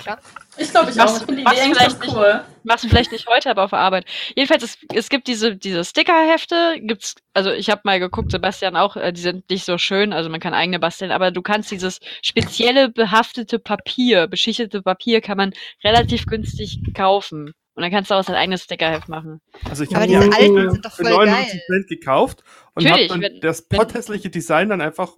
[0.58, 1.28] Ich glaube, ich Was- auch.
[1.28, 2.44] Ich eigentlich vielleicht ganz cool.
[2.64, 4.04] machst du vielleicht nicht heute, aber auf der Arbeit.
[4.34, 8.96] Jedenfalls, es, es gibt diese, diese Stickerhefte, gibt's, also ich habe mal geguckt, Sebastian auch,
[8.96, 11.98] äh, die sind nicht so schön, also man kann eigene basteln, aber du kannst dieses
[12.22, 15.52] spezielle behaftete Papier, beschichtete Papier kann man
[15.82, 17.52] relativ günstig kaufen.
[17.76, 19.40] Und dann kannst du daraus dein eigenes Stickerheft machen.
[19.68, 21.62] also ich Aber habe diese mir alten sind doch für voll 99 geil.
[21.68, 22.42] Cent gekauft
[22.74, 25.12] und habe dann wenn- das potthässliche Design dann einfach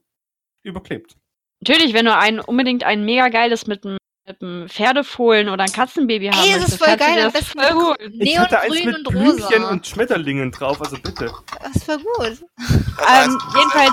[0.65, 1.17] überklebt.
[1.61, 5.73] Natürlich, wenn du ein, unbedingt ein mega geiles mit einem mit einem Pferdefohlen oder ein
[5.73, 8.13] Katzenbaby haben Ey, das ist voll geil, am das besten voll holen.
[8.21, 9.71] Ich hatte eins Neongrün mit und Blümchen rosa.
[9.71, 11.33] und Schmetterlingen drauf, also bitte.
[11.63, 12.45] Das ist voll gut.
[12.59, 13.93] Ähm, jedenfalls,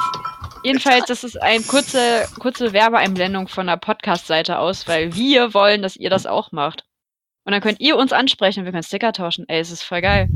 [0.64, 5.96] jedenfalls, das ist eine kurze, kurze Werbeeinblendung von der Podcast-Seite aus, weil wir wollen, dass
[5.96, 6.84] ihr das auch macht.
[7.46, 9.46] Und dann könnt ihr uns ansprechen und wir können Sticker tauschen.
[9.48, 10.28] Ey, es ist voll geil.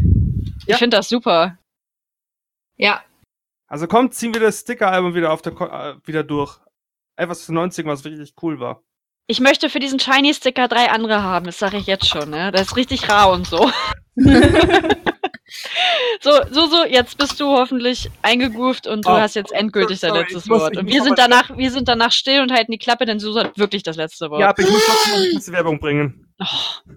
[0.61, 0.77] Ich Ja.
[0.77, 1.57] finde das super.
[2.77, 3.03] Ja.
[3.67, 6.59] Also kommt, ziehen wir das Sticker-Album wieder, auf der Ko äh, wieder durch.
[7.17, 8.81] Etwas zu 90 was richtig cool war.
[9.27, 12.51] Ich möchte für diesen Shiny-Sticker drei andere haben, das sage ich jetzt schon, ne?
[12.51, 13.69] Das ist richtig rar und so.
[16.21, 20.11] so, so, so, jetzt bist du hoffentlich eingegroovt und du Oh, hast jetzt endgültig dein
[20.11, 20.73] sorry, letztes ich muss- Wort.
[20.73, 23.45] ich Und wir sind danach, wir sind danach still und halten die Klappe, denn Susa
[23.45, 24.41] hat wirklich das letzte Wort.
[24.41, 26.28] Ja, aber ich muss trotzdem noch eine Werbung bringen.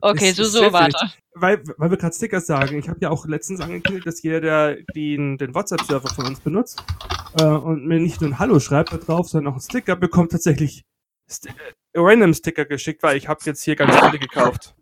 [0.01, 1.12] Okay, das so, ist so, sehr warte.
[1.35, 2.78] Weil, weil wir gerade Stickers sagen.
[2.78, 6.82] Ich habe ja auch letztens angekündigt, dass jeder, der den, den WhatsApp-Server von uns benutzt
[7.39, 10.32] äh, und mir nicht nur ein Hallo schreibt da drauf, sondern auch einen Sticker, bekommt
[10.32, 10.85] tatsächlich
[11.31, 14.74] Sti äh, Random-Sticker geschickt, weil ich habe jetzt hier ganz viele gekauft.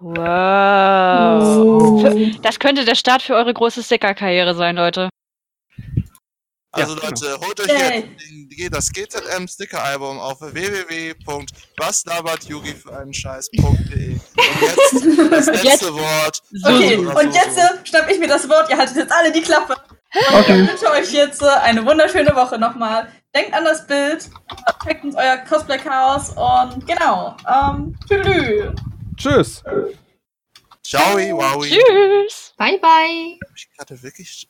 [0.00, 2.04] Wow.
[2.42, 5.08] Das könnte der Start für eure große Sticker-Karriere sein, Leute.
[6.70, 13.14] Also Ja, Leute, holt euch jetzt den- das GZM Sticker Album auf www.waslabertjuri für einen
[13.14, 13.64] Scheiß.de.
[13.64, 13.88] Und
[14.60, 14.92] jetzt
[15.32, 16.42] das letzte Jetzt- Wort.
[16.64, 17.60] Okay, Oder und so, jetzt so.
[17.60, 19.76] äh, schnapp ich mir das Wort, ihr haltet jetzt alle die Klappe.
[20.12, 20.66] Ich Okay.
[20.68, 23.12] wünsche euch jetzt äh, eine wunderschöne Woche nochmal.
[23.34, 24.28] Denkt an das Bild,
[24.84, 28.72] checkt uns euer Cosplay-Chaos und genau, ähm, tschüss.
[29.16, 29.62] Tschüss.
[30.82, 31.70] Ciao, wowie.
[31.70, 32.54] Tschüss.
[32.56, 33.38] Bye, bye.
[33.46, 34.48] Hab ich gerade wirklich